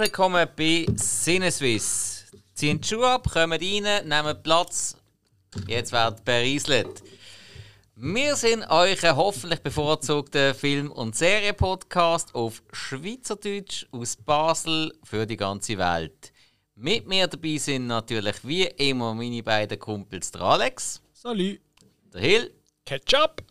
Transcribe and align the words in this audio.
Herzlich 0.00 0.18
willkommen 0.18 0.48
bei 0.56 0.86
Sinneswiss. 0.96 2.24
Ziehen 2.54 2.80
die 2.80 2.88
Schuhe 2.88 3.06
ab, 3.06 3.30
kommen 3.30 3.60
rein, 3.60 4.08
nehmen 4.08 4.42
Platz. 4.42 4.96
Jetzt 5.66 5.92
wird 5.92 6.24
berieselt. 6.24 7.02
Wir 7.96 8.34
sind 8.34 8.66
euch 8.70 9.04
ein 9.04 9.14
hoffentlich 9.14 9.60
bevorzugter 9.60 10.54
Film- 10.54 10.90
und 10.90 11.16
Serienpodcast 11.16 12.34
auf 12.34 12.62
Schweizerdeutsch 12.72 13.88
aus 13.92 14.16
Basel 14.16 14.90
für 15.04 15.26
die 15.26 15.36
ganze 15.36 15.76
Welt. 15.76 16.32
Mit 16.76 17.06
mir 17.06 17.26
dabei 17.26 17.58
sind 17.58 17.86
natürlich 17.86 18.36
wie 18.42 18.64
immer 18.64 19.12
meine 19.12 19.42
beiden 19.42 19.78
Kumpels, 19.78 20.30
der 20.30 20.40
Alex, 20.40 21.02
Salut. 21.12 21.60
der 22.14 22.20
Hill 22.22 22.54
Ketchup. 22.86 23.42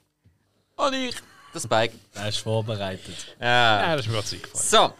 und 0.77 0.93
ich, 0.95 1.15
der 1.53 1.59
Spike. 1.59 1.93
Er 2.15 2.29
ist 2.29 2.39
vorbereitet. 2.39 3.35
Ja. 3.39 3.89
Ja, 3.89 3.95
das 3.95 4.07
ist 4.07 4.11
mir 4.11 4.39
gerade. 4.39 4.57
So, 4.57 4.93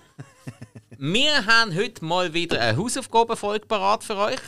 wir 1.01 1.45
haben 1.45 1.73
heute 1.73 2.03
mal 2.03 2.33
wieder 2.33 2.59
eine 2.59 2.77
Hausaufgabenfolge 2.77 3.65
parat 3.65 4.03
für 4.03 4.17
euch. 4.17 4.41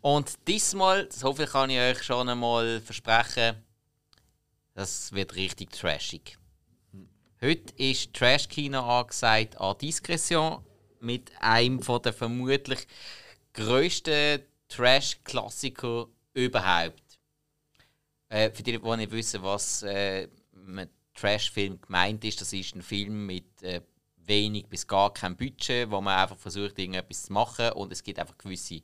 Und 0.00 0.32
diesmal, 0.48 1.12
so 1.12 1.34
viel 1.34 1.46
kann 1.46 1.68
ich 1.68 1.78
euch 1.78 2.02
schon 2.02 2.26
einmal 2.30 2.80
versprechen, 2.80 3.62
das 4.72 5.12
wird 5.12 5.34
richtig 5.34 5.72
trashig. 5.72 6.38
Heute 7.42 7.74
ist 7.76 8.14
Trash-Kino 8.14 8.80
angesagt 8.80 9.60
an 9.60 9.76
Diskretion 9.76 10.64
mit 11.00 11.30
einem 11.40 11.82
von 11.82 12.00
der 12.00 12.14
vermutlich 12.14 12.86
grössten 13.52 14.40
Trash-Klassiker 14.70 16.08
überhaupt. 16.32 17.18
Äh, 18.30 18.50
für 18.50 18.62
die, 18.62 18.78
die 18.78 18.96
nicht 18.96 19.12
wissen, 19.12 19.42
was 19.42 19.82
äh, 19.82 20.28
mit 20.52 20.88
Trash-Film 21.14 21.82
gemeint 21.82 22.24
ist, 22.24 22.40
das 22.40 22.54
ist 22.54 22.74
ein 22.74 22.82
Film 22.82 23.26
mit 23.26 23.62
äh, 23.62 23.82
wenig 24.26 24.66
bis 24.66 24.86
gar 24.86 25.12
kein 25.12 25.36
Budget, 25.36 25.90
wo 25.90 26.00
man 26.00 26.18
einfach 26.18 26.36
versucht, 26.36 26.78
irgendetwas 26.78 27.24
zu 27.24 27.32
machen 27.32 27.72
und 27.72 27.92
es 27.92 28.02
gibt 28.02 28.18
einfach 28.18 28.36
gewisse, 28.38 28.82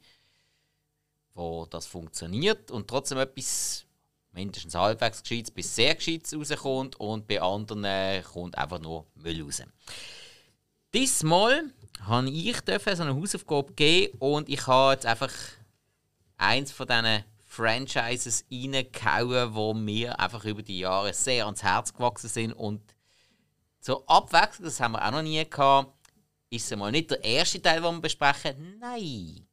wo 1.35 1.67
das 1.67 1.87
funktioniert 1.87 2.71
und 2.71 2.89
trotzdem 2.89 3.19
etwas 3.19 3.87
mindestens 4.33 4.75
halbwegs 4.75 5.23
Gescheites 5.23 5.51
bis 5.51 5.75
sehr 5.75 5.95
Gescheites 5.95 6.35
rauskommt 6.35 6.97
und 6.97 7.27
bei 7.27 7.41
anderen 7.41 7.85
äh, 7.85 8.23
kommt 8.23 8.57
einfach 8.57 8.81
nur 8.81 9.07
Müll 9.15 9.43
raus. 9.43 9.63
Diesmal 10.95 11.73
habe 12.07 12.31
ich 12.31 12.61
dürfen 12.61 12.97
so 12.97 13.03
eine 13.03 13.15
Hausaufgabe 13.15 13.73
geben 13.75 14.17
und 14.19 14.49
ich 14.49 14.67
habe 14.67 14.93
jetzt 14.93 15.07
einfach 15.07 15.33
eins 16.37 16.73
von 16.73 16.87
diesen 16.87 17.25
Franchises 17.47 18.45
reingehauen, 18.51 19.55
wo 19.55 19.75
mir 19.75 20.19
einfach 20.19 20.45
über 20.45 20.63
die 20.63 20.81
Jahre 20.81 21.13
sehr 21.13 21.45
ans 21.45 21.63
Herz 21.63 21.93
gewachsen 21.93 22.29
sind 22.29 22.53
und 22.53 22.81
zur 23.83 24.09
Abwechslung, 24.09 24.65
das 24.65 24.81
haben 24.81 24.93
wir 24.93 25.05
auch 25.05 25.11
noch 25.11 25.23
nie 25.23 25.45
gehabt, 25.45 25.93
ist 26.49 26.71
es 26.71 26.79
mal 26.79 26.93
nicht 26.93 27.11
der 27.11 27.23
erste 27.23 27.61
Teil, 27.61 27.83
den 27.83 27.95
wir 27.95 28.01
besprechen. 28.01 28.79
Nein. 28.79 29.47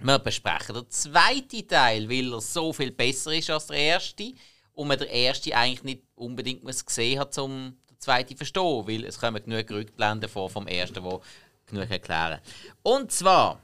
Wir 0.00 0.18
besprechen 0.18 0.74
den 0.74 0.90
zweiten 0.90 1.66
Teil, 1.66 2.08
weil 2.08 2.32
er 2.32 2.40
so 2.40 2.72
viel 2.72 2.90
besser 2.90 3.32
ist 3.32 3.50
als 3.50 3.66
der 3.66 3.78
erste 3.78 4.32
und 4.72 4.86
man 4.86 4.98
den 4.98 5.08
ersten 5.08 5.52
eigentlich 5.52 5.82
nicht 5.82 6.02
unbedingt 6.14 6.62
muss 6.62 6.84
gesehen 6.84 7.18
hat, 7.18 7.36
um 7.38 7.76
den 7.90 7.98
zweiten 7.98 8.30
zu 8.30 8.36
verstehen, 8.36 8.86
weil 8.86 9.04
es 9.04 9.18
kommen 9.18 9.42
genug 9.42 9.70
Rückblenden 9.70 10.28
vor 10.28 10.50
vom 10.50 10.66
ersten, 10.66 11.02
die 11.02 11.18
genug 11.66 11.90
erklären. 11.90 12.40
Und 12.82 13.10
zwar, 13.10 13.60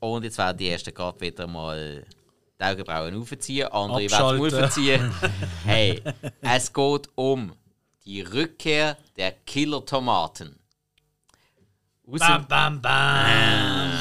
und 0.00 0.24
jetzt 0.24 0.38
werden 0.38 0.58
die 0.58 0.68
ersten 0.70 0.94
gerade 0.94 1.20
wieder 1.20 1.46
mal 1.46 2.04
die 2.58 2.64
Augenbrauen 2.64 3.20
aufziehen, 3.20 3.68
andere 3.68 4.10
werden 4.10 4.44
es 4.44 4.54
aufziehen. 4.54 5.14
hey, 5.64 6.02
es 6.40 6.72
geht 6.72 7.08
um 7.14 7.52
die 8.04 8.20
Rückkehr 8.22 8.96
der 9.16 9.32
Killer-Tomaten. 9.32 10.58
Aus 12.06 12.18
Bam, 12.20 12.48
bam, 12.48 12.82
bam. 12.82 13.92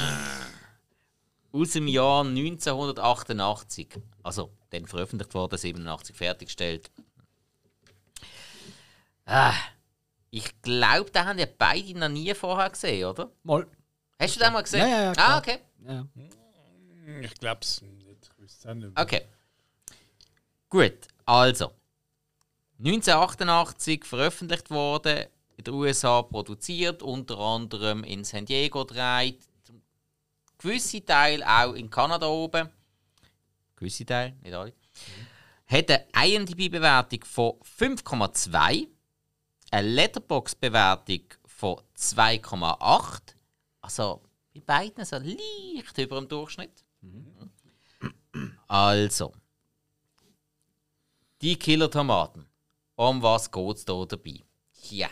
aus 1.51 1.71
dem 1.71 1.87
Jahr 1.87 2.23
1988. 2.25 3.89
Also, 4.23 4.51
dann 4.71 4.87
veröffentlicht 4.87 5.33
worden, 5.33 5.57
87 5.57 6.15
fertiggestellt. 6.15 6.89
Ah, 9.25 9.53
ich 10.31 10.59
glaube, 10.61 11.11
da 11.11 11.25
haben 11.25 11.37
ja 11.39 11.45
beide 11.57 11.97
noch 11.99 12.09
nie 12.09 12.33
vorher 12.33 12.69
gesehen, 12.69 13.05
oder? 13.05 13.31
Mal. 13.43 13.67
Hast 14.19 14.35
du 14.35 14.39
den 14.39 14.53
mal 14.53 14.61
gesehen? 14.63 14.79
Ja, 14.81 14.87
ja, 14.87 15.01
ja, 15.03 15.09
Ah, 15.11 15.13
klar. 15.13 15.37
okay. 15.39 15.57
Ja. 15.87 16.05
Ich 17.21 17.33
glaube 17.35 17.61
es 17.61 17.81
nicht. 17.81 17.95
Ich 18.23 18.37
wüsste 18.37 18.59
es 18.59 18.65
auch 18.71 18.73
nicht 18.75 18.93
mehr. 18.95 19.03
Okay. 19.03 19.27
Gut, 20.69 21.07
also. 21.25 21.71
1988 22.79 24.05
veröffentlicht 24.05 24.69
worden, 24.69 25.25
in 25.57 25.63
den 25.65 25.73
USA 25.73 26.21
produziert, 26.21 27.03
unter 27.03 27.37
anderem 27.37 28.05
in 28.05 28.23
San 28.23 28.45
Diego 28.45 28.85
gedreht, 28.85 29.41
gewisse 30.57 31.03
Teile 31.03 31.45
auch 31.45 31.73
in 31.73 31.89
Kanada 31.89 32.27
oben. 32.27 32.69
Gewisse 33.75 34.05
Teile, 34.05 34.35
nicht 34.41 34.53
alle. 34.53 34.73
Hat 35.67 35.91
eine 35.91 36.35
IMDb-Bewertung 36.35 37.23
von 37.25 37.53
5,2, 37.77 38.87
eine 39.71 39.87
Letterbox-Bewertung 39.87 41.25
von 41.45 41.81
2,8. 41.97 43.19
Also 43.81 44.21
bei 44.53 44.61
beiden 44.61 45.03
so 45.03 45.17
leicht 45.17 45.97
über 45.97 46.19
dem 46.19 46.27
Durchschnitt. 46.27 46.85
Also, 48.67 49.33
die 51.41 51.57
Killer-Tomaten. 51.57 52.48
Um 52.99 53.23
was 53.23 53.49
geht 53.49 53.77
es 53.77 53.85
da 53.85 54.03
dabei? 54.03 54.41
Ja, 54.89 55.09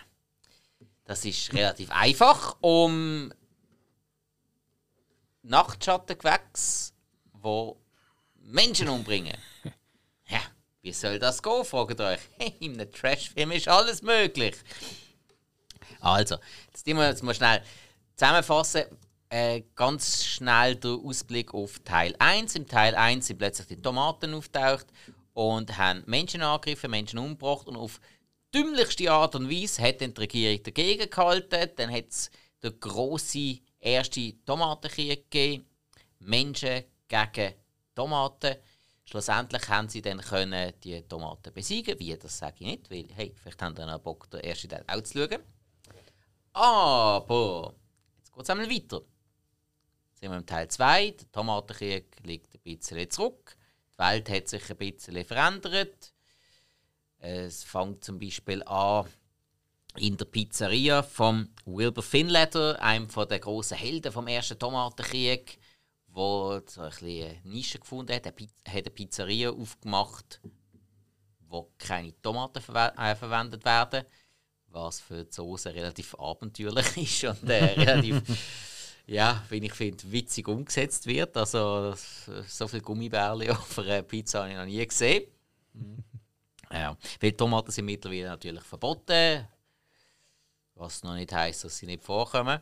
das 1.05 1.23
ist 1.23 1.53
relativ 1.53 1.89
einfach. 1.89 2.57
Um 2.59 3.31
Nachtschattengewächse, 5.41 6.91
wo 7.31 7.79
Menschen 8.41 8.89
umbringen. 8.89 9.37
Ja, 10.29 10.41
wie 10.81 10.91
soll 10.91 11.17
das 11.17 11.41
gehen, 11.41 11.63
fragt 11.63 12.01
euch. 12.01 12.19
Hey, 12.37 12.57
in 12.59 12.73
einem 12.73 12.91
Trash-Film 12.91 13.51
ist 13.51 13.69
alles 13.69 14.01
möglich. 14.01 14.57
Also, 16.01 16.35
jetzt 16.65 16.85
tun 16.85 16.97
wir 16.97 17.07
jetzt 17.07 17.23
mal 17.23 17.33
schnell 17.33 17.63
zusammenfassen. 18.17 18.83
Äh, 19.29 19.63
ganz 19.75 20.25
schnell 20.25 20.75
der 20.75 20.91
Ausblick 20.91 21.53
auf 21.53 21.79
Teil 21.85 22.13
1. 22.19 22.55
Im 22.55 22.67
Teil 22.67 22.95
1 22.95 23.27
sind 23.27 23.37
plötzlich 23.37 23.67
die 23.67 23.81
Tomaten 23.81 24.33
auftaucht 24.33 24.87
und 25.37 25.77
haben 25.77 26.03
Menschen 26.07 26.41
angegriffen, 26.41 26.89
Menschen 26.89 27.19
umgebracht 27.19 27.67
und 27.67 27.75
auf 27.75 28.01
dümmlichste 28.51 29.11
Art 29.11 29.35
und 29.35 29.47
Weise 29.47 29.83
hat 29.83 30.01
dann 30.01 30.11
die 30.11 30.21
Regierung 30.21 30.63
dagegen 30.63 31.07
gehalten. 31.07 31.69
Dann 31.75 31.91
hat 31.91 32.07
es 32.09 32.31
den 32.63 32.79
grossen 32.79 33.59
ersten 33.79 34.43
Tomatenkrieg 34.45 35.29
gegeben. 35.29 35.67
Menschen 36.17 36.85
gegen 37.07 37.53
Tomaten. 37.93 38.55
Schlussendlich 39.05 39.69
haben 39.69 39.87
sie 39.87 40.01
dann 40.01 40.21
können 40.21 40.73
die 40.83 41.03
Tomaten 41.03 41.53
besiegen. 41.53 41.99
Wie, 41.99 42.17
das 42.17 42.35
sage 42.35 42.55
ich 42.61 42.65
nicht, 42.65 42.89
weil 42.89 43.05
hey, 43.13 43.35
vielleicht 43.39 43.61
haben 43.61 43.75
dann 43.75 43.91
auch 43.91 43.99
Bock, 43.99 44.27
den 44.31 44.39
ersten 44.39 44.69
Teil 44.69 44.83
auch 44.87 45.03
zu 45.03 45.19
schauen. 45.19 45.43
Aber 46.53 47.75
jetzt 48.17 48.33
geht 48.33 48.43
es 48.43 48.49
einmal 48.49 48.69
weiter. 48.71 49.01
Jetzt 50.07 50.19
sind 50.19 50.31
wir 50.31 50.37
im 50.37 50.47
Teil 50.47 50.67
2. 50.67 51.11
Der 51.11 51.31
Tomatenkrieg 51.31 52.15
liegt 52.23 52.55
ein 52.55 52.61
bisschen 52.61 53.07
zurück. 53.11 53.56
Die 53.97 54.03
Welt 54.03 54.29
hat 54.29 54.47
sich 54.47 54.69
ein 54.69 54.77
bisschen 54.77 55.25
verändert. 55.25 56.13
Es 57.19 57.63
fängt 57.63 58.03
zum 58.03 58.19
Beispiel 58.19 58.61
an 58.63 59.07
in 59.97 60.15
der 60.17 60.25
Pizzeria 60.25 61.01
von 61.01 61.49
Wilbur 61.65 62.03
Finletter, 62.03 62.79
einem 62.81 63.07
der 63.07 63.39
großen 63.39 63.75
Helden 63.75 64.11
vom 64.11 64.27
ersten 64.27 64.59
Tomatenkrieg, 64.59 65.57
wo 66.07 66.61
so 66.67 66.81
ein 66.81 66.89
bisschen 66.89 67.41
Nische 67.43 67.79
gefunden 67.79 68.13
hat. 68.13 68.25
Er 68.25 68.31
hat 68.31 68.67
eine 68.67 68.89
Pizzeria 68.91 69.49
aufgemacht, 69.49 70.39
wo 71.49 71.71
keine 71.79 72.19
Tomaten 72.21 72.61
verwe 72.61 72.93
äh, 72.97 73.15
verwendet 73.15 73.65
werden, 73.65 74.05
was 74.67 74.99
für 74.99 75.25
die 75.25 75.33
Soße 75.33 75.73
relativ 75.73 76.13
abenteuerlich 76.15 76.97
ist 76.97 77.23
und 77.23 77.49
äh, 77.49 77.63
relativ, 77.63 78.21
ja, 79.07 79.43
wie 79.49 79.65
ich 79.65 79.73
finde, 79.73 80.11
witzig 80.11 80.47
umgesetzt 80.47 81.07
wird. 81.07 81.35
Also 81.37 81.95
so 82.45 82.67
viel 82.67 82.81
Gummibärli 82.81 83.49
auf 83.51 83.79
einer 83.79 84.01
Pizza 84.03 84.41
habe 84.41 84.51
ich 84.51 84.57
noch 84.57 84.65
nie 84.65 84.85
gesehen. 84.85 85.23
Ja, 86.71 86.97
weil 87.21 87.31
Tomaten 87.31 87.71
sind 87.71 87.85
mittlerweile 87.85 88.27
natürlich 88.27 88.63
verboten, 88.63 89.47
was 90.75 91.03
noch 91.03 91.15
nicht 91.15 91.31
heisst, 91.31 91.63
dass 91.63 91.77
sie 91.77 91.85
nicht 91.85 92.03
vorkommen. 92.03 92.59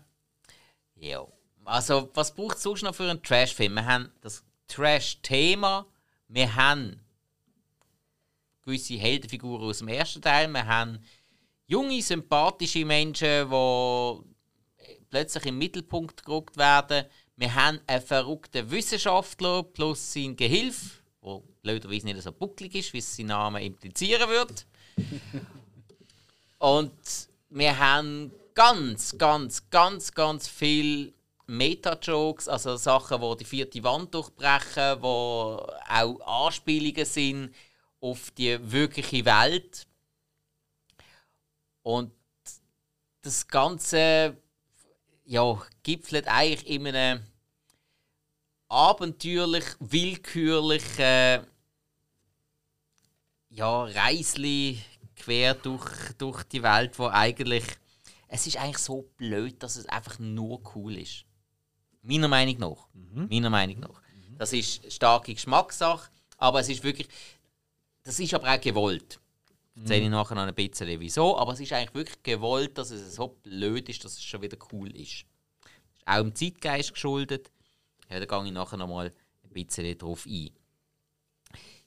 Ja. 0.95 1.25
Also, 1.63 2.11
was 2.13 2.33
braucht 2.33 2.57
es 2.57 2.63
sonst 2.63 2.83
noch 2.83 2.93
für 2.93 3.09
einen 3.09 3.23
Trash-Film? 3.23 3.73
Wir 3.73 3.85
haben 3.85 4.11
das 4.21 4.43
Trash-Thema, 4.67 5.87
wir 6.27 6.55
haben 6.55 7.03
gewisse 8.61 8.93
Heldenfiguren 8.95 9.63
aus 9.67 9.79
dem 9.79 9.87
ersten 9.87 10.21
Teil, 10.21 10.47
wir 10.49 10.67
haben 10.67 10.99
junge, 11.65 12.03
sympathische 12.03 12.85
Menschen, 12.85 13.49
die 13.49 14.34
plötzlich 15.09 15.45
im 15.45 15.57
Mittelpunkt 15.57 16.25
gerückt 16.25 16.57
werden. 16.57 17.05
Wir 17.35 17.53
haben 17.53 17.79
einen 17.87 18.01
verrückten 18.01 18.69
Wissenschaftler 18.71 19.63
plus 19.63 20.13
seinen 20.13 20.35
Gehilf, 20.35 21.03
der 21.23 21.41
blöderweise 21.61 22.05
nicht 22.05 22.21
so 22.21 22.31
bucklig 22.31 22.75
ist, 22.75 22.93
wie 22.93 22.99
es 22.99 23.15
sein 23.15 23.27
Name 23.27 23.63
implizieren 23.63 24.29
würde. 24.29 24.53
Und 26.59 26.93
wir 27.49 27.77
haben 27.77 28.31
ganz, 28.53 29.17
ganz, 29.17 29.69
ganz, 29.69 30.13
ganz 30.13 30.47
viel 30.47 31.13
Meta-Jokes, 31.47 32.47
also 32.47 32.75
Sachen, 32.77 33.21
die 33.21 33.37
die 33.37 33.45
vierte 33.45 33.83
Wand 33.83 34.13
durchbrechen, 34.13 35.01
wo 35.01 35.67
auch 35.87 36.45
Anspielungen 36.47 37.05
sind 37.05 37.53
auf 37.99 38.31
die 38.31 38.57
wirkliche 38.71 39.25
Welt. 39.25 39.85
Und 41.83 42.11
das 43.21 43.47
Ganze 43.47 44.37
ja, 45.25 45.61
gipfelt 45.83 46.27
eigentlich 46.27 46.67
in 46.67 46.87
einem 46.87 47.23
abenteuerlich, 48.67 49.65
willkürlichen 49.79 51.45
ja, 53.49 53.83
Reisli 53.83 54.81
quer 55.15 55.53
durch, 55.55 56.13
durch 56.17 56.43
die 56.43 56.63
Welt, 56.63 56.97
wo 56.99 57.07
eigentlich 57.07 57.65
es 58.27 58.47
ist 58.47 58.57
eigentlich 58.57 58.79
so 58.79 59.03
blöd, 59.17 59.61
dass 59.63 59.75
es 59.75 59.85
einfach 59.87 60.19
nur 60.19 60.61
cool 60.75 60.97
ist. 60.97 61.25
Meiner 62.01 62.27
Meinung 62.27 62.57
nach. 62.57 62.87
Mhm. 62.93 63.27
Meiner 63.29 63.49
Meinung 63.49 63.79
nach. 63.79 64.01
Das 64.37 64.51
ist 64.51 64.91
starke 64.91 65.33
Geschmackssache, 65.33 66.09
aber 66.37 66.59
es 66.59 66.69
ist 66.69 66.83
wirklich, 66.83 67.07
das 68.03 68.19
ist 68.19 68.33
aber 68.33 68.53
auch 68.53 68.59
gewollt. 68.59 69.19
Erzähle 69.77 70.05
ich 70.05 70.09
nachher 70.09 70.35
noch 70.35 70.43
ein 70.43 70.55
bisschen 70.55 70.99
wieso, 70.99 71.37
aber 71.37 71.51
es 71.51 71.59
ist 71.59 71.73
eigentlich 71.73 71.93
wirklich 71.93 72.23
gewollt, 72.23 72.77
dass 72.77 72.91
es 72.91 73.15
so 73.15 73.27
blöd 73.43 73.89
ist, 73.89 74.05
dass 74.05 74.13
es 74.13 74.23
schon 74.23 74.41
wieder 74.41 74.57
cool 74.71 74.89
ist. 74.95 75.25
Das 75.63 75.71
ist 75.99 76.07
auch 76.07 76.19
im 76.21 76.33
Zeitgeist 76.33 76.93
geschuldet. 76.93 77.51
Ja, 78.09 78.19
da 78.19 78.25
gehe 78.25 78.45
ich 78.47 78.53
nachher 78.53 78.77
noch 78.77 78.87
mal 78.87 79.07
ein 79.43 79.49
bisschen 79.49 79.97
drauf 79.97 80.25
ein. 80.25 80.51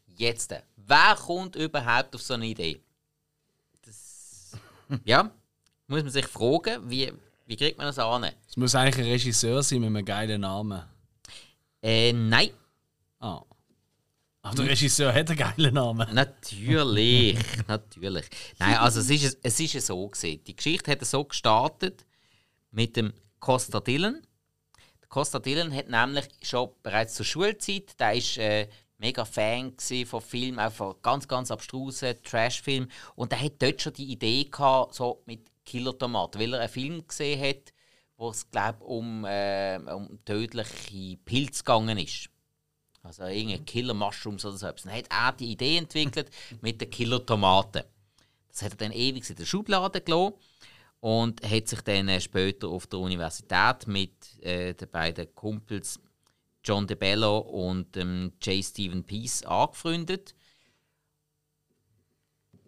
Jetzt, 0.06 0.54
wer 0.76 1.16
kommt 1.16 1.56
überhaupt 1.56 2.14
auf 2.14 2.22
so 2.22 2.34
eine 2.34 2.46
Idee? 2.46 2.80
Das, 3.82 4.52
ja, 5.04 5.30
muss 5.86 6.02
man 6.02 6.10
sich 6.10 6.26
fragen, 6.26 6.90
wie, 6.90 7.10
wie 7.46 7.56
kriegt 7.56 7.78
man 7.78 7.86
das 7.86 7.98
an? 7.98 8.24
Es 8.46 8.56
muss 8.56 8.74
eigentlich 8.74 9.06
ein 9.06 9.12
Regisseur 9.12 9.62
sein 9.62 9.80
mit 9.80 9.86
einem 9.86 10.04
geilen 10.04 10.42
Namen. 10.42 10.82
Äh, 11.82 12.12
nein. 12.12 12.50
Ah. 13.20 13.42
Aber 14.42 14.54
der 14.54 14.70
Regisseur 14.70 15.12
hat 15.12 15.28
einen 15.30 15.38
geilen 15.38 15.74
Namen. 15.74 16.14
Natürlich, 16.14 17.38
natürlich. 17.68 18.26
Nein, 18.58 18.76
also 18.76 19.00
es 19.00 19.10
ist, 19.10 19.38
es 19.42 19.60
ist 19.60 19.86
so 19.86 20.08
gesehen. 20.08 20.42
Die 20.44 20.54
Geschichte 20.54 20.90
hat 20.90 21.04
so 21.04 21.24
gestartet 21.24 22.06
mit 22.70 22.96
dem 22.96 23.12
Costa 23.40 23.80
Dillon. 23.80 24.22
Der 25.00 25.08
Costa 25.08 25.38
Dillon 25.38 25.74
hat 25.74 25.88
nämlich 25.88 26.28
schon 26.42 26.70
bereits 26.82 27.14
zur 27.14 27.26
Schulzeit, 27.26 27.98
der 27.98 28.14
ist 28.14 28.38
äh, 28.38 28.68
mega 28.98 29.24
Fan 29.24 29.74
von 30.06 30.20
Filmen, 30.20 30.60
auch 30.60 30.72
von 30.72 30.94
ganz, 31.02 31.26
ganz 31.26 31.50
abstrusen 31.50 32.22
Trash-Filmen. 32.22 32.90
Und 33.14 33.32
er 33.32 33.40
hat 33.40 33.60
dort 33.60 33.82
schon 33.82 33.92
die 33.94 34.12
Idee 34.12 34.44
gehabt, 34.44 34.94
so 34.94 35.22
mit 35.26 35.50
Killer-Tomaten, 35.64 36.40
weil 36.40 36.54
er 36.54 36.60
einen 36.60 36.68
Film 36.68 37.06
gesehen 37.06 37.40
hat, 37.40 37.72
wo 38.16 38.30
es, 38.30 38.50
glaube 38.50 38.84
um, 38.84 39.24
äh, 39.24 39.78
um 39.78 40.18
tödliche 40.24 41.16
Pilze 41.24 41.62
gegangen 41.62 41.98
ist. 41.98 42.28
Also 43.08 43.24
irgendeine 43.24 43.64
Killer-Mushrooms 43.64 44.44
oder 44.44 44.56
so 44.56 44.66
etwas. 44.66 44.82
Dann 44.82 44.92
hat 44.92 45.06
er 45.10 45.32
die 45.32 45.52
Idee 45.52 45.78
entwickelt 45.78 46.30
mit 46.60 46.80
den 46.80 46.90
Killer-Tomaten. 46.90 47.82
Das 48.48 48.62
hat 48.62 48.72
er 48.72 48.76
dann 48.76 48.92
ewig 48.92 49.28
in 49.28 49.36
der 49.36 49.44
Schublade 49.44 50.00
gelassen 50.00 50.34
und 51.00 51.42
hat 51.42 51.68
sich 51.68 51.80
dann 51.82 52.08
äh, 52.08 52.20
später 52.20 52.68
auf 52.68 52.86
der 52.86 52.98
Universität 52.98 53.86
mit 53.86 54.12
äh, 54.42 54.74
den 54.74 54.90
beiden 54.90 55.34
Kumpels 55.34 55.98
John 56.64 56.86
DeBello 56.86 57.38
und 57.38 57.96
ähm, 57.96 58.32
J. 58.42 58.62
Stephen 58.62 59.04
Peace 59.04 59.42
angefreundet. 59.44 60.34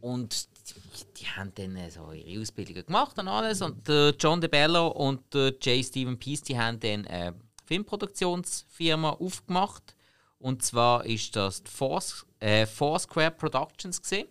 Und 0.01 0.49
die, 0.71 1.21
die 1.21 1.27
haben 1.27 1.53
dann 1.55 1.77
äh, 1.77 1.91
so 1.91 2.13
ihre 2.13 2.41
Ausbildungen 2.41 2.87
gemacht 2.87 3.19
und 3.19 3.29
alles. 3.29 3.61
Und 3.61 3.87
der 3.87 4.15
John 4.19 4.41
DeBello 4.41 4.89
und 4.89 5.35
der 5.35 5.51
J. 5.61 5.85
Stephen 5.85 6.19
Peace, 6.19 6.43
die 6.43 6.59
haben 6.59 6.81
dann 6.81 7.07
eine 7.07 7.35
Filmproduktionsfirma 7.67 9.11
aufgemacht. 9.11 9.95
Und 10.41 10.63
zwar 10.63 11.05
ist 11.05 11.37
das 11.37 11.63
die 11.63 11.71
Force, 11.71 12.27
äh, 12.41 12.67
Foursquare 12.67 13.31
Productions 13.31 14.01
gewesen, 14.03 14.27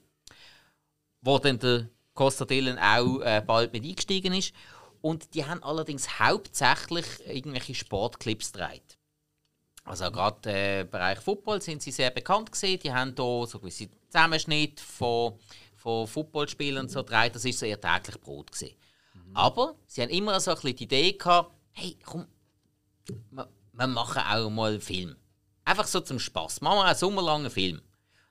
wo 1.21 1.37
dann 1.37 1.59
der 1.59 1.87
Costa 2.15 2.45
Dillon 2.45 2.79
auch 2.79 3.21
äh, 3.21 3.41
bald 3.45 3.71
mit 3.71 3.85
eingestiegen 3.85 4.33
ist. 4.33 4.53
Und 5.01 5.33
die 5.35 5.45
haben 5.45 5.63
allerdings 5.63 6.19
hauptsächlich 6.19 7.05
irgendwelche 7.25 7.75
Sportclips 7.75 8.51
gedreht. 8.51 8.97
Also 9.85 10.11
gerade 10.11 10.49
äh, 10.51 10.81
im 10.81 10.89
Bereich 10.89 11.19
Football 11.19 11.61
sind 11.61 11.81
sie 11.81 11.91
sehr 11.91 12.09
bekannt 12.09 12.51
gewesen. 12.51 12.79
Die 12.79 12.91
haben 12.91 13.13
hier 13.15 13.47
so 13.47 13.59
gewisse 13.59 13.87
Zusammenschnitt 14.07 14.79
von, 14.79 15.39
von 15.75 16.07
Footballspielern 16.07 16.89
so 16.89 17.03
gedreht. 17.03 17.35
Das 17.35 17.45
ist 17.45 17.59
so 17.59 17.67
ihr 17.67 17.79
täglich 17.79 18.19
Brot 18.19 18.51
gewesen. 18.51 18.75
Mhm. 19.13 19.35
Aber 19.35 19.75
sie 19.85 20.01
haben 20.01 20.09
immer 20.09 20.39
so 20.39 20.51
ein 20.51 20.55
bisschen 20.55 20.75
die 20.75 20.83
Idee 20.85 21.13
gehabt, 21.13 21.53
hey, 21.71 21.97
komm, 22.03 22.25
wir, 23.29 23.47
wir 23.73 23.87
machen 23.87 24.23
auch 24.23 24.49
mal 24.49 24.71
einen 24.71 24.81
Film. 24.81 25.15
Einfach 25.69 25.87
so 25.87 25.99
zum 25.99 26.17
Spaß. 26.17 26.61
Machen 26.61 26.77
wir 26.77 26.85
einen 26.85 26.97
sommerlangen 26.97 27.51
Film. 27.51 27.81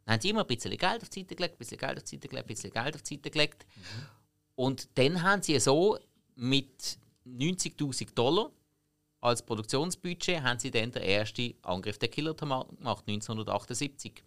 Dann 0.04 0.14
haben 0.14 0.20
sie 0.20 0.30
immer 0.30 0.40
ein 0.40 0.46
bisschen 0.46 0.76
Geld 0.76 1.02
auf 1.02 1.08
die 1.08 1.20
Seite 1.20 1.36
gelegt, 1.36 1.54
ein 1.54 1.58
bisschen 1.58 1.78
Geld 1.78 1.96
auf 1.98 2.02
die 2.02 2.16
Seite 2.16 2.28
gelegt, 2.28 2.44
ein 2.44 2.48
bisschen 2.48 2.70
Geld 2.72 2.94
auf 2.96 3.02
die 3.02 3.14
Seite 3.14 3.30
gelegt. 3.30 3.66
Mhm. 3.76 3.82
Und 4.56 4.88
dann 4.98 5.22
haben 5.22 5.42
sie 5.42 5.58
so 5.60 5.98
mit 6.34 6.98
90.000 7.24 8.14
Dollar 8.14 8.50
als 9.20 9.42
Produktionsbudget 9.42 10.42
haben 10.42 10.58
sie 10.58 10.70
dann 10.70 10.90
den 10.90 11.02
ersten 11.02 11.54
Angriff 11.62 11.98
der 11.98 12.08
Killer-Tomaten 12.08 12.76
gemacht, 12.76 13.04
1978. 13.06 14.24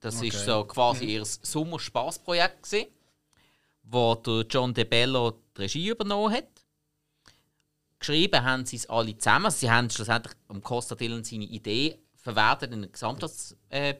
Das 0.00 0.16
okay. 0.16 0.28
ist 0.28 0.44
so 0.44 0.64
quasi 0.64 1.04
ihr 1.04 1.24
Sommerspaßprojekt 1.24 2.88
wo 3.88 4.14
der 4.16 4.44
John 4.50 4.74
DeBello 4.74 5.30
die 5.30 5.60
Regie 5.60 5.88
übernommen 5.88 6.32
hat. 6.32 6.48
Geschrieben 7.98 8.44
haben 8.44 8.66
sie 8.66 8.76
es 8.76 8.88
alle 8.88 9.16
zusammen. 9.16 9.46
Also 9.46 9.58
sie 9.58 9.70
haben 9.70 9.90
schlussendlich 9.90 10.34
am 10.48 10.62
Costa 10.62 10.94
Dillon 10.94 11.24
seine 11.24 11.44
Idee 11.44 11.98
verwertet 12.16 12.72
in 12.72 12.82
einem 12.82 12.92
Gesamthafts, 12.92 13.56
äh, 13.70 13.94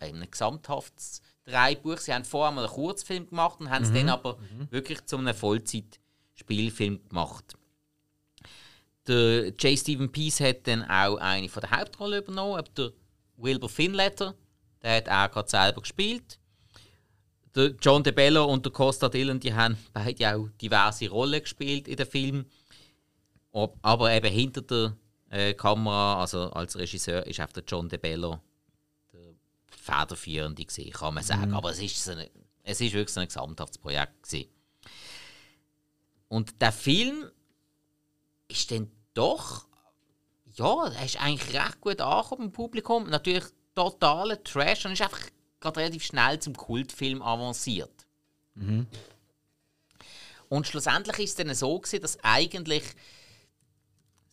in 0.00 0.30
Gesamthaftsdreibuch. 0.30 1.98
Sie 1.98 2.12
haben 2.12 2.24
vorher 2.24 2.52
mal 2.52 2.64
einen 2.64 2.72
Kurzfilm 2.72 3.28
gemacht 3.28 3.60
und 3.60 3.70
haben 3.70 3.84
es 3.84 3.92
dann 3.92 4.08
aber 4.08 4.36
mhm. 4.38 4.70
wirklich 4.70 5.04
zu 5.06 5.18
einem 5.18 5.34
Vollzeit-Spielfilm 5.34 7.08
gemacht. 7.08 7.56
Der 9.06 9.48
J. 9.48 9.78
Stephen 9.78 10.10
Peace 10.10 10.40
hat 10.40 10.66
dann 10.66 10.84
auch 10.84 11.16
eine 11.16 11.48
von 11.48 11.60
der 11.60 11.70
Hauptrolle 11.70 12.18
übernommen, 12.18 12.64
der 12.76 12.92
Wilbur 13.36 13.68
Finletter. 13.68 14.34
Der 14.82 14.96
hat 14.96 15.08
auch 15.08 15.32
gerade 15.32 15.50
selber 15.50 15.80
gespielt. 15.82 16.38
Der 17.54 17.74
John 17.80 18.02
DeBello 18.02 18.44
und 18.44 18.64
der 18.64 18.72
Costa 18.72 19.08
Dillon, 19.08 19.40
die 19.40 19.52
haben 19.52 19.76
beide 19.92 20.36
auch 20.36 20.48
diverse 20.60 21.08
Rollen 21.08 21.42
gespielt 21.42 21.88
in 21.88 21.96
dem 21.96 22.06
Film. 23.52 23.68
Aber 23.82 24.12
eben 24.12 24.32
hinter 24.32 24.62
der 24.62 24.96
äh, 25.30 25.54
Kamera, 25.54 26.20
also 26.20 26.50
als 26.50 26.76
Regisseur, 26.76 27.26
ist 27.26 27.40
auch 27.40 27.52
der 27.52 27.64
John 27.66 27.88
DeBello 27.88 28.40
der 29.12 29.34
federführende 29.68 30.64
gewesen, 30.64 30.90
kann 30.92 31.14
man 31.14 31.24
sagen. 31.24 31.48
Mhm. 31.48 31.54
Aber 31.54 31.70
es 31.70 31.80
ist, 31.80 32.02
so 32.02 32.12
eine, 32.12 32.30
es 32.62 32.80
ist 32.80 32.92
wirklich 32.92 33.14
so 33.14 33.20
ein 33.20 33.26
Gesamthaftsprojekt 33.26 34.22
gewesen. 34.22 34.50
Und 36.28 36.60
der 36.60 36.72
Film 36.72 37.30
ist 38.48 38.70
dann 38.70 38.90
doch, 39.14 39.66
ja, 40.54 40.86
er 40.86 41.04
ist 41.04 41.20
eigentlich 41.20 41.54
recht 41.54 41.80
gut 41.80 42.00
angekommen 42.00 42.46
im 42.46 42.52
Publikum. 42.52 43.08
Natürlich 43.08 43.44
totaler 43.74 44.42
Trash 44.42 44.84
und 44.86 44.92
ist 44.92 45.02
einfach 45.02 45.20
gerade 45.60 45.80
relativ 45.80 46.04
schnell 46.04 46.38
zum 46.38 46.56
Kultfilm 46.56 47.22
avanciert. 47.22 48.06
Mhm. 48.54 48.86
Und 50.48 50.66
schlussendlich 50.66 51.18
ist 51.18 51.30
es 51.30 51.36
dann 51.36 51.54
so 51.54 51.78
gewesen, 51.78 52.02
dass 52.02 52.18
eigentlich, 52.22 52.82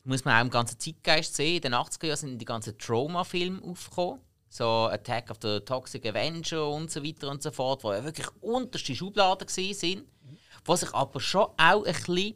muss 0.07 0.23
man 0.23 0.37
auch 0.37 0.41
im 0.41 0.49
ganzen 0.49 0.79
Zeitgeist 0.79 1.35
sehen, 1.35 1.57
in 1.57 1.61
den 1.63 1.73
80er 1.73 2.07
Jahren 2.07 2.17
sind 2.17 2.39
die 2.39 2.45
ganzen 2.45 2.77
Trauma-Filme 2.77 3.61
aufgekommen. 3.61 4.21
So 4.49 4.85
Attack 4.85 5.29
of 5.29 5.37
the 5.41 5.59
Toxic 5.59 6.05
Avenger 6.05 6.69
und 6.69 6.89
so 6.89 7.03
weiter 7.03 7.29
und 7.29 7.43
so 7.43 7.51
fort, 7.51 7.83
wo 7.83 7.91
ja 7.91 8.03
wirklich 8.03 8.27
unterste 8.39 8.95
Schubladen 8.95 9.47
sind, 9.49 9.97
mhm. 9.97 10.37
wo 10.63 10.75
sich 10.75 10.93
aber 10.93 11.19
schon 11.19 11.47
auch 11.57 11.83
ein 11.83 11.93
bisschen 11.93 12.35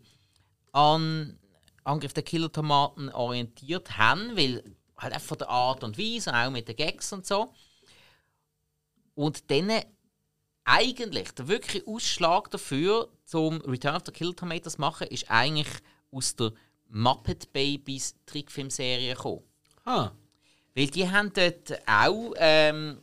an 0.74 1.40
Angriff 1.86 2.14
der 2.14 2.24
Killer-Tomaten 2.24 3.10
orientiert 3.10 3.98
haben, 3.98 4.36
weil 4.36 4.64
halt 4.98 5.14
einfach 5.14 5.30
von 5.30 5.38
der 5.38 5.50
Art 5.50 5.84
und 5.84 5.98
Weise, 5.98 6.36
auch 6.36 6.52
mit 6.52 6.68
den 6.68 6.76
Gags 6.76 7.14
und 7.14 7.26
so. 7.26 7.54
Und 9.16 9.50
dann 9.50 9.72
eigentlich 10.66 11.32
der 11.32 11.48
wirkliche 11.48 11.88
Ausschlag 11.88 12.52
dafür, 12.52 13.10
zum 13.24 13.62
Return 13.62 13.96
of 13.96 14.04
the 14.06 14.12
Killer 14.12 14.36
Tomatoes 14.36 14.74
zu 14.74 14.82
machen, 14.82 15.08
ist 15.08 15.32
eigentlich 15.32 15.70
aus 16.12 16.36
der 16.36 16.52
Muppet 16.92 17.52
Babies 17.52 18.16
Trickfilmserie 18.26 19.14
gekommen. 19.14 19.44
Ah. 19.86 20.12
Weil 20.76 20.88
die 20.88 21.10
haben 21.10 21.32
dort 21.34 21.80
auch 21.88 22.34
ähm, 22.38 23.00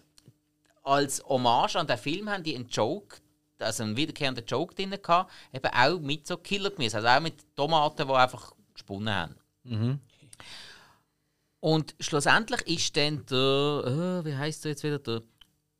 als 0.82 1.22
Hommage 1.24 1.76
an 1.76 1.86
den 1.86 1.98
Film 1.98 2.30
haben 2.30 2.42
die 2.42 2.54
einen 2.54 2.68
Joke 2.68 3.16
also 3.60 3.82
einen 3.82 3.96
wiederkehrenden 3.96 4.44
Joke 4.46 4.74
drin 4.74 4.90
gehabt, 4.90 5.32
eben 5.52 5.72
auch 5.72 5.98
mit 5.98 6.26
so 6.26 6.36
Killergemüse, 6.36 6.96
also 6.96 7.08
auch 7.08 7.20
mit 7.20 7.56
Tomaten, 7.56 8.06
die 8.06 8.14
einfach 8.14 8.52
gesponnen 8.72 9.14
haben. 9.14 9.34
Mhm. 9.64 10.00
Und 11.60 11.94
schlussendlich 11.98 12.62
ist 12.68 12.96
dann 12.96 13.26
der, 13.26 13.36
äh, 13.36 14.24
wie 14.24 14.36
heißt 14.36 14.64
er 14.64 14.70
jetzt 14.70 14.84
wieder, 14.84 14.98
der 14.98 15.22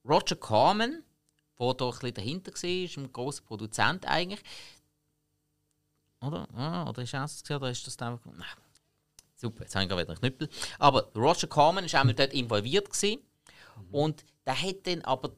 Roger 0.04 0.36
Corman, 0.36 1.04
der 1.58 1.74
da 1.74 1.84
ein 1.86 1.90
bisschen 1.90 2.14
dahinter 2.14 2.52
war, 2.52 3.04
ein 3.04 3.12
großer 3.12 3.42
Produzent 3.42 4.06
eigentlich, 4.06 4.40
Oder? 6.20 6.48
Ah, 6.54 6.88
oder 6.88 7.02
ist 7.02 7.14
es 7.14 7.42
gesehen, 7.42 7.56
oder 7.56 7.70
ist 7.70 7.87
das 7.87 7.98
einfach. 7.98 8.25
Nein. 8.32 8.46
Super, 9.37 9.62
jetzt 9.62 9.75
habe 9.75 9.84
ich 9.84 9.88
gerade 9.88 10.02
wieder 10.02 10.10
einen 10.10 10.20
Knüppel. 10.20 10.48
Aber 10.78 11.08
Roger 11.14 11.46
Corman 11.46 11.90
war 11.90 12.00
einmal 12.00 12.14
dort 12.14 12.32
involviert. 12.32 12.90
Gewesen. 12.90 13.20
Und 13.92 14.25
der 14.44 14.60
hat 14.60 14.87
dann 14.87 15.02
aber 15.02 15.30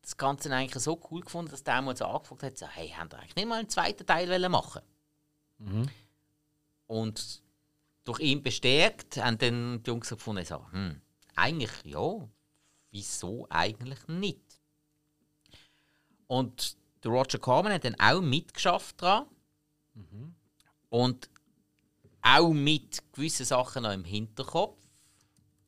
das 0.00 0.16
Ganze 0.16 0.50
eigentlich 0.54 0.82
so 0.82 0.98
cool 1.10 1.20
gefunden, 1.20 1.50
dass 1.50 1.62
der 1.62 1.74
einmal 1.74 1.96
so 1.96 2.06
angefragt 2.06 2.42
hat: 2.42 2.58
so, 2.58 2.66
Hey, 2.66 2.88
haben 2.88 3.10
wir 3.10 3.18
eigentlich 3.18 3.36
nicht 3.36 3.48
mal 3.48 3.58
einen 3.58 3.68
zweiten 3.68 4.06
Teil 4.06 4.48
machen 4.48 4.80
Und 6.86 7.42
durch 8.04 8.20
ihn 8.20 8.42
bestärkt 8.42 9.18
haben 9.18 9.36
dann 9.36 9.82
die 9.82 9.90
Jungs 9.90 10.08
gefunden: 10.08 10.44
so, 10.44 10.64
hm, 10.70 11.00
eigentlich 11.34 11.72
ja, 11.84 12.26
wieso 12.90 13.46
eigentlich 13.50 14.08
nicht? 14.08 14.60
Und 16.28 16.76
der 17.04 17.10
Roger 17.10 17.38
Corman 17.38 17.72
hat 17.72 17.84
dann 17.84 18.00
auch 18.00 18.20
mitgeschafft 18.20 19.02
daran. 19.02 19.26
Und 20.88 21.28
auch 22.22 22.52
mit 22.52 23.02
gewissen 23.12 23.46
Sachen 23.46 23.82
noch 23.82 23.92
im 23.92 24.04
Hinterkopf. 24.04 24.78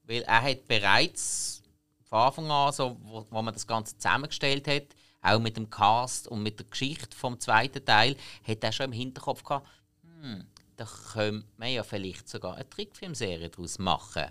Weil 0.05 0.23
er 0.23 0.43
hat 0.43 0.67
bereits 0.67 1.63
von 2.09 2.19
Anfang 2.19 2.51
an, 2.51 2.73
so, 2.73 2.97
wo, 3.03 3.27
wo 3.31 3.43
man 3.43 3.53
das 3.55 3.67
Ganze 3.67 3.97
zusammengestellt 3.97 4.67
hat, 4.67 4.87
auch 5.21 5.39
mit 5.39 5.57
dem 5.57 5.69
Cast 5.69 6.29
und 6.29 6.43
mit 6.43 6.59
der 6.59 6.67
Geschichte 6.67 7.17
vom 7.17 7.39
zweiten 7.39 7.85
Teil, 7.85 8.17
hat 8.47 8.65
er 8.65 8.73
schon 8.73 8.87
im 8.87 8.93
Hinterkopf 8.93 9.43
gehabt, 9.43 9.69
hm, 10.03 10.47
da 10.77 10.87
könnte 11.13 11.47
man 11.57 11.71
ja 11.71 11.83
vielleicht 11.83 12.29
sogar 12.29 12.55
eine 12.55 12.69
Trickfilmserie 12.69 13.51
daraus 13.51 13.79
machen. 13.79 14.27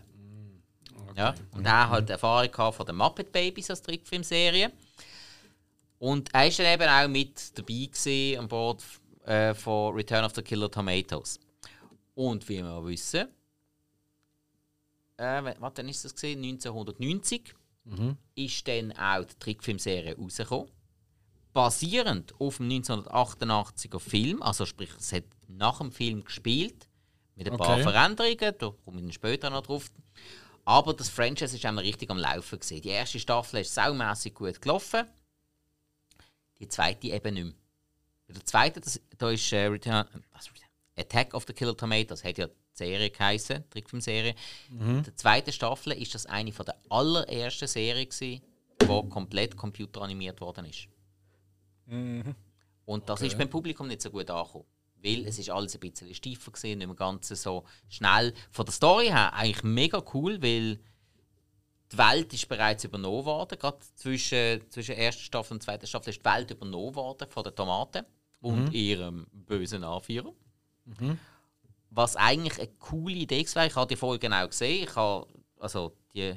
Ja, 1.16 1.34
und 1.52 1.66
er 1.66 1.84
hat 1.84 1.90
halt 1.90 2.10
Erfahrung 2.10 2.74
von 2.74 2.86
den 2.86 2.96
Muppet 2.96 3.32
Babies 3.32 3.70
als 3.70 3.82
Trickfilmserie. 3.82 4.72
Und 6.00 6.34
er 6.34 6.42
war 6.42 6.50
dann 6.50 6.74
eben 6.74 6.90
auch 6.90 7.08
mit 7.08 7.58
dabei 7.58 7.90
gewesen, 7.92 8.40
an 8.40 8.48
Bord 8.48 8.84
äh, 9.28 9.54
von 9.54 9.94
Return 9.94 10.26
of 10.26 10.34
the 10.36 10.42
Killer 10.42 10.72
Tomatoes. 10.72 11.40
Und 12.16 12.48
wie 12.50 12.64
wir 12.64 12.86
wissen, 12.86 13.28
äh, 15.18 15.54
was 15.60 15.74
dann 15.74 15.90
ist 15.90 16.06
das 16.06 16.14
gesehen? 16.16 16.44
1990 16.44 17.54
ist 18.36 18.68
dann 18.68 18.92
auch 18.94 19.24
die 19.24 19.36
Trickfilmserie 19.40 20.18
rausgekommen. 20.18 20.70
Basierend 21.54 22.34
auf 22.40 22.58
dem 22.58 22.70
1988er 22.70 24.00
Film, 24.00 24.42
also 24.42 24.66
sprich, 24.66 24.90
es 25.00 25.14
hat 25.14 25.24
nach 25.48 25.78
dem 25.80 25.92
Film 25.92 26.24
gespielt, 26.24 26.88
mit 27.36 27.50
ein 27.50 27.58
paar 27.58 27.76
Okay. 27.76 27.84
Veränderungen, 27.84 28.56
da 28.58 28.74
komme 28.84 28.98
ich 28.98 29.04
dann 29.04 29.12
später 29.14 29.50
noch 29.50 29.62
drauf. 29.64 29.90
Aber 30.66 30.94
das 30.94 31.08
Franchise 31.08 31.56
ist 31.56 31.66
einmal 31.66 31.86
richtig 31.86 32.10
am 32.10 32.18
Laufen. 32.18 32.60
Gewesen. 32.60 32.82
Die 32.82 32.90
erste 32.90 33.20
Staffel 33.20 33.62
ist 33.62 33.74
saumässig 33.74 34.36
gut 34.36 34.62
gelaufen, 34.62 35.06
die 36.60 36.68
zweite 36.68 37.08
eben 37.08 37.34
nicht 37.34 37.44
mehr. 37.46 37.54
Bei 38.28 38.34
der 38.34 38.46
zweiten, 38.46 38.82
das, 38.82 39.00
da 39.18 39.32
ist 39.32 39.52
äh, 39.54 39.66
Return, 39.66 40.06
was, 40.34 40.48
Return? 40.48 40.68
Attack 40.98 41.34
of 41.34 41.46
the 41.48 41.54
Killer 41.54 41.78
Tomatoes, 41.78 42.24
hat 42.24 42.38
ja 42.38 42.48
die 42.48 42.54
Serie 42.74 43.10
geheißen, 43.10 43.70
Trickfilmserie. 43.70 44.36
In 44.70 45.04
der 45.04 45.16
zweiten 45.16 45.52
Staffel 45.52 45.94
ist 45.94 46.14
das 46.16 46.26
eine 46.26 46.52
von 46.52 46.66
der 46.66 46.76
allerersten 46.90 47.68
Serien, 47.68 48.10
gewesen, 48.10 48.42
die 48.82 49.10
komplett 49.10 49.56
computeranimiert 49.56 50.42
worden 50.42 50.66
ist. 50.66 50.88
Und 52.86 53.08
das 53.10 53.22
ist 53.22 53.38
beim 53.38 53.50
Publikum 53.50 53.88
nicht 53.88 54.02
so 54.02 54.10
gut 54.10 54.30
angekommen. 54.30 54.66
Weil 55.04 55.28
es 55.28 55.38
ist 55.38 55.52
alles 55.52 55.76
ein 55.76 55.80
bisschen 55.80 56.14
steifer 56.14 56.52
gesehen, 56.52 56.80
nicht 56.80 56.88
mehr 56.88 56.96
ganz 56.96 57.28
so 57.28 57.64
schnell. 57.88 58.34
Von 58.52 58.66
der 58.66 58.74
Story 58.74 59.06
her 59.06 59.34
eigentlich 59.34 59.64
mega 59.64 60.04
cool, 60.14 60.42
weil 60.42 60.80
die 61.92 61.98
Welt 61.98 62.34
ist 62.34 62.50
bereits 62.50 62.84
übernommen 62.84 63.26
worden. 63.26 63.60
Gerade 63.60 63.78
zwischen, 63.96 64.70
zwischen 64.72 64.96
erster 64.96 65.22
Staffel 65.22 65.54
und 65.54 65.64
zweiter 65.64 65.86
Staffel 65.86 66.10
ist 66.10 66.20
die 66.20 66.26
Welt 66.26 66.50
übernommen 66.50 66.96
worden 66.96 67.30
von 67.30 67.44
den 67.44 67.56
Tomaten 67.56 68.06
und 68.42 68.74
ihrem 68.74 69.28
bösen 69.32 69.84
Anführer. 69.84 70.34
Was 71.90 72.16
eigentlich 72.16 72.60
eine 72.60 72.70
coole 72.80 73.16
Idee 73.16 73.46
war. 73.54 73.66
Ich 73.66 73.76
habe 73.76 73.88
die 73.88 73.96
Folge 73.96 74.30
auch 74.32 74.50
gesehen. 74.50 74.84
Ich 74.84 74.96
habe, 74.96 75.28
also 75.60 75.94
die 76.14 76.36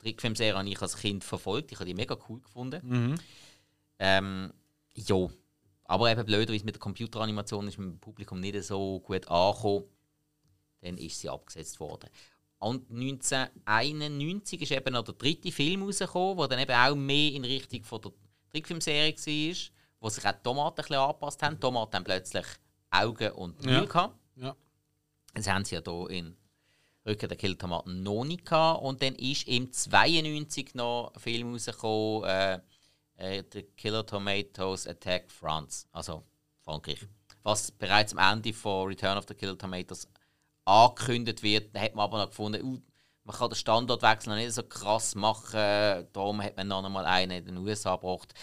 Trickfilmserie 0.00 0.56
habe 0.56 0.68
ich 0.68 0.80
als 0.80 0.96
Kind 0.96 1.24
verfolgt. 1.24 1.72
Ich 1.72 1.78
habe 1.78 1.86
die 1.86 1.94
mega 1.94 2.16
cool 2.28 2.40
gefunden. 2.40 2.80
Ähm, 3.98 4.52
ja. 4.94 5.28
Aber 5.84 6.10
eben 6.10 6.24
blöderweise 6.24 6.64
mit 6.64 6.76
der 6.76 6.80
Computeranimation 6.80 7.66
ist 7.66 7.78
mit 7.78 7.88
dem 7.88 7.98
Publikum 7.98 8.40
nicht 8.40 8.62
so 8.62 9.00
gut 9.00 9.26
angekommen. 9.28 9.84
Dann 10.82 10.96
ist 10.98 11.18
sie 11.18 11.28
abgesetzt 11.28 11.80
worden. 11.80 12.08
Und 12.58 12.90
1991 12.90 14.62
ist 14.62 14.72
eben 14.72 14.92
noch 14.92 15.02
der 15.02 15.14
dritte 15.14 15.50
Film 15.50 15.82
rausgekommen, 15.82 16.36
der 16.38 16.48
dann 16.48 16.58
eben 16.60 16.72
auch 16.72 16.94
mehr 16.94 17.32
in 17.32 17.44
Richtung 17.44 17.82
von 17.84 18.02
der 18.02 18.12
Trickfilmserie 18.50 19.14
war, 19.16 19.56
wo 20.00 20.08
sich 20.08 20.26
auch 20.26 20.32
die 20.32 20.42
Tomaten 20.42 20.80
ein 20.80 20.82
bisschen 20.82 20.96
angepasst 20.96 21.42
haben. 21.42 21.54
Die 21.56 21.60
Tomaten 21.60 21.96
haben 21.96 22.04
plötzlich 22.04 22.46
Augen 22.90 23.30
und 23.32 23.64
Müll 23.64 23.74
Ja. 23.74 23.84
gehabt. 23.84 24.16
Ja. 24.36 24.56
Das 25.34 25.46
haben 25.48 25.64
sie 25.64 25.76
ja 25.76 25.82
hier 25.84 26.10
in 26.10 26.36
Rücken 27.06 27.28
der 27.28 27.38
Killtomaten 27.38 28.02
noch 28.02 28.24
nicht 28.24 28.44
gehabt. 28.44 28.82
Und 28.82 29.02
dann 29.02 29.14
ist 29.14 29.46
im 29.48 29.72
92 29.72 30.74
noch 30.74 31.12
ein 31.14 31.20
Film 31.20 31.52
rausgekommen, 31.52 32.24
äh, 32.28 32.60
äh, 33.16 33.44
The 33.52 33.62
Killer 33.76 34.04
Tomatoes 34.04 34.86
Attack 34.86 35.30
France, 35.30 35.86
also 35.92 36.24
Frankreich. 36.60 37.06
Was 37.42 37.70
bereits 37.70 38.14
am 38.14 38.32
Ende 38.32 38.52
von 38.52 38.88
Return 38.88 39.16
of 39.16 39.24
the 39.28 39.34
Killer 39.34 39.56
Tomatoes 39.56 40.08
angekündigt 40.64 41.42
wird, 41.42 41.74
da 41.74 41.80
hat 41.80 41.94
man 41.94 42.04
aber 42.04 42.18
noch 42.18 42.28
gefunden, 42.28 42.62
uh, 42.62 42.78
man 43.24 43.36
kann 43.36 43.50
den 43.50 43.56
Standortwechsel 43.56 44.30
noch 44.30 44.36
nicht 44.36 44.52
so 44.52 44.62
krass 44.62 45.14
machen. 45.14 46.06
Darum 46.12 46.42
hat 46.42 46.56
man 46.56 46.68
noch 46.68 46.84
einmal 46.84 47.04
einen 47.06 47.32
in 47.32 47.44
den 47.46 47.58
USA 47.58 47.96
gebracht. 47.96 48.34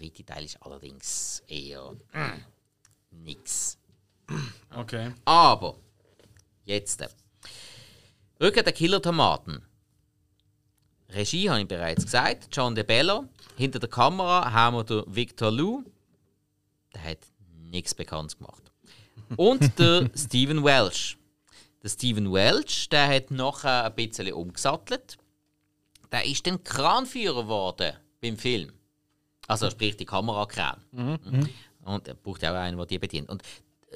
Der 0.00 0.08
dritte 0.08 0.24
Teil 0.24 0.44
ist 0.44 0.62
allerdings 0.62 1.42
eher 1.46 1.94
nix. 3.10 3.78
Okay. 4.74 5.12
Aber, 5.26 5.76
jetzt. 6.64 7.02
äh, 7.02 7.08
Rücken 8.40 8.64
der 8.64 8.72
Killer-Tomaten. 8.72 9.62
Regie 11.10 11.50
habe 11.50 11.60
ich 11.60 11.68
bereits 11.68 12.04
gesagt, 12.04 12.48
John 12.50 12.74
De 12.74 12.84
Bello. 12.84 13.26
Hinter 13.56 13.78
der 13.78 13.90
Kamera 13.90 14.50
haben 14.50 14.76
wir 14.76 14.84
den 14.84 15.04
Victor 15.14 15.50
Lou. 15.50 15.84
Der 16.94 17.04
hat 17.04 17.18
nichts 17.70 17.94
bekannt 17.94 18.38
gemacht. 18.38 18.72
Und 19.36 19.78
der 19.78 20.10
Stephen 20.16 20.64
Welsh. 20.64 21.18
Der 21.82 21.88
Stephen 21.90 22.32
Welsh, 22.32 22.88
der 22.88 23.06
hat 23.08 23.30
nachher 23.30 23.84
ein 23.84 23.94
bisschen 23.94 24.32
umgesattelt. 24.32 25.18
Der 26.10 26.24
ist 26.24 26.46
dann 26.46 26.64
Kranführer 26.64 27.42
geworden 27.42 27.96
beim 28.22 28.38
Film. 28.38 28.72
Also 29.50 29.68
sprich 29.68 29.96
die 29.96 30.04
Kamerakran. 30.04 30.80
Und 31.82 32.06
er 32.06 32.14
braucht 32.14 32.42
ja 32.42 32.52
auch 32.52 32.56
einen, 32.56 32.76
der 32.76 32.86
die 32.86 33.00
bedient. 33.00 33.28
Und 33.28 33.42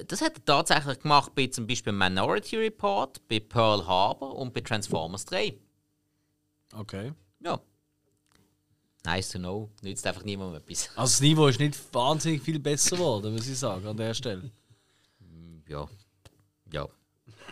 das 0.07 0.21
hat 0.21 0.33
er 0.35 0.43
tatsächlich 0.43 0.99
gemacht 0.99 1.33
bei 1.33 1.47
zum 1.47 1.65
Beispiel 1.65 1.93
Minority 1.93 2.57
Report, 2.57 3.25
bei 3.29 3.39
Pearl 3.39 3.87
Harbor 3.87 4.35
und 4.35 4.53
bei 4.53 4.59
Transformers 4.59 5.23
3. 5.23 5.55
Okay. 6.73 7.13
Ja. 7.39 7.61
Nice 9.05 9.29
to 9.29 9.39
know. 9.39 9.69
Nützt 9.81 10.05
einfach 10.05 10.25
niemandem 10.25 10.61
etwas. 10.61 10.89
Also 10.89 11.13
das 11.13 11.21
Niveau 11.21 11.47
ist 11.47 11.59
nicht 11.61 11.79
wahnsinnig 11.93 12.41
viel 12.41 12.59
besser 12.59 12.97
geworden, 12.97 13.33
muss 13.33 13.47
ich 13.47 13.57
sagen, 13.57 13.87
an 13.87 13.95
der 13.95 14.13
Stelle. 14.13 14.51
Ja. 15.69 15.87
Ja. 16.73 16.89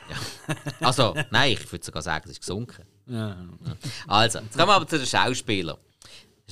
ja. 0.10 0.58
Also, 0.82 1.16
nein, 1.32 1.54
ich 1.54 1.72
würde 1.72 1.86
sogar 1.86 2.02
sagen, 2.02 2.26
es 2.26 2.32
ist 2.32 2.42
gesunken. 2.42 2.84
Ja. 3.06 3.38
Also, 4.08 4.40
jetzt 4.40 4.58
kommen 4.58 4.68
wir 4.68 4.74
aber 4.74 4.88
zu 4.88 4.98
den 4.98 5.08
Schauspielern. 5.08 5.78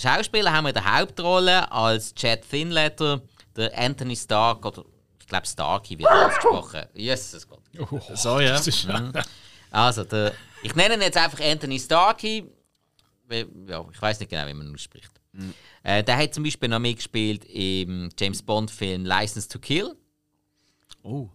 Schauspieler 0.01 0.51
haben 0.51 0.65
wir 0.65 0.69
in 0.69 0.75
der 0.75 0.99
Hauptrolle 0.99 1.71
als 1.71 2.13
Chad 2.13 2.41
Thinletter, 2.49 3.21
der 3.55 3.77
Anthony 3.77 4.15
Stark, 4.15 4.65
oder 4.65 4.83
ich 5.19 5.27
glaube 5.27 5.45
Starkey 5.47 5.97
wird 5.99 6.09
ausgesprochen. 6.09 6.85
Jesus 6.93 7.47
Gott. 7.47 7.61
So, 8.15 8.39
ja. 8.39 8.53
Das 8.53 8.67
ist 8.67 8.87
Also, 9.71 10.03
der, 10.03 10.33
ich 10.63 10.75
nenne 10.75 10.95
ihn 10.95 11.01
jetzt 11.01 11.17
einfach 11.17 11.39
Anthony 11.39 11.79
Starkey. 11.79 12.45
Ja, 13.67 13.85
ich 13.91 14.01
weiß 14.01 14.19
nicht 14.19 14.29
genau, 14.29 14.47
wie 14.47 14.53
man 14.53 14.67
ihn 14.67 14.75
ausspricht. 14.75 15.11
Äh, 15.83 16.03
der 16.03 16.17
hat 16.17 16.33
zum 16.33 16.43
Beispiel 16.43 16.67
noch 16.67 16.79
mitgespielt 16.79 17.45
im 17.45 18.09
James 18.19 18.41
Bond-Film 18.43 19.05
License 19.05 19.47
to 19.47 19.59
Kill. 19.59 19.95
Oh. 21.03 21.29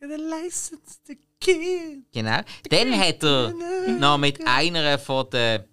Get 0.00 0.10
a 0.12 0.16
license 0.16 0.98
to 1.06 1.12
kill. 1.40 2.02
Genau. 2.10 2.40
Dann 2.70 2.98
hat 2.98 3.22
er 3.22 3.52
noch 3.98 4.16
mit 4.16 4.40
einer 4.46 4.98
von 4.98 5.28
den 5.28 5.64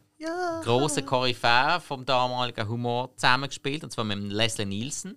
grossen 0.64 1.06
Koryphäen 1.06 1.80
vom 1.82 2.06
damaligen 2.06 2.68
Humor 2.68 3.16
zusammengespielt, 3.16 3.84
und 3.84 3.92
zwar 3.92 4.04
mit 4.04 4.18
Leslie 4.20 4.66
Nielsen 4.66 5.16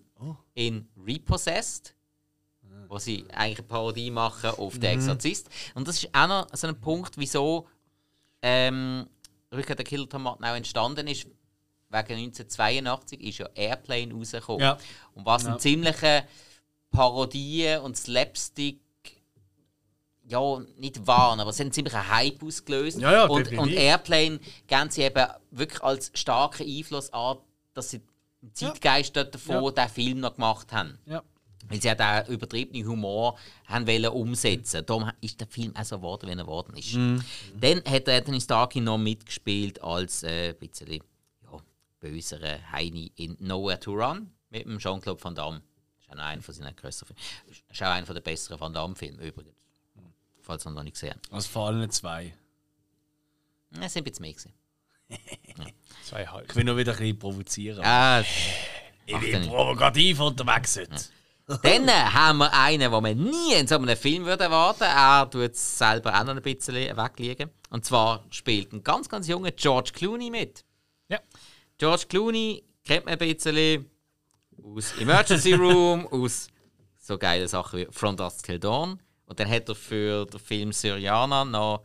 in 0.54 0.86
Repossessed, 0.96 1.94
wo 2.88 2.98
sie 2.98 3.24
eigentlich 3.32 3.58
eine 3.60 3.66
Parodie 3.68 4.10
machen 4.10 4.50
auf 4.50 4.74
den 4.78 4.98
Exorzist. 4.98 5.48
Und 5.74 5.86
das 5.88 6.02
ist 6.02 6.14
auch 6.14 6.26
noch 6.28 6.46
so 6.52 6.66
ein 6.66 6.80
Punkt, 6.80 7.16
wieso 7.16 7.66
ähm, 8.42 9.06
Rückkehr 9.52 9.76
der 9.76 9.84
Killer 9.84 10.08
Tomaten 10.08 10.44
auch 10.44 10.54
entstanden 10.54 11.06
ist. 11.06 11.26
Wegen 11.92 12.18
1982 12.18 13.20
ist 13.20 13.38
ja 13.38 13.48
Airplane 13.54 14.12
rausgekommen. 14.14 14.60
Ja. 14.60 14.78
Und 15.14 15.24
was 15.26 15.42
Ja. 15.44 15.54
ein 15.54 15.58
ziemliche 15.58 16.24
Parodie 16.90 17.76
und 17.82 17.96
Slapstick 17.96 18.80
ja, 20.30 20.60
nicht 20.76 21.06
waren, 21.06 21.40
aber 21.40 21.50
es 21.50 21.56
hat 21.56 21.62
einen 21.66 21.72
ziemlichen 21.72 22.08
Hype 22.08 22.42
ausgelöst. 22.42 22.98
Ja, 23.00 23.12
ja, 23.12 23.24
und, 23.26 23.50
und 23.58 23.70
Airplane 23.72 24.38
geben 24.66 24.90
sie 24.90 25.02
eben 25.02 25.26
wirklich 25.50 25.82
als 25.82 26.10
starken 26.14 26.66
Einfluss 26.66 27.12
an, 27.12 27.38
dass 27.74 27.90
sie 27.90 28.00
im 28.42 28.54
Zeitgeist 28.54 29.16
dort 29.16 29.34
davor 29.34 29.72
Ja. 29.76 29.84
den 29.86 29.88
Film 29.92 30.20
noch 30.20 30.34
gemacht 30.34 30.72
haben. 30.72 30.98
Ja. 31.06 31.22
Weil 31.68 31.80
sie 31.80 31.90
hat 31.90 32.00
auch 32.00 32.26
übertriebenen 32.28 32.86
Humor 32.88 33.38
haben 33.66 33.86
wollen 33.86 34.06
umsetzen. 34.08 34.84
Darum 34.86 35.10
ist 35.20 35.38
der 35.40 35.46
Film 35.46 35.76
auch 35.76 35.84
so 35.84 35.96
geworden, 35.98 36.26
wie 36.26 36.32
er 36.32 36.36
geworden 36.36 36.74
ist. 36.76 36.94
Dann 36.94 37.84
hat 37.84 38.08
Anthony 38.08 38.40
Starkey 38.40 38.80
noch 38.80 38.98
mitgespielt 38.98 39.80
als 39.82 40.22
äh, 40.22 40.48
ein 40.50 40.56
bisschen 40.56 40.88
ja, 40.90 41.58
bösere 42.00 42.58
Heini 42.72 43.12
in 43.16 43.36
Nowhere 43.40 43.78
to 43.78 43.92
Run 43.92 44.30
mit 44.48 44.64
dem 44.64 44.78
Jean-Claude 44.78 45.22
Van 45.22 45.34
Damme. 45.34 45.62
Das 45.98 46.06
ist 46.06 46.12
auch 46.20 46.24
einer 46.24 46.42
von 46.42 46.54
seinen 46.54 46.74
größeren 46.74 47.14
Filme. 47.14 47.20
Das 47.46 47.76
ist 47.76 47.82
auch 47.82 47.86
einer 47.90 48.06
der 48.14 48.20
besseren 48.20 48.58
Van 48.58 48.72
Damme-Filme 48.72 49.22
übrigens. 49.22 49.54
Falls 50.50 50.66
ihr 50.66 50.72
noch 50.72 50.82
nicht 50.82 50.94
gesehen 50.94 51.12
habt. 51.14 51.32
Also 51.32 51.48
vor 51.48 51.68
allem 51.68 51.88
zwei. 51.90 52.34
Es 53.80 53.92
sind 53.92 54.04
ein 54.04 54.10
bisschen 54.10 54.22
mehr. 54.22 54.32
Gewesen. 54.32 54.52
Zweieinhalb. 56.04 56.50
Ich 56.50 56.56
will 56.56 56.64
nur 56.64 56.76
wieder 56.76 56.90
ein 56.90 56.98
bisschen 56.98 57.18
provozieren. 57.20 57.84
Ah, 57.84 58.20
ich 58.20 59.12
ja 59.12 59.18
bin 59.18 59.46
provokativ 59.46 60.18
unterwegs 60.18 60.76
heute. 60.76 60.96
Dann 61.62 61.86
äh, 61.86 61.92
haben 61.92 62.38
wir 62.38 62.52
einen, 62.52 62.90
den 62.90 63.02
man 63.02 63.16
nie 63.16 63.54
in 63.54 63.68
so 63.68 63.76
einem 63.76 63.96
Film 63.96 64.24
würde 64.24 64.42
erwarten 64.42 64.82
Er 64.82 65.30
tut 65.30 65.52
es 65.52 65.78
selber 65.78 66.18
auch 66.18 66.24
noch 66.24 66.34
ein 66.34 66.42
bisschen 66.42 66.74
wegliegen. 66.74 67.50
Und 67.70 67.84
zwar 67.84 68.24
spielt 68.30 68.72
ein 68.72 68.82
ganz, 68.82 69.08
ganz 69.08 69.28
junger 69.28 69.52
George 69.52 69.92
Clooney 69.94 70.30
mit. 70.30 70.64
Ja. 71.08 71.20
George 71.78 72.06
Clooney 72.08 72.64
kennt 72.84 73.04
man 73.04 73.16
ein 73.16 73.18
bisschen 73.18 73.88
aus 74.64 74.98
Emergency 74.98 75.52
Room, 75.52 76.06
aus 76.10 76.48
so 76.98 77.16
geile 77.18 77.46
Sachen 77.46 77.78
wie 77.78 77.88
From 77.92 78.16
Dusk 78.16 78.46
Till 78.46 78.58
Dawn. 78.58 79.00
Und 79.30 79.38
dann 79.38 79.48
hat 79.48 79.68
er 79.68 79.76
für 79.76 80.26
den 80.26 80.40
Film 80.40 80.72
Syriana 80.72 81.44
noch 81.44 81.84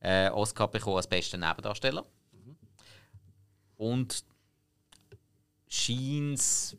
äh, 0.00 0.28
Oscar 0.28 0.68
bekommen 0.68 0.98
als 0.98 1.06
bester 1.06 1.38
Nebendarsteller. 1.38 2.04
Und 3.78 4.22
scheint 5.66 6.76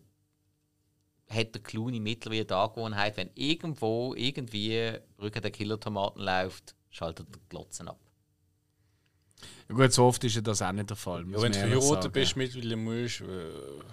hat 1.27 1.55
der 1.55 1.63
Clooney 1.63 1.99
mittlerweile 1.99 2.45
die 2.45 2.53
Angewohnheit, 2.53 3.17
wenn 3.17 3.31
irgendwo 3.33 4.13
irgendwie 4.13 4.99
Rücken 5.19 5.41
der 5.41 5.49
Killer-Tomaten 5.49 6.19
läuft, 6.19 6.75
schaltet 6.91 7.27
er 7.31 7.39
die 7.39 7.49
Glotzen 7.49 7.87
ab. 7.87 7.99
Ja, 9.67 9.73
gut, 9.75 9.93
so 9.93 10.05
oft 10.05 10.23
ist 10.25 10.35
ja 10.35 10.41
das 10.41 10.61
auch 10.61 10.71
nicht 10.73 10.91
der 10.91 10.95
Fall. 10.95 11.25
Ja, 11.27 11.41
wenn 11.41 11.51
du 11.53 11.57
verheiratet 11.57 12.13
bist, 12.13 12.35
mittlerweile 12.35 12.75
musst 12.75 13.21
du. 13.21 13.25
Äh, 13.25 13.83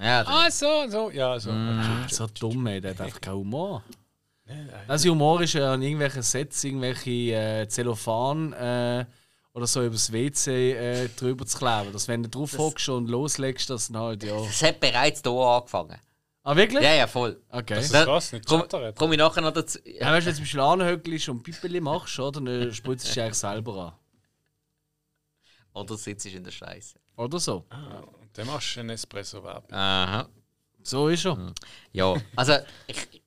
Ja, 0.00 0.22
ah, 0.28 0.48
so, 0.48 0.86
so, 0.88 1.10
ja, 1.10 1.40
so. 1.40 1.50
Ah, 1.50 2.06
so 2.08 2.28
dumm, 2.28 2.68
ey, 2.68 2.80
der 2.80 2.92
hat 2.92 3.00
einfach 3.00 3.20
keinen 3.20 3.38
Humor. 3.38 3.82
Das 4.86 5.04
Humor 5.04 5.40
ist 5.42 5.54
ja 5.54 5.72
an 5.72 5.82
irgendwelchen 5.82 6.22
Sets, 6.22 6.64
irgendwelche 6.64 7.10
äh, 7.10 7.68
Zellophan 7.68 8.52
äh, 8.52 9.06
oder 9.54 9.66
so 9.66 9.84
übers 9.84 10.12
WC 10.12 10.72
äh, 10.72 11.08
drüber 11.08 11.46
zu 11.46 11.58
kleben. 11.58 11.92
Dass 11.92 12.08
wenn 12.08 12.22
du 12.22 12.28
drauf 12.28 12.56
hockst 12.58 12.88
und 12.88 13.08
loslegst, 13.08 13.70
dass 13.70 13.88
dann 13.88 14.02
halt, 14.02 14.22
ja. 14.22 14.36
Es 14.44 14.62
hat 14.62 14.80
bereits 14.80 15.22
hier 15.22 15.32
angefangen. 15.32 15.98
Ah, 16.44 16.56
wirklich? 16.56 16.82
Ja, 16.82 16.94
ja, 16.94 17.06
voll. 17.06 17.40
Okay. 17.50 17.74
Das 17.74 17.84
ist 17.84 17.92
krass, 17.92 18.32
nicht 18.32 18.46
Komm, 18.46 18.64
komm 18.96 19.12
ich 19.12 19.18
nachher 19.18 19.42
noch 19.42 19.52
dazu. 19.52 19.78
Ja, 19.84 20.10
weißt 20.10 20.26
du, 20.26 20.30
wenn 20.30 20.32
du 20.32 20.34
zum 20.34 20.42
Beispiel 20.42 20.60
anhöckelst 20.60 21.28
und 21.28 21.42
Pippeli 21.42 21.80
machst, 21.80 22.18
oder, 22.18 22.40
dann 22.40 22.72
spritzt 22.74 23.04
du 23.04 23.08
dich 23.10 23.20
eigentlich 23.20 23.34
selber 23.34 23.76
an. 23.76 23.92
Oder 25.74 25.96
sitzt 25.96 26.26
ich 26.26 26.34
in 26.34 26.42
der 26.42 26.50
Scheiße. 26.50 26.98
Oder 27.16 27.38
so. 27.38 27.64
Und 27.70 28.30
dann 28.34 28.46
machst 28.46 28.74
du 28.74 28.80
einen 28.80 28.90
Espresso-Werbung. 28.90 29.72
Aha. 29.72 30.28
So 30.82 31.08
ist 31.08 31.24
er. 31.24 31.52
Ja, 31.92 32.16
also 32.34 32.56
ich, 32.88 33.21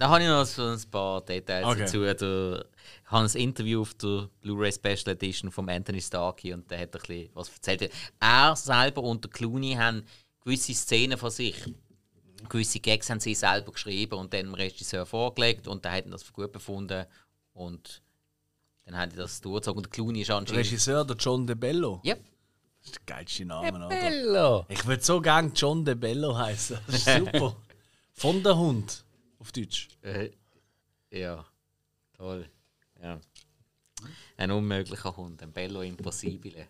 da 0.00 0.08
habe 0.08 0.22
ich 0.22 0.28
noch 0.28 0.44
so 0.46 0.64
ein 0.64 0.80
paar 0.90 1.20
Details 1.20 1.66
Okay. 1.66 1.80
dazu. 1.80 2.00
Der, 2.00 2.64
ich 3.04 3.10
habe 3.10 3.24
ein 3.26 3.36
Interview 3.36 3.82
auf 3.82 3.92
der 3.94 4.30
Blu-ray 4.40 4.72
Special 4.72 5.08
Edition 5.14 5.50
von 5.50 5.68
Anthony 5.68 6.00
Starkey 6.00 6.54
und 6.54 6.70
der 6.70 6.80
hat 6.80 6.94
ein 6.96 7.00
bisschen 7.02 7.28
was 7.34 7.50
erzählt. 7.50 7.92
Er 8.18 8.56
selber 8.56 9.02
und 9.02 9.22
der 9.24 9.30
Clooney 9.30 9.74
haben 9.74 10.04
gewisse 10.42 10.72
Szenen 10.74 11.18
von 11.18 11.30
sich. 11.30 11.54
Gewisse 12.48 12.80
Gags 12.80 13.10
haben 13.10 13.20
sie 13.20 13.34
selber 13.34 13.72
geschrieben 13.72 14.14
und 14.14 14.32
dann 14.32 14.46
dem 14.46 14.54
Regisseur 14.54 15.04
vorgelegt 15.04 15.68
und 15.68 15.84
der 15.84 15.92
hat 15.92 16.04
das 16.10 16.22
für 16.22 16.32
gut 16.32 16.50
befunden 16.52 17.04
und 17.52 18.00
dann 18.86 18.96
haben 18.96 19.10
die 19.10 19.16
das 19.16 19.40
durchgezogen. 19.42 19.76
Und 19.78 19.86
der 19.86 19.90
Clooney 19.90 20.22
ist 20.22 20.28
Der 20.28 20.36
anscheinend... 20.36 20.64
Regisseur, 20.64 21.04
der 21.04 21.16
John 21.16 21.46
De 21.46 21.54
Bello. 21.54 22.00
Ja, 22.04 22.14
Das 22.14 22.86
ist 22.86 22.94
der 22.96 23.02
geilste 23.16 23.44
Name, 23.44 23.86
oder? 23.86 23.94
Hello! 23.94 24.64
Ich 24.70 24.86
würde 24.86 25.02
so 25.04 25.20
gerne 25.20 25.52
John 25.54 25.84
De 25.84 25.94
Bello 25.94 26.34
heißen. 26.38 26.78
Das 26.86 26.94
ist 27.06 27.18
super. 27.18 27.54
Von 28.14 28.42
der 28.42 28.56
Hund. 28.56 29.04
Auf 29.40 29.52
Deutsch. 29.52 29.88
Äh, 30.02 30.30
ja, 31.10 31.44
toll. 32.12 32.48
Ja. 33.02 33.18
Ein 34.36 34.50
unmöglicher 34.50 35.16
Hund, 35.16 35.42
ein 35.42 35.52
Bello 35.52 35.80
Impossibile. 35.80 36.68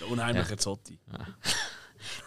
Der 0.00 0.08
unheimliche 0.08 0.56
Zotti. 0.56 0.98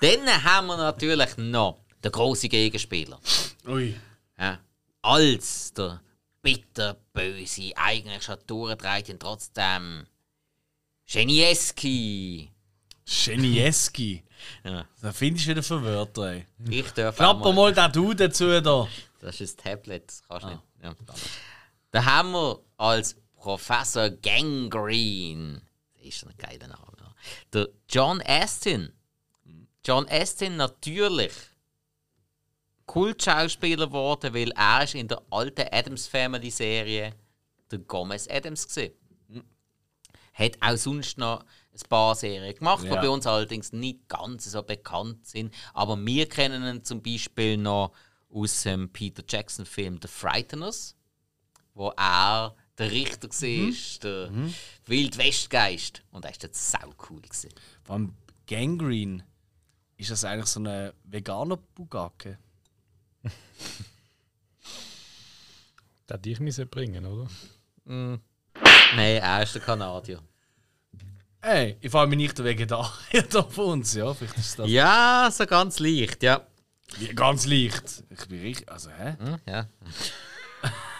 Dann 0.01 0.43
haben 0.43 0.67
wir 0.67 0.77
natürlich 0.77 1.35
noch 1.37 1.83
den 2.01 2.11
grossen 2.11 2.49
Gegenspieler. 2.49 3.19
Ui. 3.67 3.93
Ja. 4.37 4.59
Als 5.01 5.73
der 5.73 6.01
bitterböse, 6.41 7.73
eigentlich 7.75 8.23
schon 8.23 8.37
durchdreht 8.47 9.09
und 9.09 9.19
trotzdem 9.19 10.07
Genieski. 11.05 12.49
Genieski. 13.05 14.23
Ja. 14.63 14.87
Da 15.01 15.11
findest 15.11 15.47
du 15.47 15.51
wieder 15.51 15.83
Wörter, 15.83 16.33
ey. 16.33 16.45
Ich 16.69 16.91
darf 16.91 17.15
auch 17.15 17.17
Klapper 17.17 17.53
mal 17.53 17.73
den 17.73 17.91
Du 17.91 18.13
dazu 18.13 18.61
da. 18.61 18.87
Das 19.19 19.41
ist 19.41 19.59
ein 19.59 19.63
Tablet, 19.71 20.07
das 20.07 20.23
kannst 20.27 20.45
du 20.45 20.49
nicht. 20.49 20.61
Ja. 20.83 20.95
Da 21.91 22.05
haben 22.05 22.31
wir 22.31 22.59
als 22.77 23.15
Professor 23.35 24.09
Gangrene, 24.09 25.61
das 25.95 26.07
ist 26.07 26.25
ein 26.25 26.33
geiler 26.37 26.67
Name, 26.67 26.97
der 27.53 27.67
John 27.89 28.21
Astin. 28.21 28.91
John 29.83 30.07
Astin 30.09 30.57
natürlich 30.57 31.33
Kultschauspieler 32.85 33.87
geworden, 33.87 34.33
weil 34.33 34.51
er 34.51 34.83
ist 34.83 34.95
in 34.95 35.07
der 35.07 35.21
alten 35.29 35.67
Adams 35.71 36.07
Family 36.07 36.49
Serie 36.49 37.13
der 37.69 37.79
Gomez 37.79 38.27
Adams 38.29 38.65
gesehen. 38.67 38.93
Hat 40.33 40.57
auch 40.61 40.77
sonst 40.77 41.17
noch 41.17 41.43
ein 41.83 41.89
paar 41.89 42.15
Serien 42.15 42.55
gemacht, 42.55 42.83
die 42.83 42.87
Ja. 42.87 43.01
bei 43.01 43.09
uns 43.09 43.25
allerdings 43.27 43.71
nicht 43.73 44.07
ganz 44.07 44.45
so 44.51 44.63
bekannt 44.63 45.25
sind. 45.27 45.53
Aber 45.73 45.97
wir 45.97 46.27
kennen 46.27 46.63
ihn 46.63 46.83
zum 46.83 47.01
Beispiel 47.01 47.57
noch 47.57 47.91
aus 48.29 48.63
dem 48.63 48.89
Peter 48.91 49.23
Jackson-Film 49.27 49.99
The 50.01 50.07
Frighteners, 50.07 50.95
wo 51.73 51.89
er 51.97 52.55
der 52.77 52.91
Richter 52.91 53.29
war, 53.29 53.99
der 54.03 54.31
Wildwestgeist. 54.85 56.03
Und 56.11 56.25
er 56.25 56.31
ist 56.31 56.43
jetzt 56.43 56.71
sau 56.71 56.93
cool. 57.09 57.21
Gewesen. 57.21 57.49
Beim 57.85 58.13
Gangrene 58.47 59.25
ist 59.97 60.11
das 60.11 60.23
eigentlich 60.23 60.47
so 60.47 60.59
eine 60.59 60.93
veganer 61.03 61.57
Bugacke. 61.57 62.37
Das 66.05 66.17
hätte 66.17 66.29
ich 66.29 66.39
müssen 66.39 66.69
bringen, 66.69 67.05
oder? 67.05 67.27
Nein, 67.85 68.19
er 68.95 69.43
ist 69.43 69.55
der 69.55 69.61
Kanadier. 69.61 70.21
Ey, 71.47 71.77
ich 71.79 71.89
frage 71.89 72.09
mich 72.09 72.17
nicht 72.17 72.43
Vegetarier 72.43 73.23
da 73.29 73.41
von 73.43 73.65
uns, 73.79 73.93
ja. 73.93 74.13
Vielleicht 74.13 74.37
ist 74.37 74.59
das 74.59 74.69
Ja, 74.69 75.29
so 75.31 75.45
ganz 75.45 75.79
leicht, 75.79 76.21
ja. 76.21 76.45
Ja, 76.99 77.13
ganz 77.13 77.45
leicht. 77.45 78.03
Ich 78.09 78.27
bin 78.27 78.41
richtig. 78.41 78.69
Also, 78.69 78.89
hä? 78.91 79.15
Hm, 79.17 79.37
ja. 79.47 79.67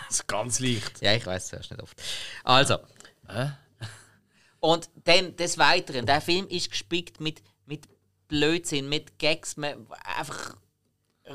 Also, 0.10 0.24
ganz 0.26 0.62
leicht. 0.62 1.02
Ja, 1.02 1.14
ich 1.16 1.26
weiß, 1.26 1.50
das 1.50 1.60
ist 1.66 1.72
nicht 1.72 1.84
oft. 1.84 2.02
Also. 2.46 2.78
Und 4.62 4.90
dann 5.04 5.36
des 5.36 5.58
Weiteren, 5.58 6.06
der 6.06 6.22
Film 6.22 6.48
ist 6.48 6.70
gespickt 6.72 7.20
mit, 7.20 7.44
mit 7.66 7.84
Blödsinn, 8.30 8.88
mit 8.88 9.20
Gags, 9.20 9.58
mit 9.58 9.76
einfach 10.18 10.56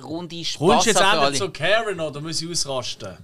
runde 0.03 0.43
Spaß 0.43 0.59
Kommst 0.59 0.87
du 0.87 0.91
jetzt 0.91 1.03
alle. 1.03 1.37
zu 1.37 1.51
Karen 1.51 2.01
oder 2.01 2.23
muss 2.23 2.41
ich 2.41 2.51
ausrasten? 2.51 3.19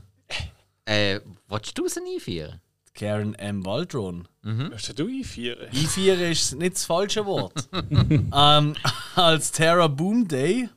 Äh, 0.85 1.21
willst 1.49 1.79
du 1.79 1.89
sie 1.89 2.01
einführen? 2.01 2.61
Karen 2.99 3.35
M. 3.37 3.65
Waldron. 3.65 4.27
Willst 4.43 4.99
du 4.99 5.07
einführen? 5.07 5.69
Einführen 5.69 6.33
ist 6.33 6.57
nicht 6.57 6.75
das 6.75 6.85
falsche 6.85 7.25
Wort. 7.27 7.69
ähm, 7.73 8.75
als 9.15 9.53
Terra 9.53 9.87
Boom 9.87 10.27
Day. 10.27 10.69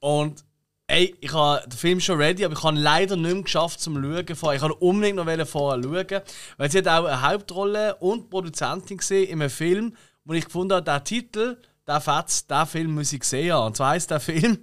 Und 0.00 0.44
ey, 0.88 1.14
ich 1.20 1.32
habe 1.32 1.62
den 1.68 1.78
Film 1.78 2.00
schon 2.00 2.20
ready, 2.20 2.44
aber 2.44 2.54
ich 2.54 2.62
habe 2.62 2.76
leider 2.76 3.14
nicht 3.14 3.32
mehr 3.32 3.42
geschafft 3.42 3.80
zum 3.80 4.02
Schauen. 4.02 4.34
vorher. 4.34 4.56
Ich 4.56 4.62
habe 4.62 4.74
unbedingt 4.74 5.16
noch 5.16 5.46
vorher 5.46 5.80
schauen, 5.80 6.22
weil 6.56 6.70
sie 6.70 6.78
hat 6.78 6.88
auch 6.88 7.04
eine 7.04 7.22
Hauptrolle 7.22 7.94
und 7.96 8.28
Produzentin 8.28 8.96
gesehen 8.96 9.28
in 9.28 9.40
einem 9.40 9.50
Film, 9.50 9.96
wo 10.24 10.32
ich 10.32 10.44
gefunden 10.44 10.74
habe, 10.74 10.84
der 10.84 11.04
Titel, 11.04 11.56
der 11.86 12.00
Fetz, 12.00 12.48
der 12.48 12.66
Film 12.66 12.94
muss 12.94 13.12
ich 13.12 13.20
gesehen 13.20 13.52
haben. 13.52 13.68
Und 13.68 13.76
zwar 13.76 13.90
heißt 13.90 14.10
der 14.10 14.20
Film 14.20 14.58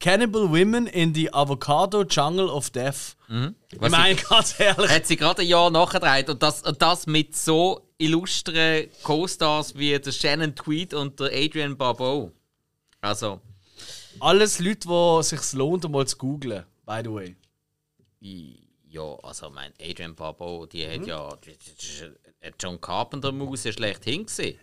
Cannibal 0.00 0.48
Women 0.48 0.86
in 0.86 1.12
the 1.12 1.32
Avocado 1.32 2.04
Jungle 2.04 2.48
of 2.50 2.70
Death. 2.70 3.16
Ich 3.28 3.80
Was 3.80 3.90
meine, 3.90 4.14
ganz 4.14 4.58
ehrlich. 4.60 4.90
Hat 4.90 5.06
sie 5.06 5.16
gerade 5.16 5.42
ein 5.42 5.48
Jahr 5.48 5.70
nachgedreht 5.70 6.30
und 6.30 6.42
das, 6.42 6.62
und 6.62 6.80
das 6.80 7.06
mit 7.06 7.34
so 7.36 7.88
illustren 7.98 8.88
Co-Stars 9.02 9.76
wie 9.76 9.98
der 9.98 10.12
Shannon 10.12 10.54
Tweed 10.54 10.94
und 10.94 11.18
der 11.18 11.30
Adrian 11.32 11.76
Barbeau. 11.76 12.30
Also, 13.00 13.40
Alles 14.20 14.60
Leute, 14.60 14.88
die 14.88 15.18
es 15.20 15.28
sich 15.30 15.52
lohnt, 15.52 15.84
um 15.84 15.92
mal 15.92 16.06
zu 16.06 16.16
googlen, 16.16 16.64
by 16.86 17.00
the 17.04 17.10
way. 17.12 17.36
ja, 18.20 19.14
also 19.22 19.50
mein 19.50 19.72
Adrian 19.80 20.14
Barbeau, 20.14 20.66
die 20.66 20.86
hat 20.86 21.06
ja 21.06 21.36
die, 21.44 21.50
die, 21.50 21.56
die, 21.56 22.10
die 22.44 22.54
John 22.60 22.80
Carpenter 22.80 23.32
Maus 23.32 23.64
ja 23.64 23.72
schlecht 23.72 24.04
hingesehen. 24.04 24.58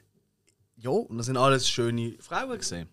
Ja, 0.78 0.90
und 0.92 1.18
das 1.18 1.26
sind 1.28 1.38
alles 1.38 1.70
schöne 1.70 2.16
Frauen 2.20 2.58
gesehen. 2.58 2.90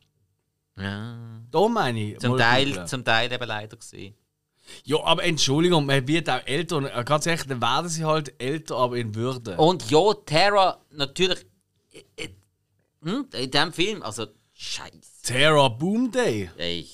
Ja. 0.77 1.19
Da 1.51 1.69
meine 1.69 2.13
ich. 2.13 2.19
Zum 2.19 2.37
Teil, 2.39 2.87
zum 2.87 3.05
Teil 3.05 3.31
eben 3.33 3.47
leider 3.47 3.77
gewesen. 3.77 4.15
Ja, 4.85 5.03
aber 5.05 5.25
Entschuldigung, 5.25 5.85
man 5.87 6.07
wird 6.09 6.31
auch 6.31 6.41
älter. 6.47 6.77
Und 6.77 6.87
äh, 6.87 7.05
ganz 7.05 7.27
ehrlich, 7.27 7.47
dann 7.47 7.61
werden 7.61 7.89
sie 7.89 8.05
halt 8.05 8.41
älter, 8.41 8.77
aber 8.77 8.97
in 8.97 9.15
Würde. 9.15 9.57
Und 9.57 9.91
ja, 9.91 10.15
Terra, 10.25 10.81
natürlich. 10.91 11.45
äh, 11.93 12.25
äh, 12.25 12.29
Hm, 13.05 13.27
in 13.33 13.51
diesem 13.51 13.73
Film, 13.73 14.03
also, 14.05 14.27
Scheiße. 14.55 15.23
Terra 15.25 15.69
Boom 15.69 16.11
Day. 16.13 16.49
Ey. 16.57 16.89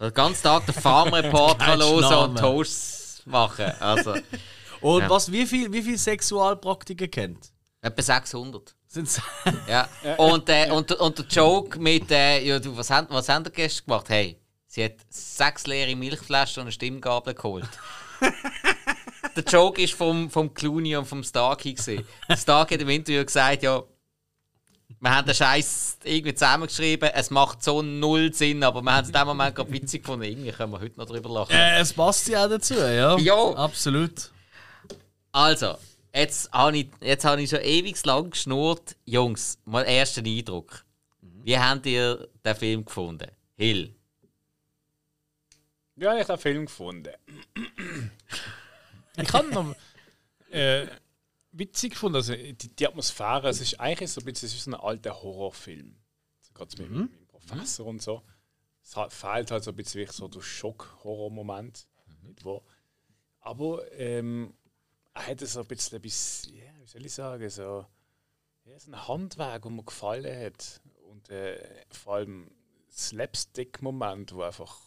Den 0.00 0.14
ganzen 0.14 0.42
Tag 0.44 0.66
den 0.66 0.74
Farmreporter 0.74 1.64
Kein 1.64 1.80
hören 1.82 2.30
und. 2.30 2.38
Toasts 2.38 3.22
machen. 3.26 3.72
Also, 3.80 4.14
Und 4.80 5.00
Ja. 5.02 5.10
was, 5.10 5.32
wie 5.32 5.46
viel, 5.46 5.72
wie 5.72 5.82
viel 5.82 5.98
Sexualpraktiken 5.98 7.10
kennt? 7.10 7.50
etwa 7.82 8.02
600. 8.02 8.74
Sind's 8.96 9.20
Ja. 9.68 9.88
Und, 10.16 10.48
äh, 10.48 10.70
und, 10.70 10.90
und 10.92 11.18
der 11.18 11.26
Joke 11.26 11.78
mit, 11.78 12.10
äh, 12.10 12.42
ja, 12.42 12.58
du, 12.58 12.76
was 12.76 12.90
haben, 12.90 13.06
was 13.10 13.28
haben 13.28 13.44
die 13.44 13.50
gestern 13.50 13.86
gemacht? 13.86 14.08
Hey, 14.08 14.38
sie 14.66 14.84
hat 14.84 14.94
sechs 15.10 15.66
leere 15.66 15.94
Milchflaschen 15.94 16.60
und 16.62 16.66
eine 16.66 16.72
Stimmgabel 16.72 17.34
geholt. 17.34 17.68
der 19.36 19.44
Joke 19.44 19.82
ist 19.82 19.92
vom, 19.92 20.30
vom 20.30 20.52
Clooney 20.54 20.96
und 20.96 21.06
vom 21.06 21.22
Starkey. 21.22 21.74
gewesen. 21.74 22.06
Der 22.28 22.36
Starkey 22.36 22.74
hat 22.74 22.80
im 22.82 22.88
Interview 22.88 23.24
gesagt, 23.24 23.62
ja, 23.62 23.82
wir 24.98 25.14
haben 25.14 25.26
den 25.26 25.34
Scheiß 25.34 25.98
irgendwie 26.04 26.34
zusammengeschrieben, 26.34 27.10
es 27.12 27.30
macht 27.30 27.62
so 27.62 27.82
null 27.82 28.32
Sinn, 28.32 28.62
aber 28.62 28.80
wir 28.80 28.92
haben 28.94 29.02
es 29.02 29.08
in 29.08 29.14
dem 29.14 29.26
Moment 29.26 29.54
gerade 29.54 29.70
witzig 29.72 30.02
gefunden. 30.04 30.24
Irgendwie 30.24 30.52
können 30.52 30.72
wir 30.72 30.80
heute 30.80 30.98
noch 30.98 31.06
drüber 31.06 31.28
lachen. 31.28 31.54
äh, 31.54 31.80
es 31.80 31.92
passt 31.92 32.28
ja 32.28 32.46
auch 32.46 32.48
dazu, 32.48 32.74
ja. 32.74 33.18
Ja. 33.18 33.50
Absolut. 33.56 34.30
Also, 35.32 35.76
jetzt 36.16 36.50
habe 36.52 36.78
ich, 36.78 36.90
jetzt 37.00 37.24
habe 37.24 37.42
ich 37.42 37.50
schon 37.50 37.60
ewig 37.60 38.04
lang 38.04 38.30
geschnurrt. 38.30 38.96
Jungs, 39.04 39.58
mal 39.64 39.84
ersten 39.84 40.26
Eindruck. 40.26 40.84
Wie 41.20 41.58
habt 41.58 41.86
ihr 41.86 42.28
den 42.44 42.56
Film 42.56 42.84
gefunden? 42.84 43.30
Hill. 43.56 43.94
Ja, 45.96 46.14
ich 46.14 46.28
habe 46.28 46.34
den 46.34 46.38
Film 46.38 46.66
gefunden. 46.66 47.12
ich 49.16 49.32
habe 49.32 49.48
noch 49.48 49.74
äh, 50.50 50.86
witzig 51.52 51.92
gefunden, 51.92 52.16
also 52.16 52.34
die, 52.34 52.54
die 52.54 52.86
Atmosphäre, 52.86 53.48
es 53.48 53.60
ist 53.60 53.80
eigentlich 53.80 54.10
so 54.10 54.20
ein 54.20 54.24
bisschen 54.24 54.46
es 54.46 54.54
ist 54.54 54.64
so 54.64 54.72
ein 54.72 54.74
alter 54.74 55.22
Horrorfilm. 55.22 55.96
Also 56.40 56.52
gerade 56.52 56.82
mit, 56.82 56.90
mit 56.90 57.10
dem 57.10 57.26
Professor 57.28 57.86
und 57.86 58.02
so. 58.02 58.22
Es 58.82 58.96
hat, 58.96 59.12
fehlt 59.12 59.50
halt 59.50 59.64
so 59.64 59.70
ein 59.70 59.76
bisschen 59.76 60.06
so 60.08 60.28
der 60.28 60.42
Schock-Horror-Moment. 60.42 61.86
irgendwo. 62.22 62.62
Aber 63.40 63.90
ähm, 63.92 64.54
er 65.16 65.26
hatte 65.28 65.46
so 65.46 65.60
ein 65.60 65.66
bisschen, 65.66 65.96
etwas, 65.96 66.46
ja, 66.52 66.64
wie 66.78 66.86
soll 66.86 67.06
ich 67.06 67.14
sagen, 67.14 67.48
so, 67.48 67.86
ja, 68.64 68.78
so 68.78 68.90
ein 68.90 69.08
Handwerk, 69.08 69.62
das 69.62 69.72
mir 69.72 69.82
gefallen 69.82 70.44
hat. 70.44 70.80
Und 71.10 71.30
äh, 71.30 71.84
vor 71.90 72.16
allem 72.16 72.50
Slapstick-Moment, 72.92 74.34
wo 74.34 74.42
einfach 74.42 74.78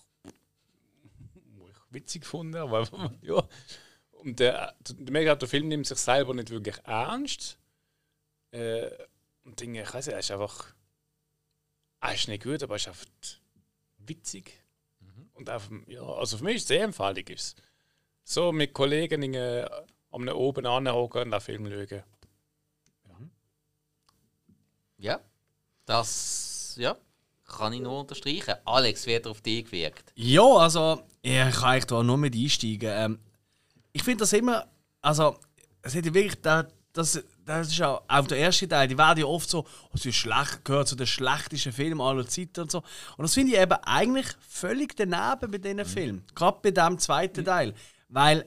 wo 1.55 1.67
ich 1.67 1.75
witzig 1.89 2.21
gefunden, 2.21 2.57
aber 2.57 2.87
ja. 3.21 3.43
Und 4.11 4.39
der, 4.39 4.75
der, 4.81 5.11
mega, 5.11 5.33
der 5.33 5.47
Film 5.47 5.67
nimmt 5.67 5.87
sich 5.87 5.97
selber 5.97 6.33
nicht 6.33 6.51
wirklich 6.51 6.77
ernst. 6.83 7.57
Äh, 8.51 8.89
und 9.45 9.59
Dinge, 9.59 9.81
ich 9.81 9.93
weiß 9.93 10.07
nicht, 10.07 10.13
er 10.13 10.19
ist 10.19 10.31
einfach. 10.31 10.75
Er 12.01 12.13
ist 12.13 12.27
nicht 12.27 12.43
gut, 12.43 12.61
aber 12.61 12.75
er 12.75 12.77
ist 12.77 12.87
einfach 12.87 13.05
witzig. 13.97 14.63
Und 15.33 15.49
auch, 15.49 15.63
ja, 15.87 16.03
also 16.03 16.37
für 16.37 16.43
mich 16.43 16.57
ist 16.57 16.63
es 16.63 16.67
sehr 16.67 16.83
empfehlig. 16.83 17.29
Ist. 17.29 17.61
So 18.23 18.51
mit 18.51 18.73
Kollegen 18.73 19.23
in, 19.23 19.33
am 20.12 20.28
oben 20.28 20.65
anhocken 20.65 21.24
und 21.24 21.32
den 21.32 21.41
Film 21.41 21.65
schauen. 21.65 22.04
Ja. 24.98 25.19
Das, 25.86 26.76
ja, 26.78 26.95
kann 27.48 27.74
ich 27.74 27.82
nur 27.82 28.02
unterstreichen. 28.02 28.56
Alex, 28.65 29.08
wie 29.08 29.15
hat 29.15 29.26
er 29.26 29.32
auf 29.32 29.41
dich 29.41 29.65
gewirkt? 29.65 30.12
Ja, 30.15 30.43
also, 30.43 31.02
ich 31.22 31.32
kann 31.32 31.63
eigentlich 31.63 31.86
da 31.86 32.04
nur 32.04 32.17
mit 32.17 32.36
einsteigen. 32.36 32.91
Ähm, 32.91 33.19
ich 33.91 34.04
finde 34.04 34.19
das 34.19 34.34
immer, 34.34 34.67
also, 35.02 35.38
es 35.82 35.95
hat 35.95 36.06
ja 36.06 36.13
wirklich, 36.13 36.39
da, 36.41 36.67
das, 36.93 37.24
das 37.45 37.67
ist 37.67 37.78
ja 37.78 38.00
auch 38.08 38.28
der 38.28 38.38
erste 38.38 38.67
Teil, 38.67 38.88
die 38.88 38.98
werden 38.98 39.19
ja 39.19 39.26
oft 39.26 39.50
so, 39.50 39.65
oh, 39.91 39.98
sie 39.98 40.10
ist 40.10 40.17
schlecht, 40.17 40.63
gehört 40.65 40.88
zu 40.88 40.95
den 40.95 41.08
schlechtesten 41.08 41.72
Filmen 41.72 42.02
aller 42.02 42.28
Zeiten 42.28 42.62
und 42.62 42.72
so. 42.72 42.80
Und 43.17 43.24
das 43.24 43.34
finde 43.34 43.54
ich 43.54 43.60
eben 43.60 43.78
eigentlich 43.84 44.28
völlig 44.48 44.95
daneben 44.95 45.50
bei 45.52 45.58
diesen 45.58 45.86
Filmen. 45.86 46.26
Gerade 46.36 46.60
bei 46.62 46.72
dem 46.72 47.00
zweiten 47.00 47.45
Teil. 47.45 47.74
Weil 48.10 48.45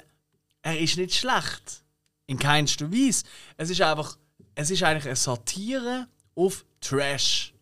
er 0.62 0.78
ist 0.78 0.96
nicht 0.96 1.14
schlecht. 1.14 1.84
In 2.26 2.38
keinster 2.38 2.90
Weise. 2.90 3.24
Es 3.56 3.68
ist 3.68 3.82
einfach, 3.82 4.16
es 4.54 4.70
ist 4.70 4.82
eigentlich 4.82 5.06
eine 5.06 5.16
Satire 5.16 6.06
auf 6.34 6.64
Trash. 6.80 7.52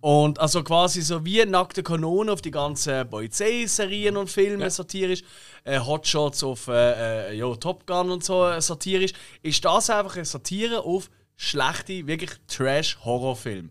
Und 0.00 0.38
also 0.38 0.62
quasi 0.64 1.02
so 1.02 1.24
wie 1.26 1.44
nackte 1.44 1.82
Kanone 1.82 2.32
auf 2.32 2.40
die 2.40 2.50
ganzen 2.50 3.06
Boy-C-Serien 3.10 4.16
und 4.16 4.30
Filme 4.30 4.70
satirisch, 4.70 5.22
äh, 5.64 5.78
Hotshots 5.78 6.42
auf 6.42 6.68
äh, 6.68 7.32
äh, 7.32 7.36
ja, 7.36 7.54
Top 7.56 7.86
Gun 7.86 8.10
und 8.10 8.24
so 8.24 8.48
äh, 8.48 8.62
satirisch, 8.62 9.12
ist 9.42 9.62
das 9.62 9.90
einfach 9.90 10.16
eine 10.16 10.24
Satire 10.24 10.82
auf 10.84 11.10
schlechte, 11.36 12.06
wirklich 12.06 12.30
Trash-Horrorfilme. 12.46 13.68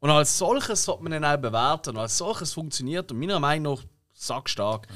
Und 0.00 0.10
als 0.10 0.38
solches 0.38 0.84
sollte 0.84 1.02
man 1.04 1.12
ihn 1.12 1.24
auch 1.24 1.36
bewerten. 1.36 1.90
Und 1.90 1.98
als 1.98 2.16
solches 2.16 2.54
funktioniert 2.54 3.12
und 3.12 3.20
meiner 3.20 3.38
Meinung 3.38 3.74
nach 3.74 3.84
sackstark. 4.14 4.88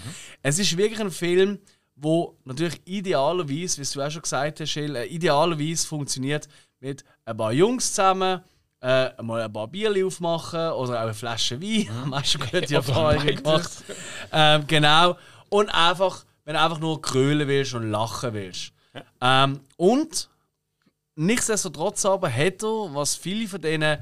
Es 0.42 0.58
ist 0.58 0.78
wirklich 0.78 1.00
ein 1.00 1.10
Film, 1.10 1.58
wo 2.00 2.36
natürlich 2.44 2.80
idealerweise, 2.84 3.80
wie 3.80 3.94
du 3.94 4.02
auch 4.02 4.10
schon 4.10 4.22
gesagt 4.22 4.60
hast, 4.60 4.74
Jill, 4.74 4.96
äh, 4.96 5.06
idealerweise 5.06 5.86
funktioniert 5.86 6.48
mit 6.80 7.04
ein 7.24 7.36
paar 7.36 7.52
Jungs 7.52 7.92
zusammen, 7.92 8.40
äh, 8.80 9.22
mal 9.22 9.42
ein 9.42 9.52
paar 9.52 9.68
Bierli 9.68 10.04
aufmachen 10.04 10.70
oder 10.72 10.98
auch 10.98 11.02
eine 11.04 11.14
Flasche 11.14 11.60
Wein. 11.60 11.88
Mhm. 12.06 12.14
Hast 12.14 12.34
du 12.34 12.38
gute 12.38 12.74
Erfahrungen 12.74 13.36
gemacht. 13.36 13.70
Ähm, 14.32 14.64
genau. 14.66 15.16
Und 15.48 15.68
einfach, 15.70 16.24
wenn 16.44 16.54
du 16.54 16.60
einfach 16.60 16.78
nur 16.78 17.02
krölen 17.02 17.48
willst 17.48 17.74
und 17.74 17.90
lachen 17.90 18.32
willst. 18.32 18.72
Ähm, 19.20 19.60
und 19.76 20.28
nichtsdestotrotz 21.16 22.04
aber 22.04 22.32
hat 22.32 22.62
er, 22.62 22.94
was 22.94 23.16
viele 23.16 23.48
von 23.48 23.60
diesen 23.60 23.98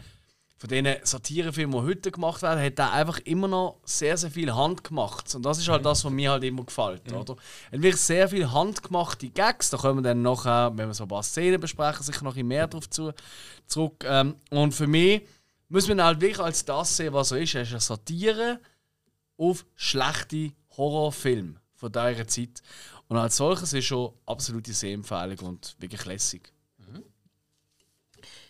von 0.58 0.70
diesen 0.70 0.86
Satirefilmen, 1.02 1.78
die 1.78 1.86
heute 1.86 2.10
gemacht 2.10 2.40
werden, 2.40 2.64
hat 2.64 2.78
er 2.78 2.92
einfach 2.92 3.18
immer 3.20 3.46
noch 3.46 3.78
sehr, 3.84 4.16
sehr 4.16 4.30
viel 4.30 4.54
handgemacht. 4.54 5.34
Und 5.34 5.44
das 5.44 5.58
ist 5.58 5.68
halt 5.68 5.84
das, 5.84 6.04
was 6.04 6.10
mir 6.10 6.30
halt 6.30 6.44
immer 6.44 6.64
gefällt. 6.64 7.12
Oder? 7.12 7.36
Er 7.70 7.72
hat 7.72 7.82
wirklich 7.82 7.96
sehr 7.96 8.28
viel 8.28 8.50
handgemachte 8.50 9.28
Gags. 9.28 9.68
Da 9.68 9.76
kommen 9.76 9.98
wir 9.98 10.02
dann 10.08 10.22
nachher, 10.22 10.72
wenn 10.74 10.88
wir 10.88 10.94
so 10.94 11.04
ein 11.04 11.08
paar 11.08 11.22
Szenen 11.22 11.60
besprechen, 11.60 12.02
sicher 12.02 12.24
noch 12.24 12.36
ein 12.36 12.46
mehr 12.46 12.66
darauf 12.66 12.88
zu, 12.88 13.12
zurück. 13.66 14.02
Ähm, 14.06 14.36
und 14.50 14.72
für 14.72 14.86
mich 14.86 15.26
muss 15.68 15.88
man 15.88 16.02
halt 16.02 16.22
wirklich 16.22 16.40
als 16.40 16.64
das 16.64 16.96
sehen, 16.96 17.12
was 17.12 17.32
er 17.32 17.38
ist. 17.38 17.54
Er 17.54 17.62
ist 17.62 17.72
eine 17.72 17.80
Satire 17.80 18.60
auf 19.36 19.66
schlechte 19.74 20.52
Horrorfilme 20.76 21.60
von 21.74 21.92
dieser 21.92 22.26
Zeit. 22.28 22.62
Und 23.08 23.18
als 23.18 23.36
solches 23.36 23.74
ist 23.74 23.84
schon 23.84 24.14
absolute 24.24 24.72
Sehempfehlung 24.72 25.38
und 25.40 25.76
wirklich 25.78 26.04
lässig. 26.06 26.50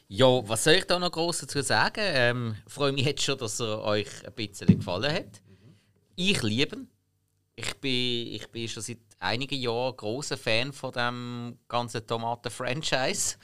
Ja, 0.09 0.27
was 0.49 0.63
soll 0.63 0.75
ich 0.75 0.85
da 0.85 0.99
noch 0.99 1.11
groß 1.11 1.41
dazu 1.41 1.61
sagen? 1.63 2.03
Ähm, 2.05 2.57
freue 2.69 2.93
mich 2.93 3.05
jetzt 3.05 3.25
schon, 3.25 3.39
dass 3.39 3.59
er 3.59 3.83
euch 3.83 4.07
ein 4.25 4.33
bisschen 4.35 4.79
gefallen 4.79 5.13
hat. 5.13 5.43
Ich 6.15 6.43
liebe 6.43 6.77
ihn. 6.77 6.89
Ich 7.57 7.75
bin, 7.81 8.35
ich 8.35 8.47
bin 8.49 8.69
schon 8.69 8.83
seit 8.83 8.99
einigen 9.19 9.61
Jahren 9.61 9.97
großer 9.97 10.37
Fan 10.37 10.73
von 10.73 10.93
dem 10.93 11.59
ganzen 11.67 12.07
Tomaten-Franchise. 12.07 13.37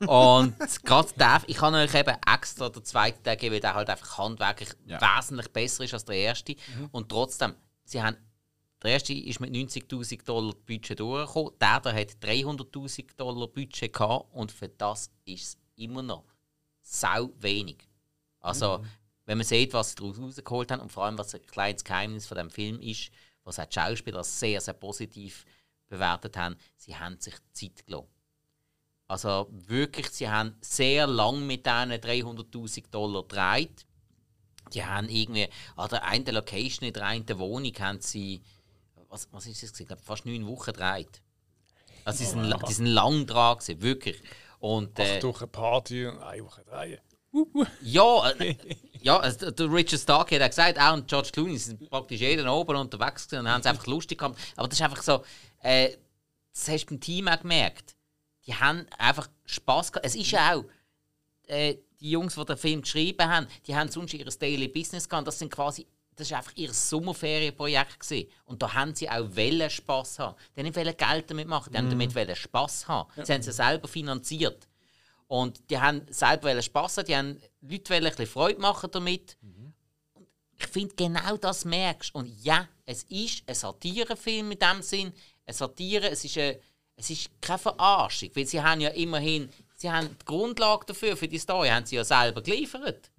Und 0.00 0.54
gerade 0.84 1.12
der, 1.16 1.42
ich 1.46 1.60
habe 1.60 1.76
euch 1.76 1.94
eben 1.94 2.16
extra 2.34 2.68
den 2.68 2.84
zweiten 2.84 3.22
Teil 3.22 3.36
gegeben, 3.36 3.54
weil 3.54 3.60
der 3.60 3.74
halt 3.74 3.90
einfach 3.90 4.18
handwerklich 4.18 4.70
wesentlich 4.86 5.48
besser 5.52 5.84
ist 5.84 5.94
als 5.94 6.04
der 6.04 6.16
erste. 6.16 6.56
Und 6.90 7.10
trotzdem, 7.10 7.54
sie 7.84 8.02
haben, 8.02 8.16
der 8.82 8.92
erste 8.92 9.12
ist 9.14 9.38
mit 9.38 9.54
90.000 9.54 10.24
Dollar 10.24 10.54
Budget 10.66 10.98
durchgekommen, 10.98 11.52
der 11.60 11.80
da 11.80 11.92
hat 11.92 12.08
300.000 12.20 13.16
Dollar 13.16 13.46
Budget 13.46 13.92
gehabt 13.92 14.34
und 14.34 14.50
für 14.50 14.68
das 14.68 15.10
ist 15.24 15.44
es 15.44 15.61
immer 15.76 16.02
noch 16.02 16.24
sau 16.80 17.30
wenig. 17.38 17.88
Also, 18.40 18.84
wenn 19.24 19.38
man 19.38 19.46
sieht, 19.46 19.72
was 19.72 19.90
sie 19.90 19.96
daraus 19.96 20.18
rausgeholt 20.18 20.70
haben 20.70 20.80
und 20.80 20.92
vor 20.92 21.04
allem, 21.04 21.18
was 21.18 21.34
ein 21.34 21.46
kleines 21.46 21.84
Geheimnis 21.84 22.26
von 22.26 22.36
dem 22.36 22.50
Film 22.50 22.80
ist, 22.80 23.10
was 23.44 23.58
auch 23.58 23.66
die 23.66 23.74
Schauspieler 23.74 24.24
sehr, 24.24 24.60
sehr 24.60 24.74
positiv 24.74 25.44
bewertet 25.88 26.36
haben, 26.36 26.56
sie 26.76 26.96
haben 26.96 27.20
sich 27.20 27.34
Zeit 27.52 27.86
gelassen. 27.86 28.08
Also 29.06 29.48
wirklich, 29.50 30.08
sie 30.08 30.28
haben 30.28 30.56
sehr 30.60 31.06
lang 31.06 31.46
mit 31.46 31.66
diesen 31.66 31.92
300.000 31.92 32.90
Dollar 32.90 33.22
gedreht. 33.22 33.86
Die 34.72 34.84
haben 34.84 35.08
irgendwie 35.08 35.48
an 35.76 35.88
der 35.90 36.04
einen 36.04 36.34
Location 36.34 36.86
in 36.86 36.94
der 36.94 37.04
einen 37.04 37.38
Wohnung 37.38 37.74
haben 37.78 38.00
sie, 38.00 38.42
was, 39.08 39.28
was 39.30 39.46
ist 39.46 39.62
das? 39.62 39.78
Ich 39.78 39.86
glaube, 39.86 40.00
fast 40.02 40.24
neun 40.24 40.46
Wochen 40.46 40.72
gedreht. 40.72 41.20
Also 42.04 42.24
die 42.24 42.30
sind, 42.30 42.68
die 42.68 42.72
sind 42.72 42.86
lang 42.86 43.26
dran 43.26 43.58
gewesen, 43.58 43.82
wirklich. 43.82 44.22
Und, 44.62 44.96
äh, 45.00 45.18
Durch 45.18 45.40
eine 45.40 45.48
Party 45.48 46.06
und 46.06 46.20
eine 46.22 46.44
Woche 46.44 46.62
drehen. 46.62 47.00
ja, 47.82 48.30
äh, 48.30 48.54
ja 49.00 49.18
also 49.18 49.50
der 49.50 49.72
Richard 49.72 50.00
Stark 50.00 50.30
hat 50.30 50.40
auch 50.40 50.46
gesagt, 50.46 50.78
auch 50.78 50.92
und 50.92 51.08
George 51.08 51.30
Clooney 51.32 51.58
sind 51.58 51.90
praktisch 51.90 52.20
jeden 52.20 52.46
oben 52.46 52.76
unterwegs 52.76 53.26
gewesen 53.26 53.40
und 53.40 53.50
haben 53.50 53.60
es 53.60 53.66
einfach 53.66 53.88
lustig 53.88 54.18
gehabt. 54.18 54.38
Aber 54.54 54.68
das 54.68 54.78
ist 54.78 54.84
einfach 54.84 55.02
so, 55.02 55.24
äh, 55.62 55.96
das 56.52 56.68
hast 56.68 56.84
du 56.84 56.90
beim 56.90 57.00
Team 57.00 57.26
auch 57.26 57.40
gemerkt. 57.40 57.96
Die 58.46 58.54
haben 58.54 58.86
einfach 58.98 59.28
Spaß 59.46 59.90
gehabt. 59.90 60.06
Es 60.06 60.14
ist 60.14 60.30
ja 60.30 60.54
auch, 60.54 60.64
äh, 61.48 61.78
die 62.00 62.12
Jungs, 62.12 62.36
die 62.36 62.44
den 62.44 62.56
Film 62.56 62.82
geschrieben 62.82 63.28
haben, 63.28 63.48
die 63.66 63.74
haben 63.74 63.90
sonst 63.90 64.14
ihr 64.14 64.24
Daily 64.24 64.68
Business 64.68 65.08
gehabt. 65.08 65.26
Das 65.26 65.40
sind 65.40 65.50
quasi 65.50 65.88
das 66.22 66.30
war 66.30 66.38
einfach 66.38 66.52
ihr 66.56 66.72
Sommerferienprojekt. 66.72 68.00
Gewesen. 68.00 68.28
Und 68.44 68.62
da 68.62 68.72
haben 68.72 68.94
sie 68.94 69.10
auch 69.10 69.28
wollen 69.36 69.70
Spass 69.70 70.18
haben. 70.18 70.36
Die 70.54 70.60
haben 70.60 70.84
nicht 70.84 70.98
Geld 70.98 71.30
damit 71.30 71.48
machen, 71.48 71.72
die 71.72 71.78
haben 71.78 71.90
damit 71.90 72.14
wollen 72.14 72.36
Spass 72.36 72.86
haben. 72.88 73.10
Sie 73.24 73.32
haben 73.32 73.42
sie 73.42 73.52
selber 73.52 73.88
finanziert. 73.88 74.68
Und 75.26 75.70
die 75.70 75.78
haben 75.78 76.02
selber 76.10 76.60
Spass 76.60 76.98
haben, 76.98 77.06
die 77.06 77.16
haben 77.16 77.42
Leute 77.62 77.94
ein 77.94 78.04
bisschen 78.04 78.26
Freude 78.26 78.60
machen 78.60 78.90
damit. 78.92 79.36
Und 80.14 80.28
ich 80.58 80.66
finde, 80.66 80.94
genau 80.94 81.36
das 81.36 81.64
merkst 81.64 82.14
Und 82.14 82.28
ja, 82.44 82.68
es 82.84 83.04
ist 83.04 83.42
ein 83.46 83.54
Satirefilm 83.54 84.52
in 84.52 84.58
dem 84.58 84.82
Sinn. 84.82 85.12
Eine 85.46 85.54
Satire, 85.54 86.10
es 86.10 86.24
ist, 86.24 86.36
eine, 86.38 86.60
es 86.96 87.10
ist 87.10 87.30
keine 87.40 87.58
Verarschung. 87.58 88.30
Weil 88.34 88.46
sie 88.46 88.60
haben 88.60 88.80
ja 88.80 88.90
immerhin, 88.90 89.48
sie 89.74 89.90
haben 89.90 90.10
die 90.10 90.24
Grundlage 90.24 90.86
dafür, 90.86 91.16
für 91.16 91.28
die 91.28 91.38
Story, 91.38 91.68
haben 91.68 91.86
sie 91.86 91.96
ja 91.96 92.04
selber 92.04 92.42
geliefert. 92.42 93.10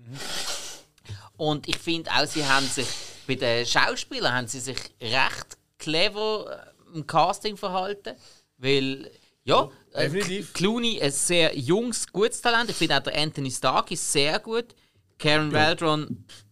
Und 1.37 1.67
ich 1.67 1.77
finde 1.77 2.11
auch, 2.11 2.25
sie 2.25 2.45
haben 2.45 2.67
sich 2.67 2.87
bei 3.27 3.35
den 3.35 3.65
Schauspielern 3.65 4.33
haben 4.33 4.47
sie 4.47 4.59
sich 4.59 4.77
recht 5.01 5.57
clever 5.77 6.73
äh, 6.93 6.95
im 6.95 7.07
Casting 7.07 7.57
verhalten, 7.57 8.15
weil 8.57 9.09
ja, 9.43 9.69
äh. 9.93 10.09
Clooney 10.53 11.01
ein 11.01 11.11
sehr 11.11 11.57
junges, 11.57 12.11
gutes 12.11 12.41
Talent. 12.41 12.69
Ich 12.69 12.75
finde 12.75 12.97
auch 12.97 13.03
der 13.03 13.17
Anthony 13.17 13.51
Stark 13.51 13.91
ist 13.91 14.11
sehr 14.11 14.39
gut. 14.39 14.75
Karen 15.19 15.51
Waldron 15.51 16.25
pff, 16.27 16.45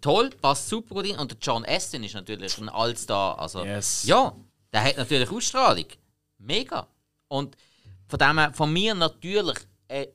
toll, 0.00 0.30
passt 0.30 0.68
super 0.68 0.94
gut 0.94 1.06
rein. 1.06 1.18
Und 1.18 1.32
der 1.32 1.38
John 1.40 1.64
Astin 1.66 2.04
ist 2.04 2.14
natürlich 2.14 2.56
ein 2.58 2.68
Allstar. 2.68 3.38
Also, 3.38 3.64
Yes. 3.64 4.04
Ja, 4.04 4.34
der 4.72 4.84
hat 4.84 4.96
natürlich 4.96 5.30
Ausstrahlung. 5.30 5.86
Mega. 6.38 6.86
Und 7.28 7.56
von 8.08 8.18
dem 8.18 8.38
her, 8.38 8.52
von 8.54 8.72
mir 8.72 8.94
natürlich 8.94 9.58
eine 9.88 10.08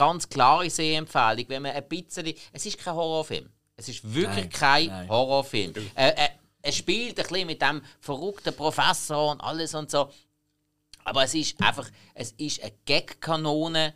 ganz 0.00 0.26
klare 0.30 0.70
Sehempfehlung, 0.70 1.44
wenn 1.48 1.62
man 1.62 1.72
ein 1.72 1.86
bisschen. 1.86 2.32
Es 2.52 2.64
ist 2.64 2.78
kein 2.78 2.94
Horrorfilm. 2.94 3.50
Es 3.76 3.86
ist 3.86 4.14
wirklich 4.14 4.44
Nein, 4.44 4.50
kein 4.50 4.86
nein. 4.86 5.08
Horrorfilm. 5.10 5.74
Äh, 5.94 6.08
äh, 6.08 6.28
es 6.62 6.76
spielt 6.76 7.20
ein 7.20 7.26
bisschen 7.26 7.46
mit 7.46 7.60
dem 7.60 7.82
verrückten 8.00 8.56
Professor 8.56 9.32
und 9.32 9.42
alles 9.42 9.74
und 9.74 9.90
so. 9.90 10.10
Aber 11.04 11.24
es 11.24 11.34
ist 11.34 11.60
einfach, 11.60 11.86
es 12.14 12.32
ist 12.32 12.62
eine 12.62 12.72
Gag-Kanone 12.86 13.92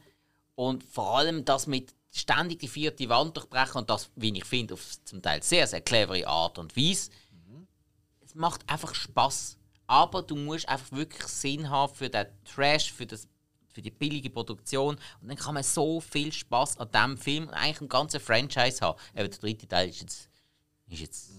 und 0.57 0.85
vor 0.85 1.17
allem 1.17 1.43
das 1.47 1.67
mit 1.67 1.95
ständig 2.11 2.59
die 2.59 2.69
vierte 2.69 3.09
Wand 3.09 3.35
durchbrechen 3.39 3.79
und 3.79 3.89
das, 3.89 4.11
wie 4.15 4.37
ich 4.37 4.45
finde, 4.45 4.75
auf 4.75 5.03
zum 5.07 5.23
Teil 5.23 5.43
sehr, 5.43 5.67
sehr 5.67 5.81
clevere 5.81 6.27
Art 6.27 6.59
und 6.59 6.77
Weise. 6.77 7.11
Es 8.21 8.35
macht 8.35 8.61
einfach 8.69 8.95
Spaß. 8.95 9.57
Aber 9.87 10.23
du 10.23 10.37
musst 10.37 10.69
einfach 10.69 10.93
wirklich 10.93 11.27
Sinn 11.29 11.71
haben 11.71 11.95
für 11.95 12.11
den 12.11 12.27
Trash, 12.45 12.93
für, 12.93 13.07
das, 13.07 13.27
für 13.75 13.83
die 13.83 13.91
billige 13.91 14.31
Produktion. 14.31 14.97
Und 15.21 15.29
dann 15.29 15.37
kann 15.37 15.55
man 15.55 15.63
so 15.63 16.01
viel 16.01 16.33
Spaß 16.33 16.79
an 16.79 16.89
diesem 16.91 17.19
Film 17.19 17.49
und 17.49 17.55
eigentlich 17.55 17.81
ein 17.81 17.89
ganzen 17.89 18.21
Franchise 18.21 18.81
haben. 18.81 18.99
Eben, 19.15 19.31
der 19.31 19.39
dritte 19.39 19.69
Teil 19.69 19.89
ist 19.89 20.01
jetzt, 20.01 20.29
ist 20.89 21.01
jetzt, 21.01 21.31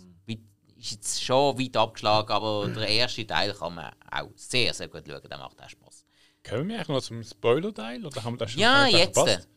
ist 0.78 0.92
jetzt 0.92 1.24
schon 1.24 1.58
weit 1.58 1.78
abgeschlagen, 1.78 2.32
aber 2.32 2.68
der 2.68 2.88
erste 2.88 3.26
Teil 3.26 3.54
kann 3.54 3.76
man 3.76 3.92
auch 4.12 4.30
sehr, 4.36 4.74
sehr 4.74 4.90
gut 4.90 5.04
schauen. 5.08 5.22
Der 5.30 5.38
macht 5.38 5.62
auch 5.62 5.70
Spaß. 5.70 6.06
Kommen 6.48 6.68
wir 6.70 6.76
eigentlich 6.76 6.88
noch 6.90 7.02
zum 7.02 7.24
Spoiler-Teil? 7.24 8.06
Oder 8.06 8.24
haben 8.24 8.34
wir 8.34 8.38
das 8.40 8.52
schon 8.52 8.62
Ja, 8.62 8.86
jetzt. 8.86 9.16
verpasst? 9.18 9.48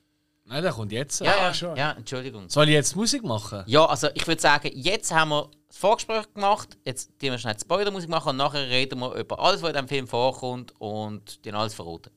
Nein, 0.44 0.62
der 0.62 0.72
kommt 0.72 0.92
jetzt. 0.92 1.20
Ja, 1.20 1.36
ja, 1.36 1.52
schon. 1.52 1.76
ja, 1.76 1.92
Entschuldigung. 1.92 2.48
Soll 2.48 2.68
ich 2.68 2.72
jetzt 2.74 2.96
Musik 2.96 3.22
machen? 3.22 3.64
Ja, 3.66 3.84
also 3.84 4.08
ich 4.14 4.26
würde 4.26 4.40
sagen, 4.40 4.70
jetzt 4.74 5.12
haben 5.12 5.28
wir 5.28 5.50
das 5.68 5.76
Vorgespräch 5.76 6.32
gemacht, 6.32 6.78
jetzt 6.86 7.08
tun 7.18 7.32
wir 7.32 7.36
schnell 7.38 7.58
Spoilermusik 7.60 8.08
machen 8.08 8.30
und 8.30 8.36
nachher 8.38 8.66
reden 8.70 8.98
wir 9.00 9.12
über 9.14 9.38
alles, 9.38 9.60
was 9.60 9.68
in 9.68 9.74
diesem 9.74 9.88
Film 9.88 10.06
vorkommt 10.06 10.72
und 10.78 11.44
den 11.44 11.54
alles 11.54 11.74
verraten. 11.74 12.10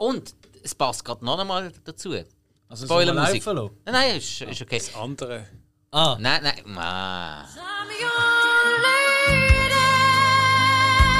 Und 0.00 0.34
es 0.62 0.74
passt 0.74 1.04
gerade 1.04 1.22
noch 1.22 1.38
einmal 1.38 1.70
dazu. 1.84 2.14
Also 2.68 2.86
man 2.86 3.06
laufen 3.16 3.70
Nein, 3.84 3.94
nein, 3.94 4.16
ist, 4.16 4.40
ist 4.40 4.62
okay. 4.62 4.80
Andere. 4.98 5.40
lassen? 5.40 5.46
Ah, 5.90 6.16
Nein, 6.18 6.42
nein, 6.42 6.78
ah. 6.78 7.44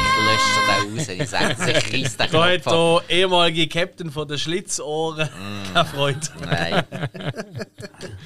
Ich 0.00 0.16
lösche 0.24 0.60
den 0.66 0.98
raus. 0.98 1.08
Ich 1.08 1.28
sage, 1.28 1.56
ich 1.78 1.92
reiss 1.92 2.16
den 2.16 2.30
Knopf 2.30 2.66
ab. 2.66 3.02
der 3.08 3.16
ehemalige 3.18 3.68
Captain 3.68 4.10
von 4.10 4.26
den 4.26 4.38
Schlitzohren 4.38 5.28
keine 5.74 5.84
Freude. 5.84 6.20
Nein. 6.40 6.84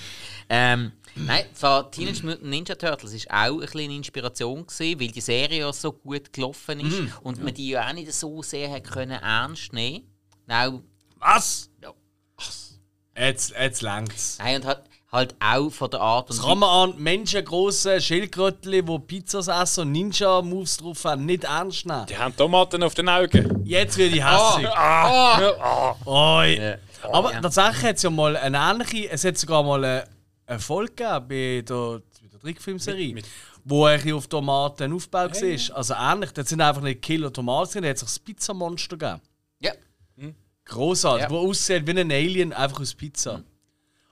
ähm, 0.48 0.92
nein, 1.16 1.44
von 1.52 1.90
Teenage 1.90 2.24
Mutant 2.24 2.44
Ninja 2.44 2.76
Turtles 2.76 3.12
ist 3.12 3.28
auch 3.28 3.54
ein 3.54 3.58
bisschen 3.58 3.80
eine 3.80 3.96
Inspiration 3.96 4.64
gewesen, 4.64 5.00
weil 5.00 5.08
die 5.08 5.20
Serie 5.20 5.60
ja 5.60 5.72
so 5.72 5.90
gut 5.90 6.32
gelaufen 6.32 6.78
ist 6.78 7.00
und 7.22 7.42
man 7.42 7.52
die 7.54 7.70
ja 7.70 7.88
auch 7.88 7.92
nicht 7.92 8.12
so 8.12 8.40
sehr 8.40 8.70
hat 8.70 8.84
können 8.84 9.20
ernst 9.20 9.72
nehmen. 9.72 10.13
Auch, 10.48 10.80
Was? 11.18 11.70
ja. 11.82 11.90
Jetzt, 13.16 13.52
jetzt 13.58 13.82
längt's. 13.82 14.38
Nein, 14.40 14.56
und 14.56 14.66
halt, 14.66 14.80
halt 15.12 15.34
auch 15.40 15.70
von 15.70 15.88
der 15.90 16.00
Art 16.00 16.28
und 16.30 16.36
Das 16.38 16.44
kann 16.44 16.58
man 16.58 16.90
an 16.90 17.00
menschengroßen 17.02 18.00
Schildkrötli, 18.00 18.82
die 18.82 18.98
Pizzas 18.98 19.46
essen 19.48 19.82
und 19.82 19.92
Ninja-Moves 19.92 20.78
drauf 20.78 21.04
haben, 21.04 21.24
nicht 21.24 21.44
ernst 21.44 21.86
nehmen. 21.86 22.06
Die 22.06 22.18
haben 22.18 22.34
Tomaten 22.36 22.82
auf 22.82 22.94
den 22.94 23.08
Augen. 23.08 23.62
Jetzt 23.64 23.96
werde 23.98 24.16
ich 24.16 24.24
hässlich. 24.24 24.68
Oi. 26.06 26.56
Ja. 26.56 26.78
Aber 27.12 27.32
Ja. 27.32 27.40
tatsächlich 27.40 27.82
hat 27.84 27.96
es 27.96 28.02
ja 28.02 28.10
mal 28.10 28.36
eine 28.36 28.58
ähnliche, 28.58 29.10
es 29.10 29.24
hat 29.24 29.38
sogar 29.38 29.62
mal 29.62 29.84
eine, 29.84 30.04
eine 30.46 30.58
Folge 30.58 30.92
gegeben 30.94 31.28
bei 31.28 31.62
der, 31.66 31.74
bei 32.22 32.28
der 32.32 32.40
Trickfilmserie, 32.40 33.14
Mit- 33.14 33.24
mit- 33.24 33.26
wo 33.64 33.84
ein 33.84 34.12
auf 34.12 34.26
Tomaten 34.26 34.92
aufgebaut 34.92 35.34
war. 35.40 35.76
Also 35.76 35.94
ähnlich, 35.94 36.32
das 36.32 36.48
sind 36.48 36.60
einfach 36.60 36.82
nicht 36.82 37.00
Killer 37.02 37.32
Tomaten, 37.32 37.82
da 37.82 37.88
hat 37.88 37.96
es 37.96 38.02
das 38.02 38.18
Pizzamonster 38.18 38.96
gegeben. 38.96 39.20
Großartig, 40.66 41.24
Ja. 41.24 41.30
wo 41.30 41.48
aussieht 41.48 41.86
wie 41.86 41.98
ein 41.98 42.10
Alien, 42.10 42.52
einfach 42.52 42.80
aus 42.80 42.94
Pizza. 42.94 43.42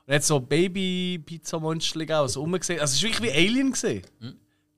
Und 0.06 0.14
hat 0.14 0.24
so 0.24 0.40
Baby-Pizzamonster 0.40 1.98
gegeben, 2.00 2.28
so 2.28 2.40
rumgesehen. 2.40 2.80
Also 2.80 2.94
es 2.94 3.02
war 3.02 3.10
wirklich 3.10 3.32
wie 3.32 3.36
Alien. 3.36 3.72
Gesehen. 3.72 4.02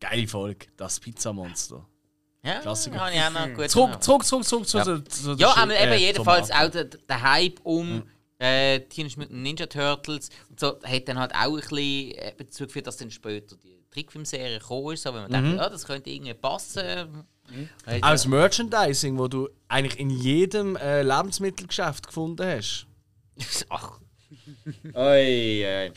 Geile 0.01 0.27
Folge, 0.29 0.67
das 0.77 1.01
Pizzamonster. 1.01 1.87
Ja, 2.45 2.61
Klassiker. 2.61 3.01
habe 3.01 3.15
ich 3.15 3.21
auch 3.23 3.31
noch 3.31 3.55
gut 3.55 3.71
Zurück, 3.71 4.03
zurück, 4.03 4.25
zurück, 4.25 4.45
zurück 4.47 4.67
zu 4.69 4.77
Ja. 4.79 4.85
zu 5.07 5.35
der 5.35 5.49
Ja, 5.49 5.57
aber 5.57 5.81
eben 5.81 5.93
äh, 5.93 5.97
jedenfalls 5.97 6.51
auch 6.51 6.69
der, 6.71 6.85
der 6.85 7.23
Hype 7.23 7.59
um 7.63 8.03
äh, 8.39 8.81
Teenage 8.81 9.17
Mutant 9.19 9.43
Ninja 9.43 9.65
Turtles 9.67 10.29
und 10.51 10.61
so 10.61 10.79
hat 10.85 11.09
dann 11.09 11.19
halt 11.19 11.33
auch 11.35 11.55
ein 11.55 11.55
bisschen 11.55 12.11
äh, 12.13 12.35
dazu 12.37 12.67
geführt, 12.67 12.87
dass 12.87 12.99
dann 12.99 13.11
später 13.11 13.57
die 13.57 13.83
Trickfilmserie 13.91 14.59
gekommen 14.59 14.93
ist, 14.93 15.05
so, 15.05 15.15
wenn 15.15 15.23
man 15.23 15.33
denkt, 15.33 15.57
ja, 15.57 15.71
das 15.71 15.87
könnte 15.87 16.11
irgendwie 16.11 16.35
passen. 16.35 17.25
Auch 17.87 18.01
das 18.11 18.27
Merchandising, 18.27 19.19
wo 19.19 19.29
du 19.29 19.49
eigentlich 19.69 19.99
in 19.99 20.11
jedem 20.11 20.77
äh, 20.77 21.03
Lebensmittelgeschäft 21.03 22.07
gefunden 22.07 22.47
hast. 22.47 22.87
Ach. 23.69 23.99
Oi, 24.95 25.65
oi. 25.67 25.93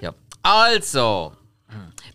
Ja. 0.00 0.14
Also, 0.42 1.32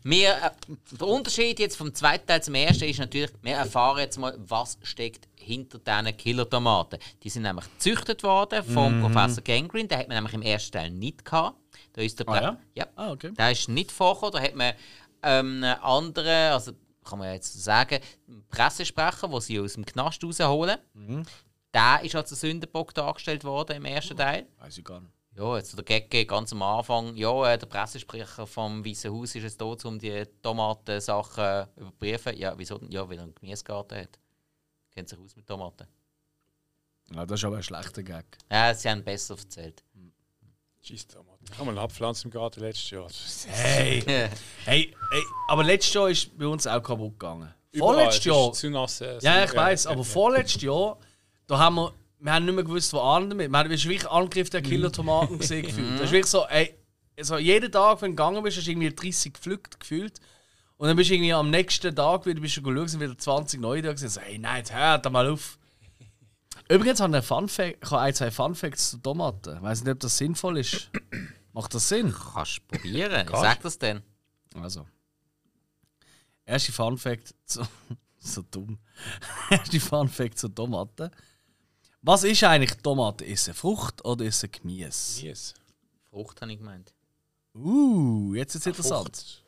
wir, 0.04 0.30
äh, 0.32 0.50
der 0.92 1.08
Unterschied 1.08 1.60
jetzt 1.60 1.78
vom 1.78 1.94
zweiten 1.94 2.26
Teil 2.26 2.42
zum 2.42 2.56
ersten 2.56 2.86
ist 2.86 3.00
natürlich, 3.00 3.32
wir 3.42 3.54
erfahren 3.56 4.00
jetzt 4.00 4.18
mal, 4.18 4.36
was 4.40 4.78
steckt 4.82 5.28
hinter 5.36 5.80
diesen 5.80 6.18
Killer-Tomaten. 6.18 6.98
Die 7.22 7.30
sind 7.30 7.44
nämlich 7.44 7.66
gezüchtet 7.74 8.24
worden 8.24 8.64
vom 8.64 9.02
Professor 9.02 9.44
Gangrene, 9.44 9.88
den 9.88 10.00
hat 10.00 10.08
man 10.08 10.18
nämlich 10.18 10.34
im 10.34 10.42
ersten 10.42 10.72
Teil 10.72 10.90
nicht 10.92 11.24
gehabt. 11.24 11.58
Da 11.94 12.02
ist 12.02 12.20
der 12.20 12.28
Ah, 12.30 12.42
ja? 12.42 12.58
ja. 12.76 12.88
Ah, 12.96 13.12
okay. 13.12 13.32
Der 13.38 13.52
ist 13.52 13.70
nicht 13.70 13.92
vorgekommen. 13.92 14.34
Da 14.34 14.42
hat 14.42 14.56
man 14.56 14.74
ähm, 15.22 15.64
einen 15.64 15.80
anderen, 15.82 16.52
also 16.54 16.72
kann 17.04 17.20
man 17.20 17.34
jetzt 17.34 17.64
sagen, 17.64 18.00
Pressesprecher, 18.50 19.28
den 19.28 19.42
sie 19.42 19.60
aus 19.60 19.74
dem 19.74 19.86
Knast 19.86 20.24
rausholen. 20.24 20.78
Der 21.74 22.02
ist 22.04 22.16
als 22.16 22.30
Sündenbock 22.30 22.94
dargestellt 22.94 23.44
worden 23.44 23.78
im 23.78 23.86
ersten 23.86 24.16
Teil. 24.16 24.48
Weiß 24.60 24.78
ich 24.78 24.84
gar 24.84 25.02
nicht. 25.02 25.14
Ja, 25.36 25.58
jetzt 25.58 25.76
der 25.76 25.84
Gecke 25.84 26.26
ganz 26.28 26.52
am 26.54 26.62
Anfang. 26.62 27.16
Ja, 27.16 27.52
äh, 27.52 27.58
der 27.58 27.66
Pressesprecher 27.66 28.46
vom 28.46 28.86
Weißen 28.86 29.12
Haus 29.12 29.34
ist 29.34 29.42
jetzt 29.42 29.60
da, 29.60 29.66
um 29.66 29.98
die 29.98 30.24
Tomatensachen 30.44 31.68
zu 31.74 31.82
überprüfen. 31.82 32.38
Ja, 32.38 32.54
wieso 32.56 32.78
denn? 32.78 32.92
Ja, 32.92 33.10
weil 33.10 33.18
er 33.18 33.24
einen 33.24 33.34
Gemüsegarten 33.34 34.02
hat. 34.02 34.20
Kennt 34.92 35.10
sich 35.10 35.18
aus 35.18 35.36
mit 35.36 35.48
Tomaten. 35.48 35.88
Ja, 37.12 37.26
das 37.26 37.40
ist 37.40 37.46
aber 37.46 37.58
ein 37.58 37.64
schlechter 37.64 38.04
Gag. 38.04 38.38
Ja, 38.52 38.74
sie 38.76 38.90
haben 38.90 39.04
besser 39.04 39.36
erzählt. 39.36 39.84
Scheiß 40.82 41.08
Tomaten. 41.08 41.33
Ich 41.52 41.58
habe 41.58 41.66
mal 41.66 41.72
eine 41.72 41.82
Abpflanze 41.82 42.26
im 42.26 42.32
Garten 42.32 42.62
letztes 42.62 42.90
Jahr. 42.90 43.08
Hey, 43.48 44.02
hey, 44.06 44.36
hey, 44.66 45.24
aber 45.48 45.64
letztes 45.64 45.94
Jahr 45.94 46.10
ist 46.10 46.38
bei 46.38 46.48
uns 46.48 46.66
auch 46.66 46.82
kaputt 46.82 47.20
gegangen. 47.20 47.54
Vorletztes 47.78 48.20
es 48.20 48.26
Jahr. 48.26 48.54
Zu 48.54 48.70
nass, 48.70 49.02
äh, 49.02 49.20
Ja, 49.22 49.44
ich 49.44 49.52
ja, 49.52 49.56
weiß, 49.56 49.86
ja, 49.86 49.92
aber 49.92 50.02
ja. 50.02 50.06
vorletztes 50.06 50.62
Jahr, 50.62 50.98
da 51.48 51.58
haben 51.58 51.76
wir, 51.76 51.94
wir 52.20 52.34
haben 52.34 52.46
nicht 52.46 52.56
mehr 52.56 52.64
gewusst, 52.64 52.94
wo 52.94 53.00
an 53.00 53.30
damit. 53.30 53.52
Wir 53.52 53.58
haben 53.58 53.70
wirklich 53.70 54.10
Angriff 54.10 54.50
der 54.50 54.62
Killer-Tomaten 54.62 55.40
gesehen 55.40 55.66
gefühlt. 55.66 55.94
Das 55.96 56.06
ist 56.06 56.12
wirklich 56.12 56.32
so, 56.32 56.46
ey, 56.48 56.76
so 57.22 57.38
jeden 57.38 57.72
Tag, 57.72 58.02
wenn 58.02 58.12
du 58.12 58.16
gegangen 58.16 58.44
bist, 58.44 58.58
hast 58.58 58.68
du 58.68 58.72
irgendwie 58.72 58.94
30 58.94 59.34
gepflückt 59.34 59.80
gefühlt. 59.80 60.20
Und 60.78 60.88
dann 60.88 60.98
bist 60.98 61.10
du 61.10 61.16
irgendwie 61.16 61.34
am 61.34 61.50
nächsten 61.50 61.96
Tag 61.96 62.26
wieder, 62.26 62.42
bist 62.42 62.58
du 62.58 62.62
geschaut, 62.62 62.90
sind 62.90 63.02
wieder 63.02 63.18
20 63.18 63.60
neue 63.60 63.82
da 63.82 63.90
gewesen. 63.90 64.10
So, 64.10 64.22
hey, 64.22 64.38
nein, 64.38 64.58
jetzt 64.58 64.74
hört 64.74 65.12
mal 65.12 65.30
auf. 65.30 65.58
Übrigens 66.70 67.00
habe 67.00 67.18
ich, 67.18 67.26
Fun 67.26 67.48
Fact, 67.48 67.78
ich 67.84 67.92
habe 67.92 68.02
ein, 68.02 68.14
zwei 68.14 68.32
Fun 68.32 68.56
Facts 68.56 68.92
zu 68.92 68.98
Tomaten. 68.98 69.58
Ich 69.58 69.62
weiß 69.62 69.84
nicht, 69.84 69.92
ob 69.92 70.00
das 70.00 70.18
sinnvoll 70.18 70.58
ist. 70.60 70.90
Macht 71.54 71.74
das 71.74 71.90
Sinn? 71.90 72.14
Kannst 72.34 72.58
du 72.58 72.62
probieren. 72.78 73.28
Ich 73.28 73.36
sag 73.36 73.62
das 73.62 73.78
denn. 73.78 74.02
Also. 74.56 74.88
Erste 76.46 76.72
Fun 76.72 76.98
Fact 76.98 77.36
zu, 77.46 77.62
So 78.20 78.42
dumm. 78.50 78.80
Erste 79.50 79.80
Fun 79.80 80.08
Fact 80.08 80.40
zur 80.40 80.54
Tomate. 80.54 81.12
Was 82.02 82.24
ist 82.24 82.44
eigentlich 82.44 82.76
Tomate? 82.82 83.26
Ist 83.26 83.42
es 83.42 83.48
eine 83.50 83.56
Frucht 83.56 84.04
oder 84.06 84.26
ist 84.26 84.38
es 84.38 84.44
ein 84.46 84.52
Gemüse? 84.52 85.22
Yes. 85.22 85.54
Frucht 86.10 86.42
habe 86.42 86.52
ich 86.52 86.58
gemeint. 86.58 86.94
Uh, 87.54 88.34
jetzt 88.34 88.56
ist 88.56 88.62
es 88.62 88.68
interessant. 88.68 89.16
Frucht. 89.16 89.44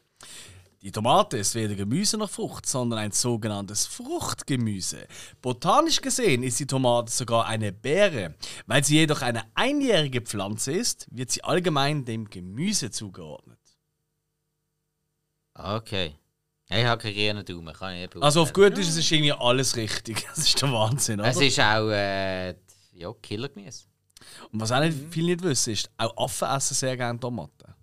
Die 0.86 0.92
Tomate 0.92 1.38
ist 1.38 1.56
weder 1.56 1.74
Gemüse 1.74 2.16
noch 2.16 2.30
Frucht, 2.30 2.68
sondern 2.68 3.00
ein 3.00 3.12
sogenanntes 3.12 3.88
Fruchtgemüse. 3.88 5.08
Botanisch 5.42 6.00
gesehen 6.00 6.44
ist 6.44 6.60
die 6.60 6.68
Tomate 6.68 7.12
sogar 7.12 7.48
eine 7.48 7.72
Beere. 7.72 8.36
Weil 8.68 8.84
sie 8.84 8.98
jedoch 8.98 9.24
eine 9.24 9.46
einjährige 9.56 10.22
Pflanze 10.22 10.74
ist, 10.74 11.08
wird 11.10 11.32
sie 11.32 11.44
allgemein 11.44 12.06
dem 12.06 12.30
Gemüse 12.30 12.92
zugeordnet. 12.92 13.58
Okay. 15.56 16.20
Ich 16.70 16.86
habe 16.86 17.02
keinen 17.02 17.44
Daumen, 17.44 17.74
kann 17.74 17.96
ich 17.96 18.02
nicht 18.02 18.24
Also 18.24 18.44
auf 18.44 18.54
gut 18.54 18.78
ist 18.78 18.90
es 18.90 18.98
ist 18.98 19.12
irgendwie 19.12 19.34
alles 19.34 19.76
richtig. 19.76 20.24
Das 20.36 20.38
ist 20.38 20.62
der 20.62 20.72
Wahnsinn, 20.72 21.20
oder? 21.20 21.30
Es 21.30 21.42
ist 21.42 21.60
auch 21.60 21.90
äh, 21.90 22.50
ja, 22.92 23.12
Killergemüse. 23.24 23.86
Und 24.52 24.62
was 24.62 24.72
auch 24.72 24.82
nicht 24.82 24.96
viele 25.10 25.30
nicht 25.30 25.42
wissen, 25.42 25.74
ist, 25.74 25.90
auch 25.98 26.16
Affen 26.16 26.48
essen 26.48 26.76
sehr 26.76 26.96
gerne 26.96 27.20
Tomaten. 27.20 27.74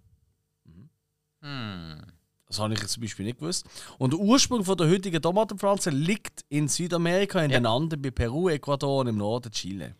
Hm. 1.40 2.11
Das 2.52 2.58
habe 2.60 2.74
ich 2.74 2.80
jetzt 2.80 2.92
zum 2.92 3.00
Beispiel 3.00 3.24
nicht 3.24 3.38
gewusst. 3.38 3.66
Und 3.96 4.12
der 4.12 4.20
Ursprung 4.20 4.62
von 4.62 4.76
der 4.76 4.86
heutigen 4.90 5.22
Tomatenpflanze 5.22 5.88
liegt 5.88 6.44
in 6.50 6.68
Südamerika, 6.68 7.42
in 7.42 7.50
Ja. 7.50 7.58
den 7.60 7.66
Anden 7.66 8.02
bei 8.02 8.10
Peru, 8.10 8.50
Ecuador 8.50 9.00
und 9.00 9.06
im 9.06 9.16
Norden 9.16 9.50
Chile. 9.50 9.96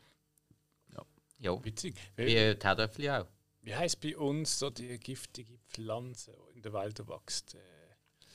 Ja, 1.38 1.64
Witzig. 1.64 1.94
wie 2.14 2.22
äh, 2.36 2.54
die 2.54 2.62
Herdöpfel 2.66 3.08
auch. 3.10 3.26
wie 3.62 3.74
heißt 3.74 4.00
bei 4.00 4.16
uns 4.18 4.58
so 4.58 4.68
die 4.68 4.98
giftige 4.98 5.58
Pflanze 5.68 6.36
die 6.52 6.58
in 6.58 6.62
der 6.62 6.72
Welt 6.74 6.98
wächst? 7.08 7.54
Äh, 7.54 7.58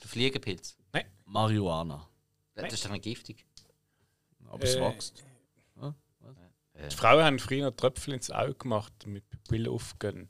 Der 0.02 0.10
Fliegenpilz. 0.10 0.76
Marihuana. 1.26 2.08
Das 2.56 2.74
ist 2.74 2.84
doch 2.86 2.90
nicht 2.92 3.04
giftig. 3.04 3.46
Aber 4.50 4.64
es 4.64 4.76
Äh, 4.76 4.82
wächst. 4.82 5.24
Die 6.90 6.96
Frauen 6.96 7.24
haben 7.24 7.40
früher 7.40 7.76
Tröpfel 7.76 8.16
ins 8.16 8.30
Auge 8.32 8.56
gemacht, 8.56 8.92
damit 9.00 9.30
Pupillen 9.30 9.72
aufgehen. 9.72 10.30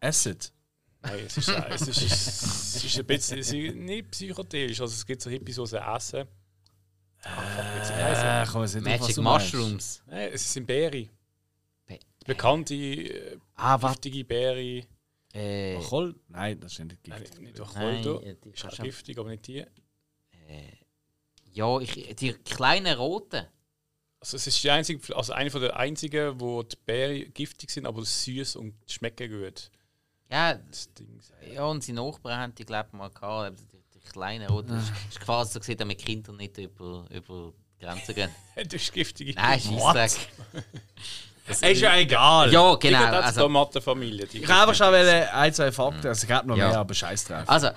Acid. 0.00 0.52
Nein, 1.06 1.24
es 1.26 1.36
ist, 1.38 1.48
es 1.48 1.80
ist, 1.88 1.96
es 2.76 2.84
ist 2.84 2.98
ein 2.98 3.06
bisschen 3.06 3.38
es 3.38 3.52
ist 3.52 3.74
nicht 3.76 4.10
psychedelisch. 4.10 4.80
Also 4.80 4.94
es 4.94 5.06
gibt 5.06 5.20
so 5.22 5.30
Hippies, 5.30 5.56
die 5.56 5.66
sie 5.66 5.78
essen. 5.80 6.26
Ah. 7.22 8.42
Äh, 8.42 8.46
man 8.52 8.62
nicht 8.62 8.84
Magic 9.00 9.16
Mushrooms. 9.18 10.02
Nein, 10.06 10.30
es 10.32 10.52
sind 10.52 10.66
Beere. 10.66 11.08
Be- 11.86 11.98
Bekannte, 12.24 12.74
äh, 12.74 13.38
Ah, 13.54 13.76
giftige 13.78 14.24
Beere. 14.24 14.86
Äh, 15.32 15.78
Kohl? 15.82 16.14
Nein, 16.28 16.60
das 16.60 16.72
ist 16.72 16.78
nicht 16.84 17.08
Nein, 17.08 17.20
giftig. 17.22 17.40
nicht 17.40 17.58
Nein, 17.58 17.66
Wacholder. 18.02 18.22
äh, 18.26 18.36
die 18.44 18.50
Ist 18.50 18.64
auch 18.64 18.76
giftig, 18.82 19.18
aber 19.18 19.30
nicht 19.30 19.46
die. 19.46 19.64
ja, 21.52 21.80
ich, 21.80 22.14
die 22.16 22.32
kleinen 22.32 22.96
roten. 22.96 23.46
Also 24.20 24.36
es 24.36 24.46
ist 24.46 24.62
die 24.62 24.70
einzige, 24.70 25.14
also 25.16 25.32
eine 25.32 25.50
von 25.50 25.60
der 25.60 25.76
einzigen, 25.76 26.40
wo 26.40 26.62
die 26.62 26.76
Beeren 26.84 27.32
giftig 27.34 27.70
sind, 27.70 27.86
aber 27.86 28.04
süß 28.04 28.56
und 28.56 28.74
schmecken 28.90 29.30
gut. 29.30 29.70
Ja, 30.30 30.54
Das 30.54 30.92
Ding. 30.94 31.20
ja 31.54 31.64
und 31.64 31.82
seine 31.84 32.00
Nachbarn 32.02 32.40
haben 32.40 32.54
die, 32.54 32.64
glaube 32.64 32.88
ich, 32.92 32.98
mal 32.98 33.10
gehabt. 33.10 33.58
Die, 33.72 33.76
die 33.94 34.00
kleinen 34.10 34.48
roten. 34.48 34.68
Das 34.70 34.84
ist, 34.84 34.92
ist 35.10 35.20
quasi 35.20 35.52
so 35.52 35.60
gesehen, 35.60 35.76
damit 35.78 35.98
Kinder 36.04 36.32
nicht 36.32 36.58
über, 36.58 37.04
über 37.10 37.52
die 37.80 37.84
Grenze 37.84 38.12
gehen. 38.14 38.30
Das 38.56 38.72
ist 38.82 38.92
giftige. 38.92 39.34
Nein, 39.34 39.60
Scheissdreck. 39.60 40.28
Ist 41.48 41.62
ja 41.80 41.96
egal. 41.96 42.52
Ja, 42.52 42.74
Die 42.74 42.88
genau. 42.88 42.98
zur 43.06 43.24
Also, 43.24 43.40
Tomatenfamilie. 43.42 44.26
die 44.26 44.42
Ich 44.42 44.48
habe 44.50 44.74
schon 44.74 44.92
ein, 44.92 45.54
zwei 45.54 45.70
Fakten. 45.70 46.04
Also, 46.08 46.26
ich 46.26 46.32
habe 46.32 46.48
noch 46.48 46.56
Ja. 46.56 46.70
mehr, 46.70 46.78
aber 46.80 46.92
scheiß 46.92 47.24
drauf. 47.26 47.44
also 47.48 47.68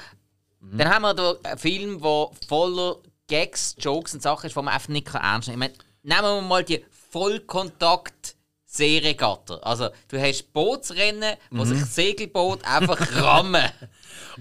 dann 0.62 0.90
haben 0.90 1.04
wir 1.04 1.14
da 1.14 1.36
einen 1.44 1.58
Film, 1.60 2.02
der 2.02 2.30
voller 2.48 2.96
Gags, 3.28 3.76
Jokes 3.78 4.16
und 4.16 4.24
Sachen 4.24 4.48
ist, 4.48 4.56
die 4.56 4.60
man 4.62 4.74
einfach 4.74 4.90
nicht 4.90 5.08
ernst 5.14 5.50
nehmen 5.50 5.62
kann. 5.62 5.72
Ich 5.72 5.78
meine, 5.78 6.22
Nehmen 6.22 6.36
wir 6.38 6.42
mal 6.42 6.64
die 6.64 6.84
vollkontakt 7.12 8.36
Seeregatter. 8.72 9.66
Also, 9.66 9.90
du 10.10 10.22
hast 10.22 10.54
Bootsrennen, 10.54 11.36
wo 11.50 11.66
sich 11.66 11.84
Segelboot 11.84 12.64
einfach 12.64 13.00
rammen. 13.22 13.66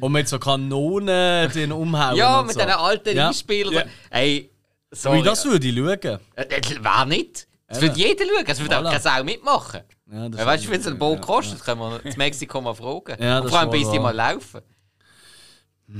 Und 0.00 0.12
mit 0.12 0.28
so 0.28 0.38
Kanonen 0.38 1.50
den 1.52 1.72
umhauen. 1.72 2.14
ja, 2.16 2.42
mit 2.42 2.52
so. 2.52 2.60
diesen 2.60 2.72
alten 2.74 3.16
Ja. 3.16 3.28
Einspielern. 3.28 3.72
Ja. 3.74 3.84
Ey, 4.10 4.50
sorry. 4.90 5.20
Wie 5.20 5.22
das 5.22 5.44
würde 5.46 5.66
ich 5.66 5.74
schauen. 5.74 6.20
Äh, 6.36 6.42
äh, 6.42 6.60
Wer 6.80 7.06
nicht? 7.06 7.48
Das 7.68 7.80
würde 7.80 7.98
jeder 7.98 8.24
schauen. 8.26 8.44
Es 8.46 8.60
würde 8.60 8.76
auch 8.78 8.82
Voilà. 8.82 8.88
keine 8.90 9.00
Sau 9.00 9.24
mitmachen. 9.24 9.80
Ja, 10.12 10.28
das 10.28 10.44
weißt 10.46 10.64
du, 10.66 10.70
wenn 10.70 10.80
es 10.80 10.86
ein 10.86 10.98
Boot 10.98 11.20
kostet, 11.22 11.62
können 11.64 11.80
wir 11.80 12.04
in 12.04 12.14
Mexiko 12.18 12.60
mal 12.60 12.74
fragen. 12.74 13.22
Ja, 13.22 13.42
vor 13.42 13.58
allem, 13.60 13.70
bis 13.70 13.90
die 13.90 13.98
mal 13.98 14.14
laufen. 14.14 14.60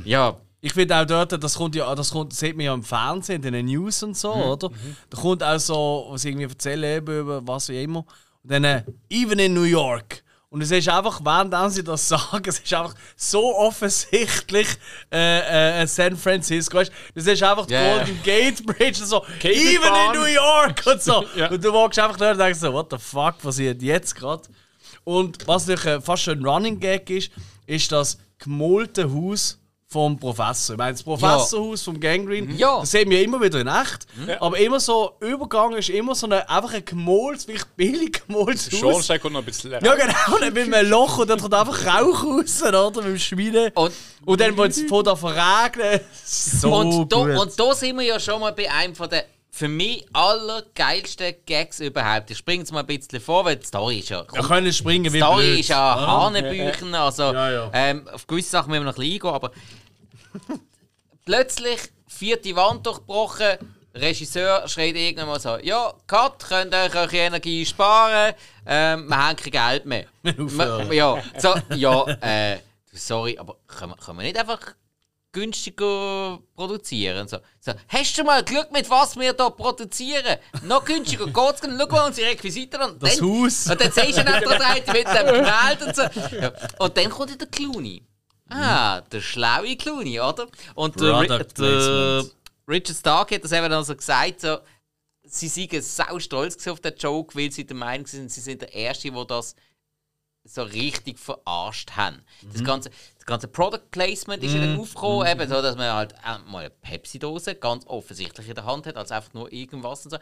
Ja, 0.05 0.37
Ich 0.61 0.73
finde 0.73 0.97
auch 0.97 1.05
dort, 1.05 1.43
das 1.43 1.55
kommt 1.55 1.77
ja, 1.77 1.95
das 1.95 2.11
kommt, 2.11 2.33
sieht 2.33 2.57
man 2.57 2.67
ja 2.67 2.75
im 2.75 2.83
Fernsehen, 2.83 3.43
in 3.45 3.53
den 3.53 3.67
News 3.67 4.03
und 4.03 4.17
so, 4.17 4.33
oder? 4.33 4.71
Da 5.09 5.21
kommt 5.21 5.43
auch 5.43 5.59
so, 5.59 6.09
was 6.11 6.23
sie 6.23 6.31
irgendwie 6.31 6.47
erzählen 6.47 7.01
über 7.01 7.47
was 7.47 7.69
wie 7.69 7.83
immer. 7.83 8.05
Und 8.43 8.53
dann, 8.53 8.65
äh, 8.65 8.83
even 9.09 9.39
in 9.39 9.55
New 9.55 9.63
York. 9.63 10.25
Und 10.51 10.63
es 10.63 10.71
ist 10.71 10.89
einfach, 10.89 11.21
während 11.23 11.73
sie 11.73 11.85
das 11.85 12.09
sagen, 12.09 12.49
es 12.49 12.59
ist 12.59 12.73
einfach 12.73 12.95
so 13.17 13.55
offensichtlich 13.55 14.67
äh, 15.13 15.83
äh, 15.83 15.87
San 15.87 16.17
Francisco. 16.17 16.79
Weißt, 16.79 16.91
das 17.15 17.27
ist 17.27 17.43
einfach 17.43 17.67
die 17.67 17.75
ja. 17.75 17.99
Golden 17.99 18.23
Gate 18.23 18.67
Bridge 18.67 19.03
und 19.03 19.07
so, 19.07 19.21
Cable 19.21 19.55
even 19.55 19.75
in 19.75 19.93
Bahn. 19.93 20.17
New 20.17 20.25
York 20.25 20.83
und 20.87 21.03
so. 21.03 21.25
Ja. 21.37 21.51
Und 21.51 21.63
du 21.63 21.73
walkst 21.73 21.99
einfach 21.99 22.17
dort 22.17 22.33
und 22.33 22.39
denkst 22.39 22.59
so, 22.59 22.73
what 22.73 22.89
the 22.91 22.99
fuck 22.99 23.39
passiert 23.39 23.83
jetzt 23.83 24.15
gerade? 24.15 24.43
Und 25.05 25.47
was 25.47 25.67
natürlich 25.67 25.87
äh, 25.87 26.01
fast 26.01 26.23
schon 26.25 26.39
ein 26.39 26.47
Running 26.47 26.81
Gag 26.81 27.09
ist, 27.11 27.31
ist 27.67 27.93
das 27.93 28.19
gemolte 28.39 29.13
Haus 29.13 29.59
vom 29.91 30.19
Professor. 30.19 30.75
Ich 30.75 30.79
meine, 30.79 30.93
das 30.93 31.03
Professorhaus 31.03 31.83
vom 31.83 31.99
Gangrene, 31.99 32.53
Ja. 32.53 32.81
das 32.81 32.91
sehen 32.91 33.09
wir 33.09 33.23
immer 33.23 33.41
wieder 33.41 33.59
in 33.61 33.69
echt. 33.69 34.07
Aber 34.39 34.59
immer 34.59 34.79
so, 34.81 35.13
Übergang 35.21 35.75
ist 35.77 35.89
immer 35.89 36.15
so 36.15 36.27
eine, 36.27 36.47
einfach 36.49 36.75
ein 36.75 36.85
gemoltes, 36.85 37.47
vielleicht 37.47 37.75
billig 37.75 38.21
gemoltes 38.27 38.71
Haus. 38.71 38.79
Schornstein 38.81 39.19
kommt 39.21 39.33
noch 39.33 39.41
ein 39.41 39.47
bisschen 39.47 39.71
Ja, 39.73 39.79
genau, 39.95 40.35
und 40.35 40.43
dann 40.43 40.53
mit 40.53 40.75
einem 40.75 40.91
Loch 40.91 41.17
und 41.19 41.31
dann 41.31 41.41
kommt 41.41 41.55
einfach 41.55 41.87
Rauch 41.87 42.23
raus, 42.23 42.63
oder? 42.63 42.91
Mit 42.97 43.05
dem 43.07 43.19
Schmiede. 43.19 43.73
und, 43.75 43.93
Und 44.27 44.41
dann, 44.41 44.57
wenn 44.59 44.71
es 44.71 44.83
von 44.83 45.03
da 45.03 45.17
verregnen, 45.17 46.01
so 46.23 46.75
und, 46.75 47.11
da, 47.11 47.17
und 47.17 47.59
da 47.59 47.75
sind 47.75 47.97
wir 47.97 48.05
ja 48.05 48.21
schon 48.21 48.41
mal 48.41 48.53
bei 48.53 48.71
einem 48.71 48.95
von 48.95 49.09
den 49.09 49.23
für 49.59 49.69
mich 49.69 50.07
allergeilsten 50.13 51.35
Gags 51.45 51.81
überhaupt. 51.81 52.31
Ich 52.31 52.39
springe 52.39 52.61
jetzt 52.61 52.73
mal 52.73 52.81
ein 52.81 52.87
bisschen 52.87 53.21
vor, 53.21 53.45
weil 53.45 53.57
die 53.57 53.67
Story 53.67 53.99
ist 53.99 54.11
ja. 54.11 54.25
wir 54.31 54.43
können 54.43 54.73
springen 54.73 55.13
wie 55.13 55.19
Story 55.19 55.47
blöd. 55.47 55.61
ist 55.61 55.69
ja 55.69 56.07
Hanebüchen, 56.07 56.95
also 56.95 57.33
Ja, 57.33 57.51
ja. 57.51 57.71
Ähm, 57.75 58.07
auf 58.07 58.25
gewisse 58.29 58.51
Sachen 58.51 58.71
müssen 58.71 58.85
wir 58.85 58.93
noch 58.93 58.97
ein 58.97 59.01
bisschen 59.01 59.15
eingehen, 59.15 59.35
aber 59.35 59.51
plötzlich 61.25 61.81
vierte 62.07 62.55
Wand 62.55 62.87
durchbrochen, 62.87 63.59
Regisseur 63.97 64.69
schreit 64.69 64.95
irgendwann 64.95 65.27
mal 65.27 65.41
so, 65.41 65.59
ja, 65.59 65.93
Cut, 66.07 66.39
könnt 66.49 66.73
ihr 66.73 66.85
euch 66.85 66.95
eure 66.95 67.17
Energie 67.17 67.67
sparen, 67.67 68.35
ähm, 68.65 69.09
wir 69.09 69.29
haben 69.29 69.37
kein 69.37 69.51
Geld 69.51 69.87
mehr. 69.87 70.05
ja, 70.93 71.21
so, 71.37 71.55
ja, 71.75 72.07
äh, 72.21 72.59
sorry, 72.93 73.37
aber 73.37 73.57
können 73.67 73.91
wir, 73.91 73.97
können 73.97 74.19
wir 74.19 74.25
nicht 74.25 74.39
einfach 74.39 74.61
günstiger 75.33 76.39
produzieren? 76.55 77.29
So, 77.29 77.39
so, 77.61 77.73
hast 77.89 78.19
du 78.19 78.25
mal 78.25 78.43
Glück 78.45 78.71
mit 78.73 78.89
was 78.91 79.17
wir 79.17 79.23
hier 79.25 79.35
produzieren? 79.35 80.39
Noch 80.65 80.85
günstiger 80.85 81.27
geht's. 81.33 81.61
Schau 81.63 81.87
mal 81.89 82.07
unsere 82.07 82.29
Requisiten 82.31 82.81
an. 82.81 82.99
Das 82.99 83.17
Dann- 83.19 83.29
Haus. 83.29 83.67
und 83.71 83.81
dann 83.81 83.93
siehst 83.93 84.19
du 84.19 84.25
dann 84.25 84.43
da 84.43 84.75
drin 84.75 84.83
mit 84.87 85.07
dem 85.07 85.27
Gemälde 85.45 85.85
und 85.87 85.97
so. 85.97 86.37
Ja. 86.37 86.53
Und 86.79 86.97
dann 86.97 87.11
kommt 87.11 87.41
der 87.41 87.49
Clooney. 87.49 88.03
Ah, 88.51 89.03
der 89.03 89.21
schlaue 89.21 89.77
Clooney, 89.77 90.21
oder? 90.21 90.47
Und 90.75 90.99
der, 91.01 91.45
der. 91.45 92.25
Richard 92.67 92.97
Stark 92.99 93.31
hat 93.31 93.45
das 93.45 93.53
eben 93.53 93.73
also 93.73 93.95
gesagt, 93.95 94.41
so, 94.41 94.59
sie 95.25 95.49
seien 95.49 95.83
sau 95.83 96.19
stolz 96.19 96.67
auf 96.67 96.81
den 96.81 96.95
Joke, 96.97 97.37
weil 97.37 97.51
sie 97.53 97.67
der 97.67 97.77
Meinung 97.77 98.07
sind, 98.07 98.31
sie 98.31 98.41
sind 98.41 98.63
der 98.63 98.73
Erste, 98.75 99.11
der 99.11 99.25
das 99.27 99.55
so 100.49 100.63
richtig 100.63 101.19
verarscht 101.19 101.93
haben. 101.93 102.23
Das, 102.53 102.65
ganze, 102.65 102.91
das 103.17 103.27
ganze 103.27 103.49
Product 103.49 103.91
Placement 103.91 104.43
ist 104.43 104.55
ja 104.55 104.61
dann 104.61 104.79
aufgekommen, 104.79 105.27
eben 105.27 105.49
so, 105.49 105.63
dass 105.63 105.77
man 105.77 105.93
halt 105.93 106.15
mal 106.47 106.61
eine 106.61 106.71
Pepsi-Dose 106.71 107.55
ganz 107.57 107.87
offensichtlich 107.87 108.49
in 108.49 108.55
der 108.55 108.65
Hand 108.65 108.87
hat, 108.87 108.97
als 108.97 109.13
einfach 109.13 109.35
nur 109.35 109.53
irgendwas 109.53 110.05
und 110.05 110.13
so. 110.13 110.19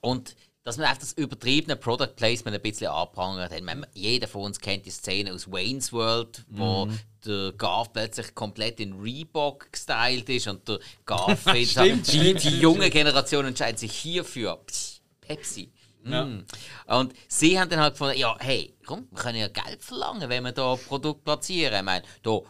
Und 0.00 0.36
dass 0.64 0.78
man 0.78 0.86
einfach 0.86 1.00
das 1.00 1.12
übertriebene 1.12 1.76
Product 1.76 2.16
Placement 2.16 2.56
ein 2.56 2.62
bisschen 2.62 2.88
anprangert 2.88 3.52
hat. 3.52 3.62
Meine, 3.62 3.86
Jeder 3.92 4.26
von 4.26 4.44
uns 4.44 4.58
kennt 4.58 4.86
die 4.86 4.90
Szene 4.90 5.32
aus 5.32 5.50
Wayne's 5.50 5.92
World, 5.92 6.42
wo 6.48 6.88
der 7.24 7.52
Garth 7.52 7.92
plötzlich 7.92 8.34
komplett 8.34 8.80
in 8.80 8.94
Reebok 8.94 9.70
gestylt 9.70 10.28
ist 10.30 10.48
und 10.48 10.66
der 10.66 10.80
Garth 11.04 11.38
findet, 11.44 11.68
Stimmt, 11.68 12.12
die, 12.12 12.34
die 12.34 12.60
junge 12.60 12.88
Generation 12.88 13.44
entscheidet 13.44 13.78
sich 13.78 13.92
hierfür. 13.92 14.56
Psst, 14.66 15.02
Pepsi. 15.20 15.70
Mm. 16.04 16.44
Und 16.86 17.14
sie 17.28 17.58
haben 17.58 17.68
dann 17.68 17.80
halt 17.80 17.94
gefunden, 17.94 18.18
ja, 18.18 18.36
hey, 18.38 18.76
komm, 18.84 19.08
wir 19.10 19.22
können 19.22 19.38
ja 19.38 19.48
Geld 19.48 19.82
verlangen, 19.82 20.28
wenn 20.28 20.44
wir 20.44 20.52
da 20.52 20.74
ein 20.74 20.78
Produkt 20.78 21.24
platzieren. 21.24 21.74
Ich 21.74 21.82
meine, 21.82 22.04
da 22.22 22.40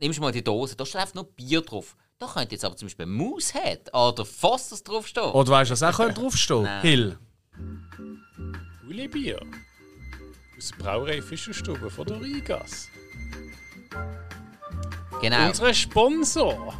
nimmst 0.00 0.18
du 0.18 0.22
mal 0.22 0.32
die 0.32 0.44
Dose, 0.44 0.76
da 0.76 0.84
steht 0.86 1.00
einfach 1.00 1.14
nur 1.14 1.24
Bier 1.24 1.60
drauf. 1.60 1.96
Da 2.18 2.26
könnte 2.26 2.54
jetzt 2.54 2.64
aber 2.64 2.76
zum 2.76 2.86
Beispiel 2.86 3.06
Moosehead 3.06 3.94
oder 3.94 4.26
Foster's 4.26 4.82
draufstehen. 4.82 5.30
Oder 5.30 5.50
weißt 5.50 5.70
du, 5.70 5.72
was 5.72 5.82
auch 5.82 5.96
könnte 5.96 6.20
draufstehen? 6.20 6.62
Nein. 6.62 6.82
Hill. 6.82 7.18
Uli 8.86 9.08
Bier. 9.08 9.40
Aus 10.56 10.68
der 10.68 10.84
Brauerei 10.84 11.22
Fischerstube 11.22 11.90
von 11.90 12.06
der 12.06 12.20
Rigas. 12.20 12.88
Genau. 15.22 15.48
Unser 15.48 15.74
Sponsor. 15.74 16.74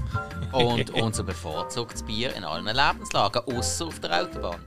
und 0.53 0.91
unser 0.91 1.23
bevorzugtes 1.23 2.03
Bier 2.03 2.35
in 2.35 2.45
allen 2.45 2.65
Lebenslagen, 2.65 3.43
außer 3.47 3.87
auf 3.87 4.01
der 4.01 4.23
Autobahn. 4.23 4.61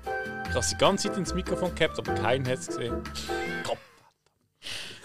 Ich 0.54 0.58
habe 0.58 0.68
die 0.70 0.78
ganze 0.78 1.08
Zeit 1.08 1.18
ins 1.18 1.34
Mikrofon 1.34 1.74
gehabt, 1.74 1.98
aber 1.98 2.14
keinen 2.14 2.48
hat 2.48 2.60
es 2.60 2.68
gesehen. 2.68 3.02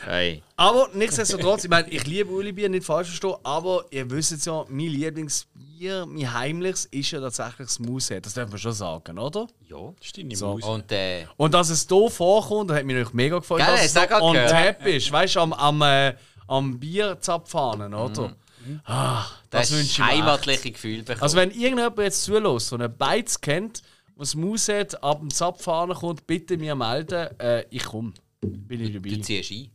Hey. 0.04 0.42
Aber 0.56 0.90
nichtsdestotrotz, 0.92 1.64
ich 1.64 1.70
meine, 1.70 1.88
ich 1.88 2.06
liebe 2.06 2.30
Uli-Bier, 2.30 2.68
nicht 2.68 2.84
falsch 2.84 3.08
verstehen, 3.08 3.34
aber 3.44 3.86
ihr 3.90 4.10
wisst 4.10 4.32
es 4.32 4.44
ja, 4.44 4.66
mein 4.68 4.88
Lieblingsbier, 4.88 6.04
mein 6.04 6.34
heimliches, 6.34 6.84
ist 6.84 7.12
ja 7.12 7.20
tatsächlich 7.20 7.66
das 7.66 7.78
Moosehead. 7.78 8.26
Das 8.26 8.34
darf 8.34 8.50
man 8.50 8.58
schon 8.58 8.72
sagen, 8.72 9.18
oder? 9.18 9.46
Ja. 9.66 9.94
Das 9.96 10.08
ist 10.08 10.18
deine 10.18 10.36
So. 10.36 10.48
Maus. 10.48 10.64
Und 10.64 10.92
äh, 10.92 11.24
Und 11.38 11.54
dass 11.54 11.70
es 11.70 11.86
hier 11.88 12.10
vorkommt, 12.10 12.68
das 12.68 12.76
hat 12.76 12.84
mich 12.84 12.96
natürlich 12.96 13.14
mega 13.14 13.38
gefreut, 13.38 13.60
Gell, 13.60 13.68
dass 13.68 13.86
es 13.86 13.94
gerade 13.94 14.22
on 14.22 14.34
tap 14.34 14.84
ist, 14.84 15.10
weißt 15.10 15.36
du, 15.36 15.40
am, 15.40 15.54
am, 15.54 15.80
äh, 15.80 16.14
am 16.46 16.78
Bierzapfhahnen, 16.78 17.94
oder? 17.94 18.36
Ah, 18.84 19.24
das, 19.48 19.70
das, 19.70 19.78
wünsche 19.78 19.92
ich 19.92 19.98
mir. 19.98 20.04
echt. 20.04 20.12
heimatliche 20.12 20.70
Gefühl 20.72 20.98
bekommen. 20.98 21.22
Also, 21.22 21.38
wenn 21.38 21.50
irgendjemand 21.52 21.98
jetzt 22.00 22.24
zulässt, 22.24 22.68
so 22.68 22.76
einen 22.76 22.94
Beiz 22.94 23.40
kennt, 23.40 23.82
was 24.18 24.34
Moosehead 24.34 25.02
ab 25.02 25.20
dem 25.20 25.30
Zapfhahn 25.30 25.94
kommt, 25.94 26.26
bitte 26.26 26.56
mir 26.58 26.74
melden, 26.74 27.28
äh, 27.40 27.64
ich 27.70 27.84
komme. 27.84 28.12
Bin 28.42 28.80
ich 28.82 28.92
du 28.92 29.00
dabei. 29.00 29.20
ziehst 29.22 29.50
ein. 29.50 29.70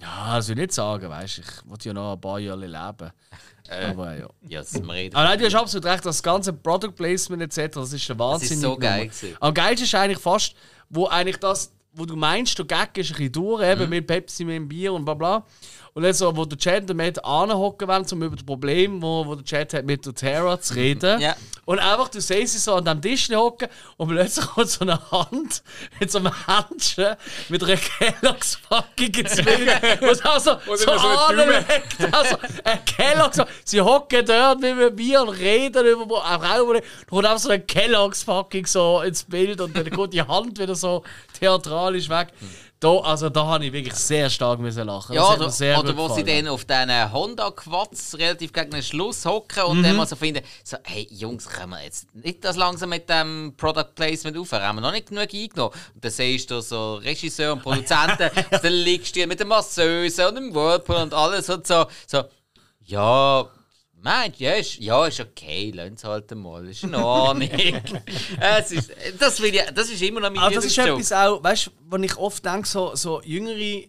Ja, 0.00 0.36
das 0.36 0.48
will 0.48 0.56
ich 0.58 0.62
nicht 0.62 0.72
sagen, 0.72 1.08
weißt 1.08 1.38
du, 1.38 1.42
ich 1.42 1.70
will 1.70 1.78
ja 1.82 1.92
noch 1.92 2.14
ein 2.14 2.20
paar 2.20 2.40
Jahre 2.40 2.66
leben. 2.66 3.12
Aber 3.94 4.16
ja. 4.18 4.28
Ja, 4.48 4.60
das 4.60 4.74
wir 4.82 4.92
reden. 4.92 5.14
Aber 5.14 5.28
nein, 5.28 5.38
du 5.38 5.44
hast 5.44 5.54
absolut 5.54 5.84
recht, 5.86 6.04
das 6.04 6.22
ganze 6.22 6.52
Product 6.52 6.90
Placement 6.96 7.42
etc., 7.42 7.74
das 7.76 7.92
ist 7.92 8.08
der 8.08 8.18
Wahnsinn. 8.18 8.58
so 8.58 8.76
geil 8.76 9.06
gewesen. 9.06 9.36
Am 9.40 9.54
geilsten 9.54 9.84
ist 9.84 9.94
eigentlich 9.94 10.18
fast, 10.18 10.54
wo 10.90 11.06
eigentlich 11.06 11.36
das, 11.36 11.72
wo 11.92 12.04
du 12.04 12.16
meinst, 12.16 12.58
du 12.58 12.64
Gag 12.64 12.96
ist 12.98 13.10
ein 13.10 13.16
bisschen 13.16 13.32
durch, 13.32 13.60
Mhm. 13.62 13.70
eben 13.82 13.90
mit 13.90 14.06
Pepsi, 14.08 14.44
mit 14.44 14.56
dem 14.56 14.68
Bier 14.68 14.92
und 14.92 15.04
bla 15.04 15.14
bla. 15.14 15.46
Und 15.94 16.04
dann 16.04 16.14
so, 16.14 16.34
wo 16.34 16.46
der 16.46 16.56
Chat 16.56 16.80
und 16.82 16.86
der 16.88 16.96
Matt 16.96 17.22
anhocken 17.22 17.86
wollen, 17.86 18.06
um 18.10 18.22
über 18.22 18.36
das 18.36 18.46
Problem, 18.46 19.02
wo, 19.02 19.26
wo 19.26 19.34
der 19.34 19.44
Chat 19.44 19.74
hat, 19.74 19.84
mit 19.84 20.06
der 20.06 20.14
Terra 20.14 20.58
zu 20.58 20.74
reden. 20.74 21.20
Ja. 21.20 21.36
Und 21.64 21.78
einfach, 21.78 22.08
du 22.08 22.20
siehst 22.20 22.54
sie 22.54 22.58
so 22.58 22.74
an 22.74 22.84
dem 22.84 23.00
Tisch 23.00 23.28
hocken 23.30 23.68
und 23.98 24.08
plötzlich 24.08 24.46
kommt 24.46 24.68
so 24.68 24.80
eine 24.80 24.98
Hand 25.10 25.62
mit 26.00 26.10
so 26.10 26.18
einem 26.18 26.32
Händchen 26.46 27.14
mit 27.48 27.62
einer 27.62 27.76
Kelloggs-Packung 27.76 29.12
Bild. 29.12 30.00
Und 30.02 30.26
also 30.26 30.58
so, 30.66 30.76
so 30.76 30.84
so 30.84 30.90
anlegt. 30.90 31.96
Also, 32.10 32.36
ein 32.64 32.84
Kelloggs, 32.84 33.40
sie 33.64 33.80
hocken 33.80 34.24
dort 34.26 34.64
einem 34.64 34.96
Bier 34.96 35.22
und 35.22 35.28
reden 35.28 35.86
über 35.86 36.16
auch 36.16 36.42
Raum. 36.42 36.74
Da 36.74 36.80
kommt 37.08 37.26
einfach 37.26 37.38
so 37.38 37.50
eine 37.50 37.62
Kelloggs-Packung 37.62 38.66
so 38.66 39.02
ins 39.02 39.24
Bild 39.24 39.60
und 39.60 39.76
dann 39.76 39.88
kommt 39.90 40.14
die 40.14 40.22
Hand 40.22 40.58
wieder 40.58 40.74
so 40.74 41.04
theatralisch 41.38 42.08
weg. 42.08 42.28
Da, 42.82 42.96
also 42.98 43.28
da 43.28 43.46
habe 43.46 43.64
ich 43.66 43.72
wirklich 43.72 43.94
sehr 43.94 44.28
stark 44.28 44.58
müssen 44.58 44.84
lachen. 44.88 45.14
Ja, 45.14 45.34
oder, 45.34 45.46
oder 45.46 45.96
wo 45.96 46.08
sie 46.08 46.24
dann 46.24 46.48
auf 46.48 46.64
diesen 46.64 47.12
Honda-Quatsch 47.12 48.14
relativ 48.14 48.52
gegen 48.52 48.72
den 48.72 48.82
Schluss 48.82 49.24
hocken 49.24 49.62
und 49.62 49.78
Mhm. 49.78 49.82
dann 49.84 49.96
mal 49.96 50.06
so 50.06 50.16
finden, 50.16 50.42
so, 50.64 50.76
hey 50.82 51.06
Jungs, 51.10 51.48
können 51.48 51.70
wir 51.70 51.84
jetzt 51.84 52.12
nicht 52.12 52.44
das 52.44 52.56
langsam 52.56 52.88
mit 52.88 53.08
dem 53.08 53.54
Product 53.56 53.94
Placement 53.94 54.36
aufhören? 54.36 54.62
Haben 54.64 54.76
wir 54.78 54.80
noch 54.82 54.90
nicht 54.90 55.06
genug 55.10 55.32
eingenommen? 55.32 55.72
Und 55.94 56.04
dann 56.04 56.10
siehst 56.10 56.50
du 56.50 56.60
so 56.60 56.96
Regisseur 56.96 57.52
und 57.52 57.62
Produzenten, 57.62 58.30
dann 58.50 58.72
liegst 58.72 59.14
du 59.14 59.24
mit 59.28 59.38
der 59.38 59.46
Masseuse 59.46 60.28
und 60.28 60.34
dem 60.34 60.52
Whirlpool 60.52 60.96
und 60.96 61.14
alles 61.14 61.48
und 61.50 61.64
so, 61.64 61.86
so 62.08 62.22
ja, 62.84 63.46
meint, 64.02 64.38
ja, 64.38 64.52
ist, 64.54 64.78
ja, 64.78 65.06
ist 65.06 65.20
okay, 65.20 65.72
lass 65.74 65.90
es 65.92 66.04
halt 66.04 66.34
mal, 66.34 66.66
ist 66.68 66.82
in 66.82 66.94
Ordnung. 66.94 67.48
es 68.40 68.72
ist, 68.72 68.92
das, 69.18 69.40
will 69.40 69.54
ich, 69.54 69.62
das 69.74 69.90
ist 69.90 70.02
immer 70.02 70.20
noch 70.20 70.30
mein 70.30 70.40
Aber 70.40 70.54
das 70.54 70.64
ist 70.64 70.78
etwas 70.78 71.12
auch, 71.12 71.42
weißt 71.42 71.66
du, 71.66 71.70
wo 71.88 71.96
ich 71.96 72.16
oft 72.16 72.44
denke, 72.44 72.66
so, 72.66 72.94
so 72.94 73.22
jüngere 73.22 73.86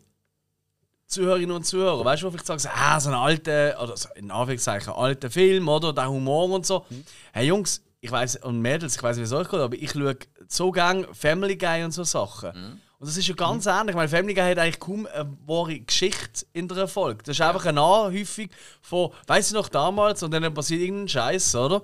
Zuhörerinnen 1.08 1.56
und 1.56 1.66
Zuhörer, 1.66 2.04
weißt 2.06 2.24
du, 2.24 2.34
wo 2.34 2.38
sagen, 2.38 2.60
so, 2.60 2.70
ah, 2.74 3.00
so 3.00 3.10
ein 3.10 3.16
alter, 3.16 3.82
oder 3.82 3.98
so, 3.98 4.10
in 4.16 4.32
Anführungszeichen, 4.32 4.94
alter 4.94 5.30
Film, 5.30 5.68
oder, 5.68 5.94
der 5.94 6.10
Humor 6.10 6.50
und 6.50 6.66
so. 6.66 6.86
Hey 7.32 7.48
Jungs, 7.48 7.84
ich 8.00 8.12
weiß 8.12 8.38
und 8.38 8.62
Mädels, 8.62 8.96
ich 8.96 9.04
weiß 9.04 9.18
wie 9.18 9.22
es 9.22 9.32
euch 9.32 9.50
geht, 9.50 9.60
aber 9.60 9.76
ich 9.76 9.92
schaue 9.92 10.18
so 10.48 10.72
gern 10.72 11.06
Family 11.14 11.56
Guy 11.56 11.84
und 11.84 11.92
so 11.92 12.04
Sachen. 12.04 12.82
Und 13.04 13.10
das 13.10 13.18
ist 13.18 13.28
ja 13.28 13.36
ganz 13.36 13.66
ähnlich, 13.66 13.98
weil 13.98 14.08
Family 14.08 14.34
Guy 14.34 14.50
hat 14.52 14.60
eigentlich 14.60 14.80
kaum 14.80 15.06
eine 15.08 15.30
wahre 15.46 15.78
Geschichte 15.78 16.46
in 16.54 16.70
der 16.70 16.88
Folge. 16.88 17.22
Das 17.26 17.36
ist 17.36 17.42
einfach 17.42 17.66
eine 17.66 17.82
Anhäufung 17.82 18.48
von, 18.82 19.12
weiß 19.28 19.48
ich 19.48 19.54
noch 19.54 19.68
damals, 19.68 20.24
und 20.24 20.32
dann 20.32 20.54
passiert 20.54 20.80
irgendein 20.80 21.10
Scheiß, 21.10 21.54
oder? 21.56 21.82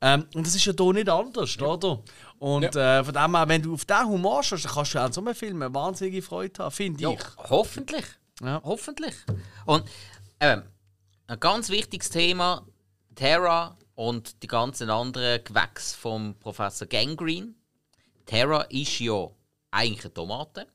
Ähm, 0.00 0.24
und 0.34 0.46
das 0.46 0.54
ist 0.54 0.64
ja 0.64 0.72
hier 0.74 0.92
nicht 0.94 1.10
anders, 1.10 1.60
oder? 1.60 2.02
Und 2.38 2.74
äh, 2.74 3.04
von 3.04 3.12
dem 3.12 3.36
her, 3.36 3.48
wenn 3.48 3.60
du 3.60 3.74
auf 3.74 3.84
diesen 3.84 4.08
Humor 4.08 4.42
schaust, 4.42 4.64
dann 4.64 4.72
kannst 4.72 4.94
du 4.94 4.98
auch 4.98 5.02
an 5.04 5.12
so 5.12 5.20
einem 5.20 5.34
Film 5.34 5.60
eine 5.60 5.74
wahnsinnige 5.74 6.22
Freude 6.22 6.64
haben, 6.64 6.70
finde 6.72 7.02
Ja, 7.02 7.10
ich. 7.10 7.20
hoffentlich. 7.50 8.06
Ja. 8.40 8.62
Hoffentlich. 8.64 9.14
Und 9.66 9.84
ähm, 10.40 10.62
ein 11.26 11.38
ganz 11.38 11.68
wichtiges 11.68 12.08
Thema: 12.08 12.66
Terra 13.14 13.76
und 13.94 14.42
die 14.42 14.46
ganzen 14.48 14.88
anderen 14.88 15.44
Gewächse 15.44 15.94
vom 15.98 16.34
Professor 16.40 16.88
Gangrene. 16.88 17.48
Terra 18.24 18.62
ist 18.70 18.98
ja 19.00 19.28
eigentlich 19.72 20.04
eine 20.04 20.14
Tomate, 20.14 20.66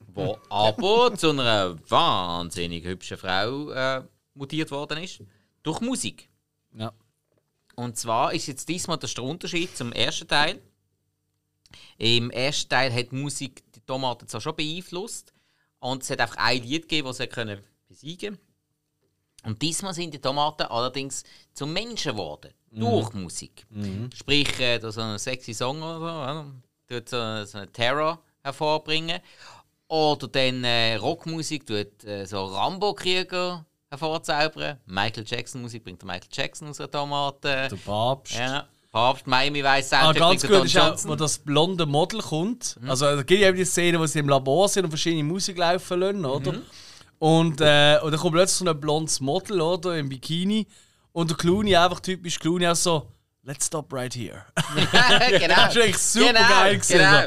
die 0.00 0.34
aber 0.48 1.14
zu 1.18 1.30
einer 1.30 1.76
wahnsinnig 1.90 2.84
hübschen 2.84 3.18
Frau 3.18 3.70
äh, 3.70 4.02
mutiert 4.32 4.70
worden 4.70 5.02
ist. 5.02 5.20
Durch 5.62 5.80
Musik. 5.80 6.30
Ja. 6.74 6.92
Und 7.76 7.98
zwar 7.98 8.32
ist 8.32 8.46
jetzt 8.46 8.68
diesmal 8.68 8.98
der 8.98 9.22
Unterschied 9.22 9.76
zum 9.76 9.92
ersten 9.92 10.28
Teil. 10.28 10.62
Im 11.98 12.30
ersten 12.30 12.68
Teil 12.68 12.92
hat 12.92 13.10
die 13.10 13.16
Musik 13.16 13.64
die 13.72 13.80
Tomaten 13.80 14.28
zwar 14.28 14.40
schon 14.40 14.56
beeinflusst 14.56 15.32
und 15.80 16.02
es 16.02 16.10
hat 16.10 16.20
einfach 16.20 16.36
ein 16.36 16.62
Lied 16.62 16.82
gegeben, 16.82 17.08
das 17.08 17.16
sie 17.16 17.26
können 17.26 17.60
besiegen 17.88 18.38
Und 19.44 19.60
diesmal 19.60 19.92
sind 19.94 20.14
die 20.14 20.20
Tomaten 20.20 20.62
allerdings 20.62 21.24
zum 21.52 21.72
Menschen 21.72 22.12
geworden. 22.12 22.52
Durch 22.70 23.12
Musik. 23.12 23.66
Sprich, 24.14 24.58
äh, 24.60 24.80
so 24.80 25.00
ein 25.00 25.18
sexy 25.18 25.54
Song 25.54 25.82
oder 25.82 25.98
so, 25.98 26.94
ja, 26.94 27.02
so, 27.06 27.44
so 27.44 27.66
Terror 27.66 28.23
hervorbringen. 28.44 29.20
Oder 29.88 30.28
dann 30.28 30.64
äh, 30.64 30.96
Rockmusik 30.96 31.66
tut 31.66 32.04
äh, 32.04 32.24
so 32.26 32.44
Rambo-Krieger 32.44 33.64
hervorzaubern. 33.90 34.78
Michael 34.86 35.24
Jackson-Musik 35.26 35.84
bringt 35.84 36.02
Michael 36.04 36.28
Jackson 36.30 36.68
aus 36.68 36.76
der 36.76 36.90
Tomate. 36.90 37.68
Der 37.70 37.76
Papst. 37.84 38.34
Ja, 38.36 38.66
Papst 38.92 39.26
Miami 39.26 39.62
Weiß 39.62 39.92
Ah, 39.92 40.04
Soundtrack 40.04 40.28
ganz 40.28 40.42
gut 40.42 40.50
Don 40.50 40.66
ist 40.66 40.78
auch, 40.78 41.04
wo 41.04 41.14
das 41.16 41.38
blonde 41.38 41.86
Model 41.86 42.20
kommt. 42.20 42.76
Also, 42.86 43.06
es 43.06 43.26
gibt 43.26 43.40
ja 43.40 43.48
eben 43.48 43.56
die 43.56 43.64
Szene, 43.64 43.98
wo 43.98 44.06
sie 44.06 44.20
im 44.20 44.28
Labor 44.28 44.68
sind 44.68 44.84
und 44.84 44.90
verschiedene 44.90 45.24
Musik 45.24 45.58
laufen 45.58 46.00
lassen, 46.00 46.24
oder? 46.24 46.54
Und, 47.18 47.60
äh, 47.60 47.98
und 48.02 48.10
dann 48.10 48.20
kommt 48.20 48.34
plötzlich 48.34 48.58
so 48.58 48.66
ein 48.66 48.80
blondes 48.80 49.20
Model, 49.20 49.60
oder? 49.60 49.96
Im 49.96 50.08
Bikini. 50.08 50.66
Und 51.12 51.30
der 51.30 51.36
Clooney, 51.36 51.76
einfach 51.76 52.00
typisch 52.00 52.38
Clooney, 52.38 52.66
auch 52.66 52.74
so, 52.76 53.08
let's 53.44 53.66
stop 53.66 53.92
right 53.92 54.14
here. 54.14 54.44
genau. 55.30 55.54
Das 55.56 55.76
ist 55.76 55.82
eigentlich 55.82 55.98
super 55.98 56.32
genau, 56.32 56.48
geil 56.48 56.74
gewesen, 56.74 56.98
Genau. 56.98 57.22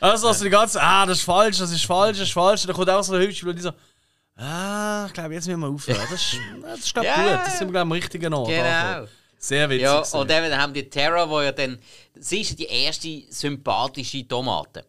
So. 0.00 0.06
Also, 0.06 0.28
also 0.28 0.44
die 0.44 0.50
ganze 0.50 0.80
ah, 0.80 1.06
das 1.06 1.18
ist 1.18 1.24
falsch, 1.24 1.58
das 1.58 1.70
ist 1.70 1.84
falsch, 1.84 2.18
das 2.18 2.28
ist 2.28 2.34
falsch. 2.34 2.62
Und 2.62 2.68
dann 2.68 2.76
kommt 2.76 2.90
auch 2.90 3.02
so 3.02 3.14
eine 3.14 3.24
hübsche 3.24 3.44
Blondine 3.44 3.70
so, 3.70 4.42
ah, 4.42 5.04
ich 5.06 5.12
glaube, 5.12 5.34
jetzt 5.34 5.46
müssen 5.46 5.60
wir 5.60 5.68
aufhören. 5.68 6.00
Das 6.10 6.20
ist, 6.20 6.38
das 6.62 6.78
ist 6.80 6.94
glaub, 6.94 7.04
Ja, 7.04 7.14
gut, 7.16 7.26
ja. 7.26 7.36
das 7.44 7.58
sind 7.58 7.68
wir, 7.68 7.72
glaube 7.72 7.78
ich, 7.78 7.82
am 7.82 7.92
richtigen 7.92 8.34
Ort. 8.34 8.48
Genau. 8.48 8.62
angekommen. 8.64 9.08
Sehr 9.38 9.70
witzig. 9.70 9.82
Ja, 9.82 10.00
und 10.00 10.30
dann 10.30 10.58
haben 10.58 10.74
die 10.74 10.88
Terra, 10.88 11.28
wo 11.28 11.40
ja 11.40 11.52
dann. 11.52 11.78
Sie 12.14 12.42
ist 12.42 12.50
ja 12.50 12.56
die 12.56 12.66
erste 12.66 13.22
sympathische 13.30 14.28
Tomate. 14.28 14.84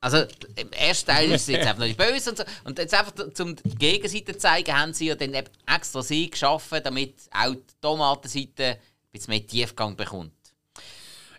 Also 0.00 0.18
im 0.56 0.70
ersten 0.72 1.10
Teil 1.10 1.32
ist 1.32 1.46
sie 1.46 1.52
jetzt 1.52 1.66
einfach 1.66 1.78
noch 1.78 1.86
nicht 1.86 1.96
böse 1.96 2.30
und 2.30 2.36
so. 2.36 2.44
Und 2.64 2.78
jetzt 2.78 2.92
einfach 2.92 3.14
zum 3.32 3.56
die 3.56 3.74
Gegenseite 3.74 4.32
zu 4.32 4.38
zeigen, 4.38 4.76
haben 4.76 4.92
sie 4.92 5.06
ja 5.06 5.14
dann 5.14 5.34
extra 5.66 6.02
sie 6.02 6.28
geschaffen, 6.28 6.80
damit 6.84 7.14
auch 7.30 7.54
die 7.54 7.62
Tomatenseite 7.80 8.64
ein 8.64 8.78
bisschen 9.12 9.30
mehr 9.30 9.46
Tiefgang 9.46 9.96
bekommt. 9.96 10.32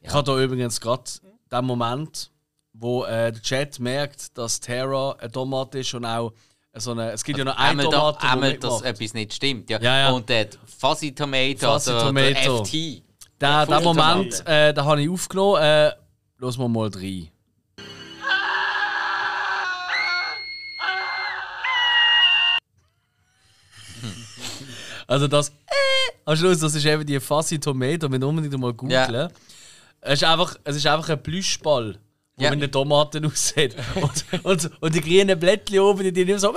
Ich 0.01 0.11
habe 0.11 0.23
da 0.23 0.41
übrigens 0.41 0.81
gerade 0.81 1.03
den 1.51 1.65
Moment, 1.65 2.31
wo 2.73 3.03
äh, 3.05 3.31
der 3.31 3.41
Chat 3.41 3.79
merkt, 3.79 4.37
dass 4.37 4.59
Terra 4.59 5.13
eine 5.19 5.31
Tomate 5.31 5.79
ist 5.79 5.93
und 5.93 6.05
auch 6.05 6.33
so 6.73 6.91
eine. 6.91 7.11
Es 7.11 7.23
gibt 7.23 7.37
ja 7.37 7.45
noch 7.45 7.57
eine 7.57 7.69
Einmal, 7.69 7.85
da, 7.85 7.91
Tomate, 7.91 8.17
die 8.21 8.27
einmal 8.27 8.57
dass 8.57 8.81
etwas 8.81 9.13
nicht 9.13 9.33
stimmt. 9.33 9.69
Ja. 9.69 9.79
Ja, 9.79 9.97
ja. 9.97 10.11
Und 10.11 10.27
der 10.27 10.49
Fuzzy 10.77 11.13
Tomato, 11.13 11.73
Fuzzy 11.73 11.91
also 11.91 12.07
Tomato. 12.07 12.33
der 12.33 12.65
FT. 12.65 12.73
Den, 12.73 13.01
den 13.41 13.65
Full 13.65 13.83
Moment, 13.83 14.47
äh, 14.47 14.73
den 14.73 14.85
habe 14.85 15.01
ich 15.01 15.09
aufgenommen. 15.09 15.61
Äh, 15.61 15.91
Los 16.37 16.57
wir 16.57 16.67
mal 16.67 16.89
rein. 16.93 17.29
Also 25.07 25.27
das 25.27 25.49
äh, 25.49 25.53
am 26.25 26.35
Schluss, 26.35 26.59
das 26.59 26.73
ist 26.73 26.85
eben 26.85 27.05
die 27.05 27.19
Fuzzy 27.19 27.59
Tomato, 27.59 28.11
wenn 28.11 28.23
unbedingt 28.23 28.59
mal 28.59 28.73
googeln. 28.73 29.29
Es 30.05 30.21
ist 30.21 30.23
einfach, 30.23 30.55
es 30.63 30.75
ist 30.75 30.85
einfach 30.87 31.09
ein 31.09 31.21
Plüschball, 31.23 31.97
der 32.37 32.45
Ja. 32.45 32.49
mit 32.51 32.61
den 32.61 32.71
Tomaten 32.71 33.25
aussieht. 33.31 33.75
und, 33.95 34.43
und, 34.43 34.71
und 34.81 34.95
die 34.95 35.01
grünen 35.01 35.39
Blättchen 35.39 35.79
oben, 35.79 36.03
die 36.03 36.11
die 36.13 36.25
nicht 36.25 36.39
so 36.39 36.53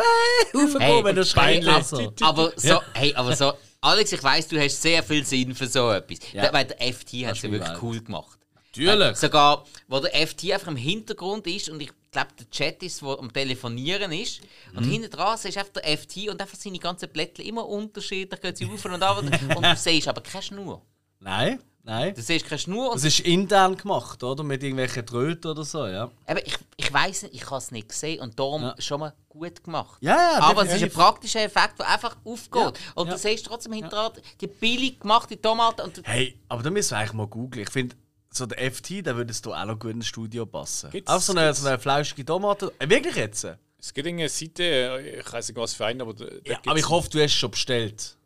Hey, 0.79 1.03
wenn 1.05 1.17
du 1.17 1.25
schreist. 1.25 1.65
Beinchen. 1.65 1.69
Also. 1.75 2.13
Aber 2.21 2.53
so, 2.57 2.81
hey, 2.95 3.15
aber 3.15 3.35
so, 3.35 3.53
Alex, 3.81 4.13
ich 4.13 4.23
weiss, 4.23 4.49
du 4.49 4.59
hast 4.61 4.81
sehr 4.83 5.03
viel 5.03 5.25
Sinn 5.25 5.55
für 5.55 5.67
so 5.67 5.91
etwas. 5.91 6.19
Ja. 6.33 6.53
Weil 6.53 6.65
der 6.67 6.77
FT 6.93 7.13
hat 7.27 7.37
es 7.37 7.43
ja 7.43 7.49
ist 7.49 7.51
wirklich 7.51 7.83
cool 7.83 8.01
gemacht. 8.01 8.39
Natürlich. 8.75 9.17
Sogar, 9.17 9.65
wo 9.87 9.99
der 10.01 10.27
FT 10.27 10.53
einfach 10.53 10.69
im 10.69 10.77
Hintergrund 10.77 11.47
ist 11.47 11.69
und 11.71 11.81
ich 11.81 11.91
glaube 12.13 12.29
der 12.39 12.51
Chat 12.51 12.83
ist, 12.83 13.01
der 13.03 13.19
am 13.19 13.33
Telefonieren 13.33 14.13
ist. 14.13 14.41
Und 14.75 14.85
Mhm. 14.87 14.91
hinten 14.91 15.11
dran 15.11 15.39
du 15.43 15.49
einfach 15.49 15.73
der 15.73 15.97
FT 15.97 16.29
und 16.29 16.41
einfach 16.41 16.57
seine 16.59 16.79
ganzen 16.79 17.09
Blättchen 17.09 17.47
immer 17.47 17.67
unterschiedlich, 17.67 18.41
gehen 18.41 18.55
sie 18.55 18.67
auf 18.67 18.85
und 18.85 19.03
ab. 19.03 19.19
Und 19.23 19.31
du 19.65 19.77
siehst 19.77 20.07
aber 20.09 20.21
keine 20.21 20.43
Schnur. 20.43 20.83
Nein, 21.21 21.61
nein. 21.89 22.15
Du 22.15 22.23
siehst 22.23 22.47
keine 22.47 22.59
Schnur. 22.59 22.91
Und 22.91 22.97
Das 22.97 23.05
ist 23.05 23.21
intern 23.21 23.77
gemacht, 23.77 24.23
oder? 24.23 24.45
Mit 24.45 24.63
irgendwelchen 24.63 25.05
Tröten 25.05 25.51
oder 25.51 25.65
so, 25.65 25.87
ja. 25.87 26.11
Eben, 26.29 26.41
ich, 26.45 26.57
ich 26.77 26.93
weiß 26.93 27.23
nicht, 27.25 27.35
ich 27.35 27.45
habe 27.47 27.57
es 27.57 27.71
nicht 27.71 27.89
gesehen 27.89 28.21
und 28.21 28.39
darum 28.39 28.63
Ja. 28.63 28.75
schon 28.79 29.01
mal 29.01 29.13
gut 29.29 29.65
gemacht. 29.65 29.99
Ja, 30.01 30.17
ja, 30.17 30.41
Aber 30.41 30.63
es 30.65 30.73
ist 30.75 30.83
ein 30.83 30.91
praktischer 30.91 31.43
Effekt, 31.43 31.79
der 31.79 31.89
einfach 31.89 32.17
aufgeht. 32.25 32.79
Und 32.95 33.07
ja. 33.09 33.13
du 33.15 33.19
siehst 33.19 33.47
trotzdem 33.47 33.73
hinterher 33.73 34.13
die 34.41 34.47
billig 34.47 35.01
gemachte 35.01 35.41
Tomaten. 35.41 35.81
Und 35.83 35.97
du, 35.99 36.03
Hey, 36.05 36.39
aber 36.49 36.63
da 36.63 36.71
müssen 36.71 36.93
wir 36.93 36.99
eigentlich 36.99 37.13
mal 37.15 37.27
googeln. 37.27 37.65
Ich 37.67 37.73
finde, 37.73 37.97
so 38.31 38.45
der 38.47 38.71
FT, 38.71 39.05
der 39.07 39.17
würde 39.17 39.31
es 39.33 39.41
hier 39.43 39.53
auch 39.59 39.65
noch 39.65 39.79
gut 39.79 39.93
ins 39.93 40.07
Studio 40.07 40.45
passen. 40.47 40.91
Gibt's- 40.91 41.11
Auch 41.11 41.21
so 41.21 41.33
eine, 41.33 41.47
gibt's? 41.47 41.61
so 41.63 41.69
eine 41.69 41.79
flauschige 41.79 42.25
Tomate. 42.25 42.73
Äh, 42.79 42.89
wirklich 42.89 43.17
jetzt? 43.17 43.43
Ja, 43.45 43.57
Es 43.79 43.95
gibt 43.95 44.07
eine 44.07 44.29
Seite, 44.29 45.23
ich 45.25 45.33
weiß 45.33 45.49
nicht 45.49 45.57
was 45.57 45.73
für 45.75 45.87
eine, 45.87 46.03
aber 46.03 46.13
da, 46.15 46.27
da 46.27 46.31
gibt's- 46.37 46.69
aber 46.69 46.79
ich 46.79 46.89
hoffe, 46.89 47.09
du 47.09 47.19
hast 47.19 47.27
es 47.33 47.39
schon 47.39 47.51
bestellt. 47.51 48.17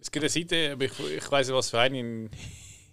es 0.00 0.10
gibt 0.10 0.22
eine 0.22 0.30
Seite, 0.30 0.70
aber 0.72 0.84
ich, 0.84 0.92
ich 1.16 1.30
weiß 1.30 1.48
nicht 1.48 1.56
was 1.56 1.70
für 1.70 1.80
eine. 1.80 2.30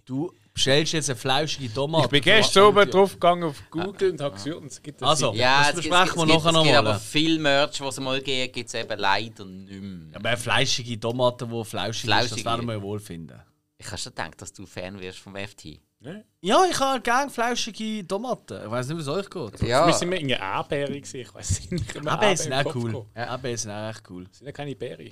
In, 0.08 0.14
Du 0.16 0.32
bestellst 0.54 0.92
jetzt 0.92 1.10
eine 1.10 1.16
flauschige 1.16 1.72
Tomate. 1.72 2.04
ich 2.04 2.10
bin 2.10 2.22
gestern 2.22 2.64
oben 2.64 2.88
drauf 2.90 3.12
gegangen 3.14 3.42
auf 3.44 3.62
Google 3.70 4.12
und 4.12 4.20
habe 4.20 4.36
gesucht 4.36 4.56
und 4.56 4.66
es 4.66 4.80
gibt 4.80 5.02
eine 5.02 5.10
Also, 5.10 5.34
ja, 5.34 5.64
das 5.66 5.76
besprechen 5.76 6.08
es 6.10 6.16
wir 6.16 6.26
nachher 6.26 6.36
es 6.36 6.44
gibt 6.44 6.54
nochmal. 6.54 6.76
aber 6.76 6.98
viel 6.98 7.38
Merch, 7.40 7.80
was 7.80 7.98
es 7.98 8.00
mal 8.02 8.18
gegeben 8.18 8.52
gibt 8.52 8.68
es 8.68 8.74
eben 8.74 8.98
leider 8.98 9.44
nicht 9.44 9.82
mehr. 9.82 10.16
Aber 10.16 10.28
eine 10.28 10.38
fleischige 10.38 10.98
Tomate, 10.98 11.46
die 11.46 11.64
flauschig, 11.64 12.08
ist, 12.08 12.32
das 12.32 12.44
werden 12.44 12.66
wir 12.66 12.74
ja 12.74 12.82
wohl 12.82 13.00
finden. 13.00 13.42
Ich 13.78 13.86
habe 13.88 13.98
schon 13.98 14.14
gedacht, 14.14 14.40
dass 14.40 14.52
du 14.52 14.64
Fan 14.64 14.98
wirst 15.00 15.18
vom 15.18 15.36
FT. 15.36 15.80
Ne? 15.98 16.24
Ja, 16.40 16.64
ich 16.70 16.78
habe 16.78 17.00
gerne 17.00 17.30
flauschige 17.30 18.06
Tomaten. 18.06 18.62
Ich 18.64 18.70
weiß 18.70 18.86
nicht, 18.86 18.96
wie 18.96 19.02
es 19.02 19.08
euch 19.08 19.28
geht. 19.28 19.62
Ja, 19.62 19.86
Wir 19.86 19.92
sind 19.92 20.08
mit 20.08 20.20
einer 20.20 20.64
gewesen, 20.64 21.16
ich 21.16 21.34
weiß 21.34 21.70
nicht. 21.70 21.96
Ich 21.96 22.08
AB 22.08 22.36
sind 22.36 22.52
auch 22.52 22.74
cool. 22.74 23.06
AB 23.14 23.56
sind 23.56 23.72
auch 23.72 23.90
echt 23.90 24.08
cool. 24.08 24.26
Sind 24.30 24.46
ja 24.46 24.52
keine 24.52 24.76
Beere. 24.76 25.10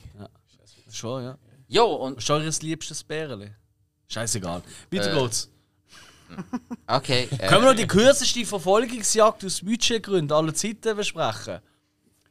Schon, 0.91 1.25
ja. 1.25 1.39
ja 1.67 1.83
und 1.83 2.17
Was 2.17 2.25
ist 2.25 2.31
eures 2.31 2.63
liebstes 2.63 3.03
Bärli? 3.03 3.51
Scheißegal. 4.09 4.63
Weiter 4.91 5.17
Äh, 5.17 5.21
geht's. 5.23 5.51
okay. 6.87 7.29
Äh, 7.39 7.47
Können 7.49 7.63
wir 7.65 7.71
noch 7.71 7.77
die 7.77 7.87
kürzeste 7.87 8.45
Verfolgungsjagd 8.45 9.45
aus 9.45 9.61
Budgetgründen 9.61 10.33
aller 10.37 10.55
Zeiten 10.55 10.97
besprechen? 10.97 11.61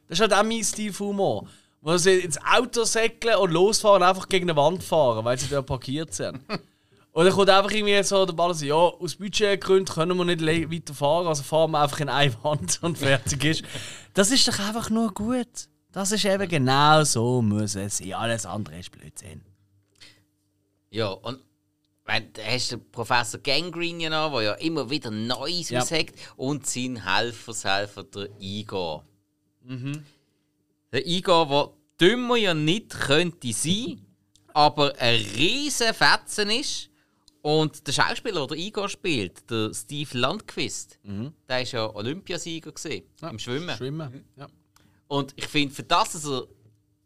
Das 0.08 0.18
ist 0.18 0.20
halt 0.20 0.32
auch 0.34 0.42
mein 0.42 0.62
Stil 0.62 0.92
Humor. 0.98 1.46
Wo 1.80 1.96
sie 1.98 2.20
ins 2.20 2.38
Auto 2.42 2.84
säckeln 2.84 3.36
und 3.36 3.50
losfahren 3.50 4.02
und 4.02 4.08
einfach 4.08 4.28
gegen 4.28 4.48
eine 4.48 4.56
Wand 4.56 4.82
fahren, 4.82 5.24
weil 5.24 5.38
sie 5.38 5.48
da 5.48 5.60
parkiert 5.62 6.14
sind. 6.14 6.40
Und 7.12 7.26
dann 7.26 7.32
kommt 7.32 7.48
einfach 7.48 7.70
irgendwie 7.70 8.02
so 8.02 8.26
der 8.26 8.32
Ball 8.32 8.52
so, 8.54 8.64
ja, 8.66 8.74
aus 8.74 9.14
Budgetgründen 9.14 9.84
können 9.94 10.16
wir 10.16 10.24
nicht 10.24 10.40
le- 10.40 10.68
weiter 10.68 10.92
fahren, 10.94 11.28
also 11.28 11.44
fahren 11.44 11.70
wir 11.70 11.78
einfach 11.80 12.00
in 12.00 12.08
eine 12.08 12.34
Wand 12.42 12.78
und 12.82 12.98
fertig 12.98 13.44
ist. 13.44 13.62
Das 14.14 14.32
ist 14.32 14.48
doch 14.48 14.58
einfach 14.58 14.90
nur 14.90 15.14
gut. 15.14 15.46
Das 15.92 16.10
ist 16.10 16.24
eben 16.24 16.48
genau 16.48 17.04
so 17.04 17.40
muss 17.40 17.76
es 17.76 17.98
sein. 17.98 18.14
Alles 18.14 18.46
andere 18.46 18.80
ist 18.80 18.90
Blödsinn. 18.90 19.42
Ja, 20.90 21.06
und 21.10 21.38
da 22.04 22.42
hast 22.42 22.72
du 22.72 22.76
den 22.76 22.90
Professor 22.90 23.40
Gangrene 23.40 24.04
ja 24.04 24.10
noch, 24.10 24.32
der 24.38 24.42
ja 24.42 24.52
immer 24.54 24.88
wieder 24.90 25.10
Neues 25.10 25.70
Ja. 25.70 25.80
aussagt, 25.80 26.14
und 26.36 26.66
sein 26.66 27.02
Helfershelfer, 27.04 28.04
der 28.04 28.28
Igor. 28.38 29.04
Mhm. 29.62 30.04
Der 30.92 31.06
Igor, 31.06 31.46
der 31.98 32.08
dümmer 32.08 32.36
ja 32.36 32.54
nicht 32.54 32.90
könnte 32.90 33.52
sein, 33.52 34.04
aber 34.52 34.94
ein 34.98 35.20
riesen 35.36 35.92
Fetzen 35.94 36.50
ist. 36.50 36.90
Und 37.42 37.86
der 37.86 37.92
Schauspieler, 37.92 38.46
der 38.46 38.56
Igor 38.56 38.88
spielt, 38.88 39.50
der 39.50 39.74
Steve 39.74 40.16
Landquist, 40.16 40.98
der 41.48 41.62
ist 41.62 41.72
ja 41.72 41.94
Olympiasieger 41.94 42.72
gesehen 42.72 43.04
im 43.20 43.38
Schwimmen. 43.38 43.76
Schwimmen. 43.76 44.24
Ja. 44.36 44.46
Und 45.08 45.32
ich 45.36 45.46
finde, 45.46 45.74
für 45.74 45.82
das, 45.82 46.12
dass 46.12 46.24
er 46.26 46.46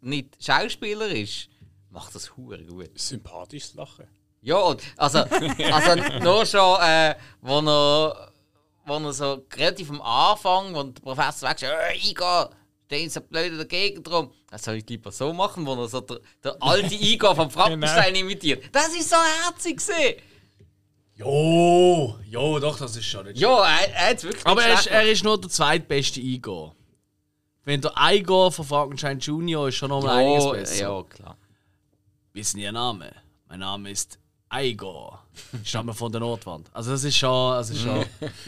nicht 0.01 0.36
Schauspieler 0.40 1.09
ist, 1.09 1.49
macht 1.90 2.14
das 2.14 2.36
hure 2.36 2.62
gut. 2.64 2.90
Sympathisches 2.96 3.74
Lachen. 3.74 4.07
Ja, 4.41 4.57
und 4.57 4.82
also, 4.97 5.18
also 5.72 6.20
nur 6.22 6.47
schon, 6.47 6.80
äh, 6.80 7.14
wo 7.41 7.59
er, 7.61 8.30
wo 8.86 8.95
er 8.95 9.12
so 9.12 9.45
relativ 9.57 9.91
am 9.91 10.01
Anfang, 10.01 10.74
wo 10.74 10.82
der 10.84 11.01
Professor 11.01 11.49
sagt, 11.49 11.62
äh, 11.62 11.97
Igor, 12.03 12.51
stehen 12.86 13.11
so 13.11 13.20
blöd 13.20 13.53
in 13.53 13.59
der 13.59 13.66
Gegend 13.66 14.11
rum. 14.11 14.32
Das 14.51 14.64
soll 14.64 14.76
ich 14.76 14.89
lieber 14.89 15.12
so 15.12 15.32
machen, 15.32 15.66
wo 15.66 15.74
er 15.74 15.89
so 15.89 16.01
der, 16.01 16.20
der 16.43 16.57
alte 16.61 16.95
Igor 17.01 17.34
vom 17.36 17.51
Frankenstein 17.51 18.14
imitiert. 18.14 18.64
Das 18.72 18.89
ist 18.89 19.11
so 19.11 19.16
herzig 19.45 19.76
gesehen. 19.76 20.22
Jo, 21.14 22.16
jo, 22.24 22.61
doch, 22.61 22.78
das 22.78 22.97
ist 22.97 23.05
schon 23.07 23.26
nicht 23.26 23.41
Ja, 23.41 23.64
er, 23.64 23.93
er 23.93 24.11
hat 24.11 24.22
wirklich 24.22 24.47
Aber 24.47 24.62
nicht 24.62 24.70
er 24.70 24.78
ist, 24.78 24.86
er 24.86 25.12
ist 25.12 25.24
nur 25.24 25.41
der 25.41 25.51
zweitbeste 25.51 26.20
Igor. 26.20 26.76
Wenn 27.64 27.80
der 27.80 27.93
Igor 27.99 28.53
von 28.53 28.64
Frankenstein 28.64 29.18
Junior 29.18 29.68
ist 29.68 29.74
schon 29.74 29.91
noch 29.91 30.03
mal 30.03 30.16
einiges 30.16 30.51
besser. 30.51 30.82
ja, 30.82 30.97
ja, 30.97 31.03
klar. 31.03 31.36
Wissen 32.32 32.59
Ihr 32.61 32.72
Name? 32.72 33.12
Mein 33.49 33.61
Name 33.61 33.91
ist 33.91 34.18
Igor. 34.53 35.22
Stammt 35.64 35.94
von 35.96 36.11
der 36.12 36.20
Nordwand. 36.20 36.68
Also 36.72 36.92
das 36.92 37.05
ist 37.05 37.16
schon, 37.16 37.53
das 37.53 37.70
ist 37.70 37.82
schon 37.82 38.05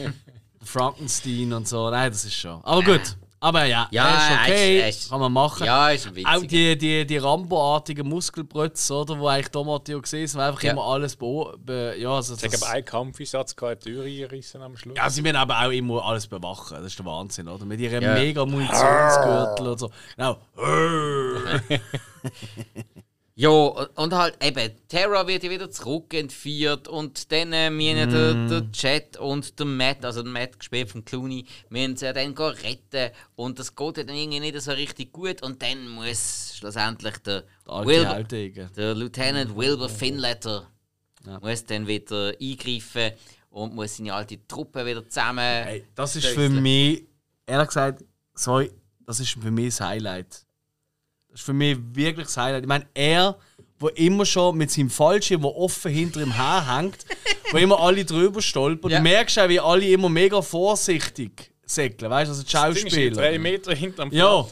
Frankenstein 0.63 1.53
und 1.53 1.67
so. 1.67 1.89
Nein, 1.89 2.11
das 2.11 2.25
ist 2.25 2.35
schon. 2.35 2.63
Aber 2.63 2.81
gut. 2.83 3.15
Aber 3.43 3.65
ja, 3.65 3.87
Ja, 3.89 4.17
ist 4.17 4.31
okay, 4.51 4.79
er 4.81 4.89
ist- 4.89 5.09
kann 5.09 5.19
man 5.19 5.33
machen. 5.33 5.65
Ja, 5.65 5.89
ist 5.89 6.05
ein 6.05 6.25
Auch 6.27 6.41
die, 6.45 6.77
die, 6.77 7.07
die 7.07 7.17
Rambo-artigen 7.17 8.07
Muskelbrötze, 8.07 8.93
oder, 8.93 9.17
wo 9.19 9.27
eigentlich 9.29 9.47
Tomatio 9.49 9.99
gesehen 9.99 10.27
sind, 10.27 10.41
einfach 10.41 10.61
Ja. 10.61 10.73
immer 10.73 10.83
alles 10.83 11.15
be 11.15 11.51
be 11.57 11.95
ja, 11.97 12.11
also 12.11 12.35
Ich 12.35 12.43
habe 12.43 12.51
das, 12.51 12.61
einen 12.63 12.85
Kampfeinsatz 12.85 13.55
gehabt, 13.55 13.83
die 13.85 13.93
Tür 13.93 14.03
eingerissen 14.03 14.61
am 14.61 14.77
Schluss. 14.77 14.95
ja, 14.95 15.09
sie 15.09 15.23
müssen 15.23 15.37
aber 15.37 15.59
auch 15.59 15.71
immer 15.71 16.05
alles 16.05 16.27
bewachen. 16.27 16.77
Das 16.77 16.85
ist 16.85 16.99
der 16.99 17.05
Wahnsinn, 17.07 17.47
oder? 17.47 17.65
Mit 17.65 17.79
ihrem 17.79 18.03
Ja. 18.03 18.13
mega 18.13 18.45
Munitionsgürtel 18.45 19.67
und 19.69 19.79
so. 19.79 19.89
Genau. 20.15 20.37
Ja, 23.35 23.49
und 23.49 24.13
halt 24.13 24.43
eben, 24.43 24.71
Terra 24.89 25.25
wird 25.25 25.43
ja 25.43 25.49
wieder 25.49 25.71
zurück 25.71 26.13
entführt 26.13 26.87
und 26.89 27.31
dann 27.31 27.53
äh, 27.53 27.69
müssen 27.69 28.09
der, 28.09 28.33
der 28.47 28.71
Chat 28.73 29.17
und 29.17 29.57
der 29.57 29.65
Matt, 29.65 30.03
also 30.03 30.21
der 30.21 30.31
Matt 30.31 30.59
gespielt 30.59 30.89
von 30.89 31.05
Clooney, 31.05 31.45
müssen 31.69 31.95
sie 31.95 32.05
ja 32.05 32.13
dann 32.13 32.37
retten 32.37 33.11
und 33.35 33.57
das 33.57 33.73
geht 33.73 33.97
ja 33.97 34.03
dann 34.03 34.15
irgendwie 34.17 34.41
nicht 34.41 34.61
so 34.61 34.71
richtig 34.71 35.13
gut 35.13 35.41
und 35.43 35.61
dann 35.61 35.87
muss 35.87 36.55
schlussendlich 36.57 37.17
der, 37.19 37.45
Der 37.65 37.85
Wilbur, 37.85 38.69
der 38.75 38.95
Lieutenant 38.95 39.55
Wilbur 39.55 39.89
Finletter 39.89 40.67
muss 41.41 41.65
dann 41.65 41.87
wieder 41.87 42.33
eingreifen 42.39 43.11
und 43.49 43.75
muss 43.75 43.97
seine 43.97 44.13
alte 44.13 44.45
Truppe 44.47 44.85
wieder 44.85 45.07
zusammen... 45.07 45.39
Hey, 45.39 45.85
das 45.95 46.15
ist 46.15 46.27
für 46.27 46.49
mich, 46.49 47.05
ehrlich 47.45 47.67
gesagt, 47.67 48.03
sorry, 48.33 48.71
das 49.05 49.19
ist 49.19 49.31
für 49.31 49.51
mich 49.51 49.67
das 49.67 49.81
Highlight. 49.81 50.45
Das 51.31 51.39
ist 51.39 51.45
für 51.45 51.53
mich 51.53 51.77
wirklich 51.93 52.25
das 52.27 52.37
Highlight. 52.37 52.63
Ich 52.63 52.67
meine, 52.67 52.85
er, 52.93 53.37
wo 53.79 53.87
immer 53.89 54.25
schon 54.25 54.57
mit 54.57 54.69
seinem 54.69 54.89
Fallschirm, 54.89 55.41
der 55.41 55.55
offen 55.55 55.91
hinter 55.91 56.21
ihm 56.21 56.31
herhängt, 56.35 57.05
wo 57.51 57.57
immer 57.57 57.79
alle 57.79 58.03
drüber 58.05 58.41
stolpern, 58.41 58.91
Ja. 58.91 58.97
du 58.97 59.03
merkst 59.03 59.39
auch, 59.39 59.49
wie 59.49 59.59
alle 59.59 59.87
immer 59.87 60.09
mega 60.09 60.41
vorsichtig 60.41 61.51
säckeln, 61.65 62.11
weißt 62.11 62.27
du, 62.29 62.33
also 62.33 62.43
die 62.43 62.49
Schauspieler. 62.49 63.15
drei 63.15 63.39
Meter 63.39 63.73
hinterm 63.73 64.11
Ja. 64.11 64.45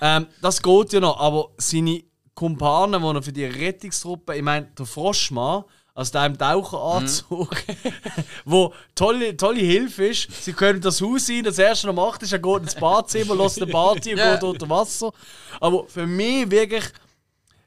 Ähm, 0.00 0.26
das 0.40 0.62
geht 0.62 0.92
ja 0.92 1.00
noch, 1.00 1.18
aber 1.18 1.50
seine 1.56 2.02
Kumpanen, 2.34 3.00
die 3.00 3.08
er 3.08 3.22
für 3.22 3.32
die 3.32 3.44
Rettungstruppe, 3.44 4.36
ich 4.36 4.42
meine, 4.42 4.66
der 4.78 4.86
Froschmann, 4.86 5.64
der 5.96 6.26
im 6.26 6.36
Taucheranzug, 6.36 7.56
wo 8.44 8.74
tolle, 8.94 9.36
tolle 9.36 9.60
Hilfe 9.60 10.06
ist. 10.06 10.44
Sie 10.44 10.52
können 10.52 10.80
das 10.80 11.00
Haus 11.00 11.26
sein, 11.26 11.44
das 11.44 11.58
erste, 11.58 11.88
was 11.88 11.94
macht, 11.94 12.22
ist, 12.22 12.32
er 12.32 12.40
geht 12.40 12.62
ins 12.62 12.74
Badzimmer, 12.74 13.36
lässt 13.36 13.60
den 13.60 13.70
Party 13.70 14.12
und 14.12 14.18
Ja. 14.18 14.34
geht 14.34 14.42
unter 14.42 14.68
Wasser. 14.68 15.12
Aber 15.60 15.86
für 15.86 16.06
mich 16.06 16.50
wirklich, 16.50 16.84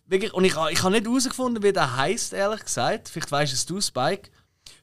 wirklich 0.08 0.34
und 0.34 0.44
ich, 0.44 0.56
ich 0.72 0.84
habe 0.84 0.92
nicht 0.92 1.06
herausgefunden, 1.08 1.64
wie 1.64 1.72
der 1.72 1.96
heißt, 1.96 2.34
ehrlich 2.34 2.66
gesagt. 2.66 3.08
Vielleicht 3.08 3.32
weißt 3.32 3.54
es 3.54 3.66
du, 3.66 3.80
Spike. 3.80 4.30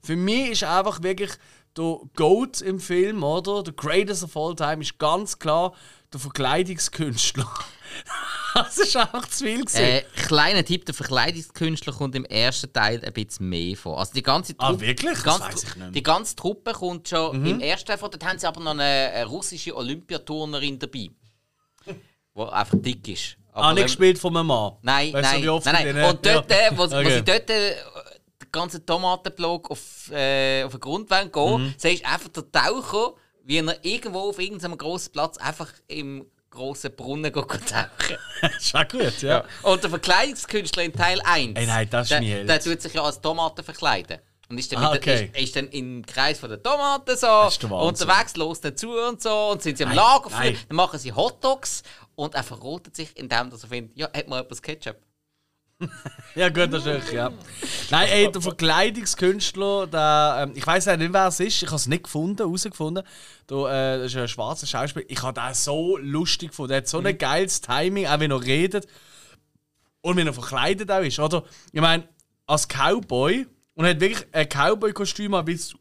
Für 0.02 0.16
mich 0.16 0.50
ist 0.52 0.64
einfach 0.64 1.02
wirklich 1.02 1.32
der 1.76 1.98
Goat 2.16 2.62
im 2.62 2.80
Film, 2.80 3.22
oder? 3.22 3.62
Der 3.62 3.74
Greatest 3.74 4.22
of 4.24 4.36
All 4.36 4.54
Time 4.54 4.80
ist 4.80 4.98
ganz 4.98 5.38
klar 5.38 5.74
der 6.14 6.20
Verkleidungskünstler. 6.20 7.48
das 8.54 8.78
ist 8.78 8.96
einfach 8.96 9.28
zu 9.28 9.44
viel 9.44 9.60
gewesen. 9.64 9.80
Äh, 9.80 10.02
kleiner 10.26 10.64
Tipp, 10.64 10.84
der 10.86 10.94
Verkleidungskünstler 10.94 11.92
kommt 11.92 12.14
im 12.14 12.24
ersten 12.24 12.72
Teil 12.72 13.00
ein 13.04 13.12
bisschen 13.12 13.48
mehr 13.48 13.76
vor. 13.76 13.98
Also 13.98 14.12
die 14.14 14.22
ganze 14.22 14.54
Ah, 14.58 14.68
Truppe, 14.70 14.80
wirklich? 14.86 15.18
Die 15.18 15.24
Das 15.24 15.40
ganze, 15.40 15.52
weiss 15.54 15.62
ich 15.64 15.76
nicht 15.76 15.94
die 15.94 16.02
ganze 16.02 16.36
Truppe 16.36 16.72
kommt 16.72 17.08
schon 17.08 17.44
im 17.46 17.60
ersten 17.60 17.86
Teil 17.88 17.98
vor. 17.98 18.10
Dort 18.10 18.24
haben 18.24 18.38
sie 18.38 18.46
aber 18.46 18.60
noch 18.60 18.70
eine, 18.72 18.82
eine 18.82 19.26
russische 19.26 19.74
Olympiaturnerin 19.76 20.78
dabei. 20.78 21.10
Die 22.36 22.40
einfach 22.40 22.76
dick 22.80 23.06
ist. 23.08 23.36
Aber 23.52 23.66
ah, 23.66 23.72
nicht 23.74 23.84
gespielt 23.84 24.18
von 24.18 24.36
einem 24.36 24.48
Mann. 24.48 24.72
Nein, 24.82 25.12
Weißt 25.12 25.28
du, 25.30 25.34
nein, 25.34 25.42
wie 25.44 25.48
oft 25.48 25.66
nein, 25.66 25.94
nein. 25.94 26.10
Und 26.10 26.26
dort, 26.26 26.50
ja. 26.50 26.56
äh, 26.56 26.70
wo, 26.72 26.78
wo 26.78 26.96
Okay. 26.96 27.10
sie 27.18 27.22
dort 27.24 27.50
äh, 27.50 27.74
den 28.42 28.50
ganzen 28.50 28.84
Tomatenblock 28.84 29.70
auf, 29.70 30.10
äh, 30.10 30.64
auf 30.64 30.72
den 30.72 30.80
Grund 30.80 31.08
wollen 31.08 31.30
gehen, 31.30 31.62
Mhm. 31.68 31.74
siehst 31.76 32.02
du 32.04 32.08
einfach 32.08 32.28
der 32.30 32.50
Taucher, 32.50 33.12
wie 33.44 33.58
er 33.58 33.84
irgendwo 33.84 34.20
auf 34.30 34.38
irgendeinem 34.38 34.76
grossen 34.76 35.12
Platz 35.12 35.36
einfach 35.38 35.70
im 35.86 36.26
grossen 36.50 36.94
Brunnen 36.94 37.32
tauchen. 37.32 38.16
ist 38.58 38.74
auch 38.74 38.88
gut, 38.88 39.22
ja. 39.22 39.44
Und 39.62 39.82
der 39.82 39.90
Verkleidungskünstler 39.90 40.84
in 40.84 40.92
Teil 40.92 41.20
1, 41.24 41.58
Ey, 41.58 41.66
nein, 41.66 41.88
das 41.90 42.10
ist 42.10 42.20
der, 42.20 42.44
der 42.44 42.60
tut 42.60 42.80
sich 42.80 42.94
ja 42.94 43.02
als 43.02 43.20
Tomate 43.20 43.62
verkleiden. 43.62 44.18
Und 44.48 44.58
ist 44.58 44.72
dann, 44.72 44.84
Ah, 44.84 44.92
mit 44.92 45.04
der, 45.04 45.14
okay. 45.14 45.30
ist, 45.34 45.42
ist 45.42 45.56
dann 45.56 45.68
im 45.68 46.04
Kreis 46.04 46.38
von 46.38 46.50
der 46.50 46.62
Tomaten 46.62 47.16
so 47.16 47.48
unterwegs, 47.76 48.36
los 48.36 48.60
dazu 48.60 48.90
und 48.92 49.20
so. 49.20 49.50
Und 49.52 49.62
sind 49.62 49.78
sie 49.78 49.84
am 49.84 49.94
nein. 49.94 50.56
dann 50.68 50.76
machen 50.76 50.98
sie 50.98 51.12
Hotdogs 51.12 51.82
und 52.14 52.34
er 52.34 52.42
verrotet 52.42 52.94
sich, 52.94 53.16
indem 53.16 53.50
er 53.50 53.56
so 53.56 53.66
findet, 53.66 53.96
ja, 53.96 54.06
hat 54.14 54.28
mal 54.28 54.42
etwas 54.42 54.60
Ketchup. 54.60 54.96
Ja, 56.34 56.48
gut, 56.48 56.72
das 56.72 56.84
ist 56.86 57.12
ja. 57.12 57.32
Nein, 57.90 58.08
ey, 58.10 58.32
der 58.32 58.42
Verkleidungskünstler, 58.42 59.86
der, 59.86 60.36
ähm, 60.40 60.52
ich 60.56 60.66
weiß 60.66 60.86
nicht, 60.86 61.12
wer 61.12 61.28
es 61.28 61.38
ist, 61.38 61.62
ich 61.62 61.68
habe 61.68 61.76
es 61.76 61.86
nicht 61.86 62.04
gefunden, 62.04 62.38
herausgefunden. 62.38 63.04
Der, 63.48 63.56
äh, 63.56 63.98
das 63.98 64.06
ist 64.06 64.16
ein 64.16 64.28
schwarzer 64.28 64.66
Schauspieler. 64.66 65.06
Ich 65.08 65.22
habe 65.22 65.40
den 65.40 65.54
so 65.54 65.96
lustig 65.98 66.50
gefunden. 66.50 66.70
Der 66.70 66.78
hat 66.78 66.88
so 66.88 66.98
ein 66.98 67.18
geiles 67.18 67.60
Timing, 67.60 68.06
auch 68.06 68.18
wenn 68.18 68.30
er 68.30 68.42
redet. 68.42 68.88
Und 70.00 70.16
wenn 70.16 70.26
er 70.26 70.34
verkleidet 70.34 70.90
auch 70.90 71.02
ist, 71.02 71.18
oder? 71.20 71.44
Ich 71.72 71.80
meine, 71.80 72.08
als 72.46 72.68
Cowboy, 72.68 73.46
und 73.74 73.84
er 73.84 73.92
hat 73.92 74.00
wirklich 74.00 74.26
ein 74.32 74.48
Cowboy-Kostüm 74.48 75.34
an, 75.34 75.46
wie 75.46 75.52
es 75.52 75.74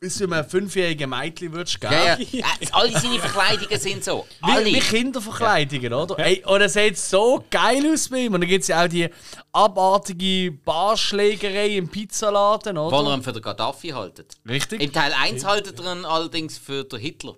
bis 0.00 0.16
du 0.16 0.24
einem 0.24 0.48
fünfjährigen 0.48 1.10
Mädchen 1.10 1.52
würdest 1.52 1.78
geben. 1.78 1.92
Ja, 1.92 2.16
ja. 2.32 2.46
Alle 2.72 2.98
seine 2.98 3.18
Verkleidungen 3.18 3.78
sind 3.78 4.02
so. 4.02 4.26
Alle. 4.40 4.64
Wie, 4.64 4.74
wie 4.76 4.80
Kinderverkleidungen, 4.80 5.92
oder? 5.92 6.18
Ey, 6.18 6.42
und 6.46 6.60
er 6.62 6.70
sieht 6.70 6.96
so 6.96 7.44
geil 7.50 7.84
aus 7.92 8.08
bei 8.08 8.20
ihm. 8.20 8.32
Und 8.32 8.40
dann 8.40 8.48
gibt 8.48 8.62
es 8.62 8.68
ja 8.68 8.82
auch 8.82 8.88
die 8.88 9.10
abartige 9.52 10.52
Barschlägerei 10.64 11.76
im 11.76 11.88
Pizzaladen, 11.88 12.76
Wo 12.76 12.88
er 12.88 12.92
oder? 13.02 13.14
ihn 13.14 13.22
für 13.22 13.32
den 13.32 13.42
Gaddafi 13.42 13.88
haltet. 13.88 14.38
Richtig. 14.48 14.80
Im 14.80 14.90
Teil 14.90 15.12
1 15.12 15.44
haltet 15.44 15.78
er 15.78 15.92
ihn 15.94 16.06
allerdings 16.06 16.56
für 16.56 16.82
den 16.84 16.98
Hitler. 16.98 17.34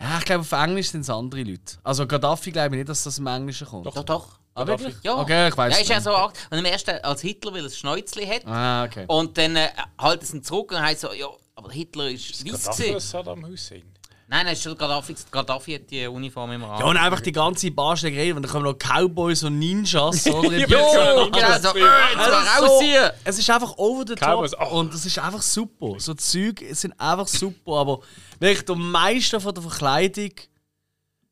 Ja, 0.00 0.16
ich 0.18 0.24
glaube, 0.24 0.40
auf 0.40 0.52
Englisch 0.52 0.88
sind 0.88 1.02
es 1.02 1.10
andere 1.10 1.42
Leute. 1.42 1.76
Also 1.84 2.06
Gaddafi 2.06 2.52
glaube 2.52 2.68
ich 2.74 2.78
nicht, 2.78 2.88
dass 2.88 3.04
das 3.04 3.18
im 3.18 3.26
Englischen 3.26 3.66
kommt. 3.66 3.84
Doch, 3.84 4.02
doch. 4.02 4.28
Ah, 4.54 4.66
wirklich? 4.66 4.94
Ja. 5.02 5.16
Okay, 5.18 5.48
ich 5.48 5.56
weiß 5.56 5.74
Ja, 5.74 5.80
ist 5.80 5.88
ja 5.90 6.00
so. 6.00 6.16
Und 6.16 6.58
im 6.58 6.64
ersten 6.64 6.90
als 7.02 7.20
Hitler, 7.20 7.52
weil 7.52 7.60
er 7.60 7.66
ein 7.66 7.70
Schnäuzli 7.70 8.26
hat. 8.26 8.46
Ah, 8.46 8.84
okay. 8.84 9.04
Und 9.08 9.36
dann 9.36 9.56
äh, 9.56 9.68
halten 9.98 10.24
sie 10.24 10.38
ihn 10.38 10.42
zurück 10.42 10.72
und 10.72 10.80
heißt 10.80 11.02
so, 11.02 11.12
ja, 11.12 11.26
aber 11.60 11.72
Hitler 11.72 12.10
ist 12.10 12.44
weiß 12.44 12.52
Gaddafi 12.52 12.82
gewesen. 12.84 13.00
Saddam 13.00 13.46
Hussein? 13.46 13.82
Nein, 14.28 14.44
nein, 14.44 14.52
ist 14.52 14.62
schon 14.62 14.78
Gaddafi. 14.78 15.14
Gaddafi 15.30 15.74
hat 15.74 15.90
die 15.90 16.06
Uniform 16.06 16.52
immer 16.52 16.70
an. 16.70 16.80
Ja, 16.80 16.86
und 16.86 16.96
einfach 16.96 17.20
die 17.20 17.32
ganze 17.32 17.70
Barschlägerei, 17.70 18.32
und 18.32 18.42
dann 18.42 18.50
kommen 18.50 18.64
noch 18.64 18.78
Cowboys 18.78 19.42
und 19.42 19.58
Ninjas, 19.58 20.26
oder? 20.30 20.56
Jo, 20.56 21.30
genau, 21.30 21.58
so, 21.58 21.76
äh, 21.76 21.80
jetzt 21.80 22.16
Also 22.16 22.64
raus 22.64 22.78
so, 22.78 22.80
hier! 22.80 23.14
es 23.24 23.38
ist 23.38 23.50
einfach 23.50 23.76
over 23.76 24.04
the 24.06 24.14
top 24.14 24.28
Cowboys, 24.28 24.54
ach. 24.54 24.70
und 24.70 24.94
es 24.94 25.04
ist 25.04 25.18
einfach 25.18 25.42
super. 25.42 25.94
So 25.98 26.14
Zeug 26.14 26.64
sind 26.72 26.98
einfach 26.98 27.26
super, 27.26 27.72
aber 27.72 28.00
wirklich 28.38 28.64
der 28.64 28.76
Meister 28.76 29.40
von 29.40 29.52
der 29.52 29.62
Verkleidung, 29.64 30.32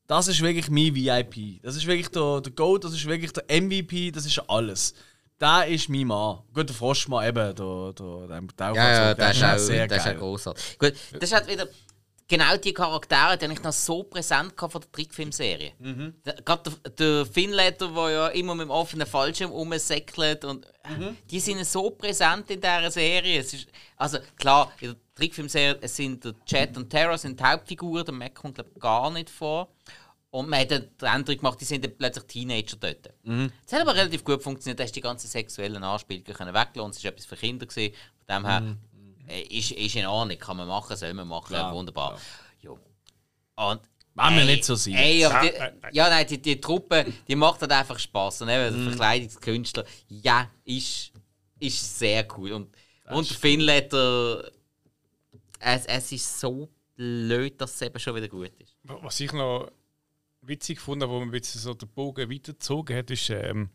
das 0.07 0.29
ist 0.29 0.43
wirklich 0.43 0.69
mein 0.69 0.95
VIP. 0.95 1.63
Das 1.63 1.77
ist 1.77 1.87
wirklich 1.87 2.09
der, 2.09 2.41
der 2.41 2.53
Goat, 2.53 2.85
das 2.85 2.93
ist 2.93 3.07
wirklich 3.07 3.33
der 3.33 3.45
MVP, 3.63 4.11
das 4.11 4.27
ist 4.27 4.39
alles. 4.49 4.95
Der 5.41 5.67
ist 5.69 5.89
mein 5.89 6.07
Mann. 6.07 6.41
Gut, 6.53 6.69
der 6.69 6.75
Froschmann 6.77 7.27
eben, 7.29 7.35
der, 7.37 7.53
der, 7.55 7.93
der, 7.93 8.41
der 8.41 8.67
Ja, 8.75 8.75
ja, 8.75 9.15
der 9.15 9.29
das 9.29 9.37
ist 9.37 9.43
auch, 9.45 9.59
sehr 9.59 9.87
das 9.87 9.99
ist 9.99 10.03
auch 10.03 10.07
geil. 10.07 10.17
großartig. 10.19 10.79
Gut, 10.79 10.95
das 11.13 11.23
ist 11.31 11.33
halt 11.35 11.49
wieder 11.49 11.69
genau 12.27 12.57
die 12.57 12.73
Charaktere, 12.75 13.39
die 13.39 13.53
ich 13.53 13.63
noch 13.63 13.73
so 13.73 14.03
präsent 14.03 14.53
hatte 14.61 14.71
von 14.71 14.81
der 14.81 14.93
Trickfilmserie. 14.93 15.73
Mhm. 15.79 16.15
Der- 16.27 16.35
Gerade 16.43 16.71
der, 16.71 16.91
der 16.91 17.27
Finnleiter, 17.27 17.89
der 17.89 18.11
ja 18.11 18.29
immer 18.29 18.55
mit 18.55 18.65
dem 18.67 18.71
offenen 18.71 19.07
Fallschirm 19.07 19.51
rumsäckelt 19.51 20.45
und 20.45 20.67
Mhm. 20.89 21.17
die 21.31 21.41
sind 21.41 21.65
so 21.65 21.91
präsent 21.91 22.51
in 22.51 22.61
dieser 22.61 22.91
Serie. 22.91 23.41
Es 23.41 23.53
ist, 23.55 23.69
also 23.97 24.19
klar, 24.37 24.73
in 24.81 24.89
der 24.89 24.97
Trickfilmserie 25.15 25.87
sind 25.89 26.25
der 26.25 26.35
Chat 26.47 26.77
und 26.77 26.91
Terra 26.91 27.17
sind 27.17 27.39
die 27.39 27.45
Hauptfiguren, 27.45 28.05
der 28.05 28.15
Mac 28.15 28.35
kommt 28.35 28.57
glaub, 28.57 28.79
gar 28.81 29.11
nicht 29.11 29.31
vor. 29.31 29.69
Und 30.31 30.49
man 30.51 30.61
hat 30.61 30.71
dann 30.71 30.89
die 31.01 31.05
Änderung 31.07 31.39
gemacht, 31.39 31.61
die 31.61 31.65
sind 31.65 31.83
dann 31.85 31.97
plötzlich 31.97 32.25
Teenager 32.27 32.77
dort. 32.79 33.11
Mhm. 33.23 33.51
Das 33.65 33.73
hat 33.73 33.81
aber 33.81 33.95
relativ 33.95 34.23
gut 34.25 34.43
funktioniert, 34.43 34.79
da 34.79 34.85
hast 34.85 34.91
du 34.91 34.95
die 34.95 35.01
ganzen 35.01 35.27
sexuellen 35.29 35.83
Anspielungen 35.83 36.35
können 36.35 36.53
weglassen. 36.55 36.91
Es 36.91 37.03
war 37.05 37.11
etwas 37.13 37.27
für 37.27 37.37
Kinder. 37.37 37.65
Gewesen. 37.67 37.95
Von 38.27 38.37
dem 38.37 38.47
her 38.47 38.77
äh, 39.29 39.41
ist, 39.43 39.71
ist 39.73 39.97
in 39.97 40.07
Ordnung, 40.07 40.39
kann 40.39 40.57
man 40.59 40.69
machen, 40.69 40.97
soll 40.97 41.15
man 41.15 41.27
machen, 41.29 41.53
Mhm. 41.53 41.57
Klar, 41.57 41.75
wunderbar. 41.75 42.21
Ja. 42.61 42.71
Und, 42.71 43.81
Wenn 44.15 44.25
man 44.35 44.39
ey, 44.41 44.45
nicht 44.47 44.65
so 44.65 44.75
sieht. 44.75 44.97
Ey, 44.97 45.25
aber 45.25 45.41
die, 45.49 45.55
Ja, 45.97 46.11
nein, 46.11 46.19
ja, 46.21 46.25
die, 46.25 46.43
die 46.43 46.61
Truppe, 46.61 47.07
die 47.27 47.35
macht 47.37 47.61
halt 47.63 47.73
einfach 47.73 47.99
Spaß. 47.99 48.43
Und 48.43 48.51
eben 48.51 48.75
Mhm. 48.75 48.81
der 48.85 48.89
Verkleidungskünstler, 48.91 49.85
ja, 50.09 50.51
ist, 50.65 51.13
ist 51.59 51.99
sehr 51.99 52.27
cool. 52.37 52.53
Und, 52.53 52.77
und 53.11 53.31
der 53.31 53.37
Finnletter, 53.37 54.51
es, 55.61 55.87
es 55.87 56.13
ist 56.13 56.39
so 56.41 56.69
blöd, 56.95 57.59
dass 57.61 57.75
es 57.77 57.83
eben 57.83 57.99
schon 57.99 58.15
wieder 58.15 58.29
gut 58.29 58.53
ist. 58.59 58.77
Was 58.85 59.19
ich 59.21 59.33
noch 59.33 59.71
witzig 60.49 60.79
gefunden 60.79 61.09
wo 61.09 61.19
man 61.19 61.29
ein 61.29 61.31
bisschen 61.31 61.61
so 61.61 61.75
den 61.75 61.89
Bogen 61.91 62.31
weitergezogen 62.31 62.97
hat, 62.97 63.11
ist 63.11 63.31
ähm, 63.31 63.71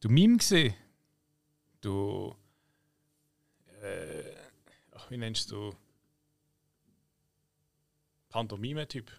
du 0.00 0.08
Meme 0.08 0.36
gesehen. 0.38 0.74
Du. 1.80 2.34
Äh, 3.82 4.34
ach, 4.92 5.10
wie 5.10 5.16
nennst 5.16 5.50
du. 5.50 5.74
Pantomime-Typ. 8.28 9.10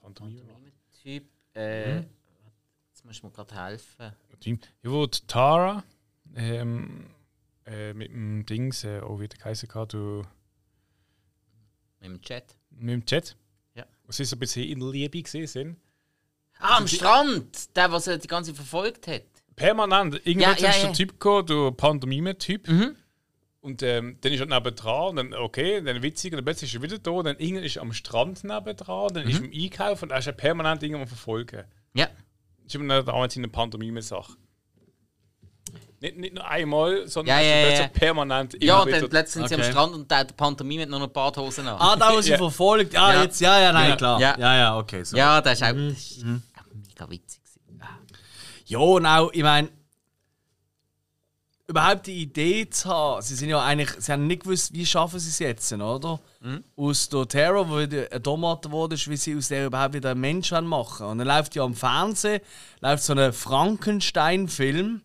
Pantomime. 0.00 0.42
Typ, 1.02 1.28
äh, 1.54 2.00
Mhm. 2.00 2.06
jetzt 2.88 3.04
musst 3.04 3.22
du 3.22 3.26
mir 3.26 3.32
gerade 3.32 3.54
helfen. 3.54 4.12
Ja, 4.44 4.56
wo 4.90 5.06
die 5.06 5.20
Tara 5.26 5.84
ähm, 6.34 7.08
äh, 7.64 7.94
mit 7.94 8.10
dem 8.10 8.44
Dings, 8.44 8.84
äh, 8.84 9.00
oh, 9.00 9.20
wie 9.20 9.28
der 9.28 9.38
geheißen 9.38 9.72
hat, 9.74 9.92
du. 9.92 10.24
Mit 12.00 12.10
dem 12.10 12.20
Chat. 12.22 12.56
mit 12.70 12.90
dem 12.90 13.06
Chat. 13.06 13.36
Sie 14.08 14.24
so 14.24 14.36
ein 14.36 14.38
bisschen 14.38 14.64
in 14.68 14.80
Liebe 14.80 15.22
gesehen. 15.22 15.76
Ah, 16.58 16.78
am 16.78 16.88
Strand! 16.88 17.76
Der, 17.76 17.92
was 17.92 18.06
er 18.06 18.18
die 18.18 18.26
ganze 18.28 18.50
Zeit 18.50 18.56
verfolgt 18.56 19.06
hat. 19.06 19.22
Permanent. 19.54 20.14
Irgendwann 20.26 20.56
Ja, 20.56 20.62
ja, 20.62 20.70
ist 20.70 20.78
ja. 20.78 20.84
der 20.86 20.92
Typ 20.94 21.10
gekommen, 21.12 21.46
der 21.46 21.70
Pantomime-Typ. 21.72 22.68
Mhm. 22.68 22.96
Und 23.60 23.82
ähm, 23.82 24.18
dann 24.20 24.32
ist 24.32 24.40
er 24.40 24.46
nebendran, 24.46 25.08
und 25.10 25.16
dann 25.16 25.34
okay, 25.34 25.82
dann 25.82 26.02
witzig, 26.02 26.32
und 26.32 26.36
dann 26.38 26.44
plötzlich 26.44 26.70
ist 26.72 26.78
er 26.80 26.82
wieder 26.82 26.98
da, 26.98 27.10
und 27.10 27.24
dann 27.26 27.38
irgendwann 27.38 27.64
ist 27.64 27.76
er 27.76 27.82
am 27.82 27.92
Strand 27.92 28.44
nebendran, 28.44 29.12
dann 29.12 29.24
Mhm. 29.24 29.30
ist 29.30 29.40
er 29.40 29.44
im 29.44 29.52
Einkauf 29.64 30.02
und 30.02 30.10
er 30.12 30.18
ist 30.18 30.26
ja 30.26 30.32
permanent 30.32 30.82
irgendwann 30.82 31.06
verfolgen. 31.08 31.64
Ja. 31.94 32.06
Das 32.06 32.66
ist 32.66 32.74
immer 32.76 33.02
damals 33.02 33.36
in 33.36 33.44
einer 33.44 33.52
Pantomime-Sache. 33.52 34.34
Nicht, 36.00 36.16
nicht 36.16 36.34
nur 36.34 36.46
einmal, 36.46 37.08
sondern 37.08 37.36
Ja, 37.38 37.42
ja, 37.42 37.68
ja. 37.70 37.88
permanent 37.88 38.56
Ja, 38.62 38.82
immer 38.84 39.02
und 39.04 39.12
dann 39.12 39.26
sind 39.26 39.48
sie 39.48 39.54
am 39.54 39.60
Okay. 39.60 39.70
Strand 39.72 39.94
und 39.94 40.08
der, 40.10 40.24
der 40.24 40.34
Pantomime 40.34 40.86
nur 40.86 41.00
noch 41.00 41.08
Badhosen 41.08 41.66
an. 41.66 41.76
Ah, 41.80 41.96
da, 41.96 42.12
wo 42.14 42.20
sie 42.20 42.30
Ja. 42.30 42.36
verfolgt. 42.38 42.96
Ah, 42.96 43.14
Ja. 43.14 43.22
jetzt, 43.24 43.40
ja, 43.40 43.60
ja, 43.60 43.72
nein, 43.72 43.90
Ja. 43.90 43.96
klar. 43.96 44.20
Ja. 44.20 44.36
Ja, 44.38 44.56
ja, 44.56 44.78
okay. 44.78 45.02
So. 45.02 45.16
Ja, 45.16 45.40
das 45.40 45.54
ist 45.54 45.62
auch, 45.64 45.72
das 45.72 45.98
ist 45.98 46.24
auch 46.24 46.74
mega 46.74 47.10
witzig. 47.10 47.40
Ja, 48.66 48.78
und 48.78 49.06
auch, 49.06 49.32
ich 49.32 49.42
meine, 49.42 49.70
überhaupt 51.66 52.06
die 52.06 52.22
Idee 52.22 52.68
zu 52.70 52.88
haben, 52.88 53.22
sie 53.22 53.34
sind 53.34 53.48
ja 53.48 53.62
eigentlich, 53.62 53.90
sie 53.98 54.12
haben 54.12 54.26
nicht 54.26 54.42
gewusst, 54.44 54.72
wie 54.74 54.86
schaffen 54.86 55.18
sie 55.18 55.30
es 55.30 55.38
jetzt, 55.38 55.72
oder? 55.72 56.20
Aus 56.76 57.08
der 57.08 57.26
Terror, 57.28 57.68
wo 57.68 57.78
wieder 57.78 58.06
ein 58.12 58.22
Tomate 58.22 58.70
wurde, 58.70 58.94
ist, 58.94 59.08
wie 59.10 59.16
sie 59.16 59.36
aus 59.36 59.48
der 59.48 59.66
überhaupt 59.66 59.94
wieder 59.94 60.12
einen 60.12 60.20
Mensch 60.20 60.50
machen. 60.52 61.06
Und 61.06 61.18
dann 61.18 61.26
läuft 61.26 61.54
ja 61.56 61.64
am 61.64 61.74
Fernsehen, 61.74 62.40
läuft 62.80 63.02
so 63.02 63.14
ein 63.14 63.32
Frankenstein-Film 63.32 65.02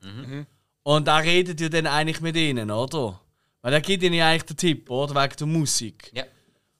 und 0.83 1.07
da 1.07 1.17
redet 1.17 1.59
ihr 1.61 1.69
dann 1.69 1.87
eigentlich 1.87 2.21
mit 2.21 2.35
ihnen, 2.35 2.69
oder? 2.71 3.19
Weil 3.61 3.71
da 3.71 3.79
gibt 3.79 4.03
ihnen 4.03 4.15
ja 4.15 4.29
eigentlich 4.29 4.43
den 4.43 4.57
Tipp, 4.57 4.89
oder? 4.89 5.15
Wegen 5.15 5.35
der 5.37 5.47
Musik. 5.47 6.11
Ja. 6.13 6.23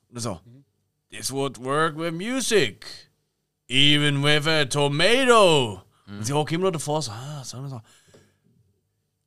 Und 0.10 0.20
so, 0.20 0.40
this 1.12 1.32
would 1.32 1.58
work 1.64 1.98
with 1.98 2.12
music. 2.14 2.86
Even 3.70 4.22
with 4.24 4.46
a 4.46 4.66
tomato. 4.66 5.82
Und 6.06 6.26
sie 6.26 6.34
hocken 6.34 6.56
immer 6.56 6.66
noch 6.66 6.74
davor, 6.74 7.02
so, 7.02 7.12
ah, 7.12 7.42
so, 7.44 7.66
so. 7.68 7.82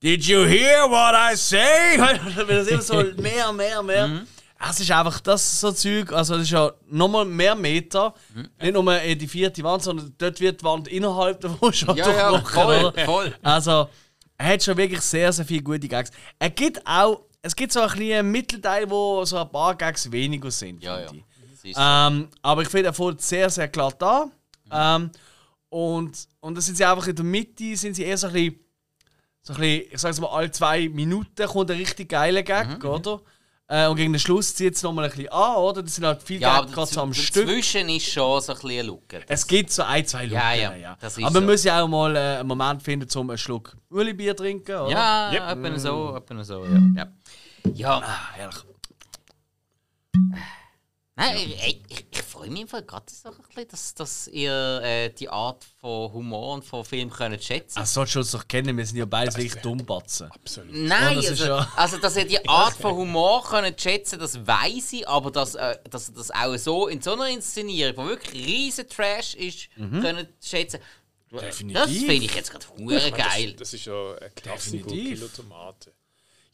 Did 0.02 0.24
you 0.24 0.44
hear 0.44 0.88
what 0.90 1.14
I 1.14 1.34
say? 1.34 1.98
Wenn 2.46 2.56
das 2.58 2.68
immer 2.68 2.82
so 2.82 3.02
mehr, 3.16 3.52
mehr, 3.52 3.82
mehr. 3.82 4.22
Es 4.68 4.80
ist 4.80 4.90
einfach 4.90 5.20
das 5.20 5.60
so 5.60 5.72
Zeug, 5.72 6.12
also 6.12 6.34
das 6.34 6.44
ist 6.44 6.50
ja 6.50 6.70
nochmal 6.88 7.24
mehr 7.24 7.54
Meter. 7.54 8.14
Nicht 8.60 8.72
nur 8.74 9.00
in 9.00 9.18
die 9.18 9.26
vierte 9.28 9.62
Wand, 9.62 9.82
sondern 9.82 10.14
dort 10.18 10.40
wird 10.40 10.60
die 10.60 10.64
Wand 10.64 10.88
innerhalb 10.88 11.40
davon 11.40 11.72
schon 11.72 11.96
Ja, 11.96 12.10
ja, 12.10 12.28
durchbrochen, 12.30 12.54
voll, 12.54 12.84
oder? 12.84 13.04
voll. 13.04 13.34
Also, 13.42 13.88
er 14.38 14.46
hat 14.54 14.62
schon 14.62 14.76
wirklich 14.76 15.00
sehr, 15.00 15.32
sehr 15.32 15.44
viele 15.44 15.62
gute 15.62 15.88
Gags. 15.88 16.10
Er 16.38 16.50
gibt 16.50 16.80
auch, 16.86 17.22
es 17.42 17.54
gibt 17.54 17.72
so 17.72 17.80
ein 17.80 17.88
kleinen 17.88 18.30
Mittelteil, 18.30 18.88
wo 18.90 19.24
so 19.24 19.38
ein 19.38 19.50
paar 19.50 19.74
Gags 19.74 20.10
weniger 20.10 20.50
sind. 20.50 20.82
Ja, 20.82 21.00
ja. 21.00 21.06
ich. 21.62 21.74
So. 21.74 21.80
Ähm, 21.80 22.28
aber 22.42 22.62
ich 22.62 22.68
finde, 22.68 22.86
er 22.86 22.92
fällt 22.92 23.20
sehr, 23.22 23.50
sehr 23.50 23.68
klar 23.68 23.92
da. 23.98 24.30
Ähm, 24.70 25.10
und, 25.68 26.28
und 26.40 26.54
da 26.54 26.60
sind 26.60 26.76
sie 26.76 26.84
einfach 26.84 27.06
in 27.08 27.16
der 27.16 27.24
Mitte, 27.24 27.76
sind 27.76 27.94
sie 27.94 28.04
eher 28.04 28.16
so 28.16 28.28
ein 28.28 28.32
bisschen, 28.32 28.60
so 29.42 29.52
ein 29.54 29.60
bisschen 29.60 29.92
ich 29.92 30.00
sag's 30.00 30.20
mal, 30.20 30.28
alle 30.28 30.50
zwei 30.50 30.88
Minuten 30.88 31.46
kommt 31.46 31.70
ein 31.70 31.76
richtig 31.78 32.08
geiler 32.08 32.42
Gag, 32.42 32.82
Mhm, 32.82 32.88
oder? 32.88 33.20
Äh, 33.68 33.88
und 33.88 33.96
gegen 33.96 34.12
den 34.12 34.20
Schluss 34.20 34.54
zieht 34.54 34.76
es 34.76 34.82
nochmal 34.84 35.06
ein 35.06 35.10
bisschen 35.10 35.28
an, 35.30 35.56
oder? 35.56 35.82
Das 35.82 35.96
sind 35.96 36.04
halt 36.06 36.22
viele 36.22 36.40
ja, 36.40 36.64
so 36.86 37.00
am 37.00 37.12
Stück. 37.12 37.46
dazwischen 37.46 37.88
ist 37.88 38.06
schon 38.12 38.40
so 38.40 38.52
ein 38.52 38.58
bisschen 38.60 38.78
ein 38.80 38.86
Look. 38.86 39.02
Es 39.26 39.44
gibt 39.46 39.72
so 39.72 39.82
ein, 39.82 40.06
zwei 40.06 40.22
Lücken, 40.22 40.34
Ja, 40.36 40.52
ja, 40.54 40.74
ja, 40.76 40.96
Aber 41.00 41.20
man 41.30 41.32
so. 41.32 41.40
muss 41.40 41.64
ja 41.64 41.82
auch 41.82 41.88
mal 41.88 42.14
äh, 42.14 42.18
einen 42.38 42.46
Moment 42.48 42.80
finden, 42.82 43.08
um 43.18 43.28
einen 43.30 43.38
Schluck 43.38 43.76
Uli-Bier 43.90 44.36
zu 44.36 44.42
trinken, 44.44 44.76
oder? 44.76 44.90
Ja, 44.90 45.32
Yep. 45.32 45.64
etwa 45.66 45.78
so, 45.80 46.16
etwa 46.16 46.44
so, 46.44 46.64
ja. 46.64 46.80
Ja, 46.94 47.06
ja 47.74 47.98
Ah, 47.98 48.34
herrlich. 48.34 48.56
Nein, 51.18 51.36
ich, 51.38 51.82
ich, 51.88 52.06
ich 52.10 52.22
freue 52.22 52.50
mich 52.50 52.68
Fall 52.68 52.82
gerade 52.82 53.06
so 53.10 53.30
ein 53.30 53.36
bisschen, 53.48 53.68
dass, 53.68 53.94
dass 53.94 54.28
ihr 54.28 54.82
äh, 54.82 55.08
die 55.08 55.30
Art 55.30 55.64
von 55.80 56.12
Humor 56.12 56.54
und 56.54 56.64
von 56.64 56.84
Film 56.84 57.08
könnt 57.08 57.42
schätzen 57.42 57.78
Ach, 57.80 57.86
solltest 57.86 58.14
du 58.16 58.18
uns 58.20 58.30
doch 58.32 58.46
kennen, 58.46 58.76
wir 58.76 58.84
sind 58.84 58.98
ja 58.98 59.06
beide 59.06 59.34
wirklich 59.34 59.54
Dummbatzen. 59.62 60.30
Absolut. 60.30 60.74
Nein, 60.74 61.14
Ja, 61.14 61.14
das 61.14 61.28
also, 61.30 61.44
ja- 61.46 61.72
also 61.74 61.96
dass 61.96 62.16
ihr 62.16 62.26
die 62.26 62.46
Art 62.46 62.74
von 62.74 62.94
Humor 62.94 63.42
könnt 63.48 63.80
schätzen 63.80 64.18
das 64.18 64.46
weiß 64.46 64.92
ich, 64.92 65.08
aber 65.08 65.30
dass, 65.30 65.54
äh, 65.54 65.78
dass 65.90 66.10
ihr 66.10 66.14
das 66.16 66.30
auch 66.30 66.54
so 66.58 66.86
in 66.88 67.00
so 67.00 67.14
einer 67.14 67.28
Inszenierung, 67.30 67.96
wo 67.96 68.06
wirklich 68.08 68.46
riesen 68.46 68.86
Trash 68.86 69.34
ist, 69.36 69.68
könnt 69.76 70.28
schätzen. 70.44 70.80
Das 71.30 71.40
Definitiv. 71.40 72.06
finde 72.06 72.24
ich 72.26 72.34
jetzt 72.34 72.50
gerade 72.50 72.66
hure 72.78 73.10
geil. 73.10 73.52
Das, 73.52 73.70
das 73.70 73.74
ist 73.74 73.86
ja 73.86 74.14
ein 74.16 74.34
Klassiker. 74.34 74.86
Kilo 74.86 75.28
Tomaten. 75.28 75.92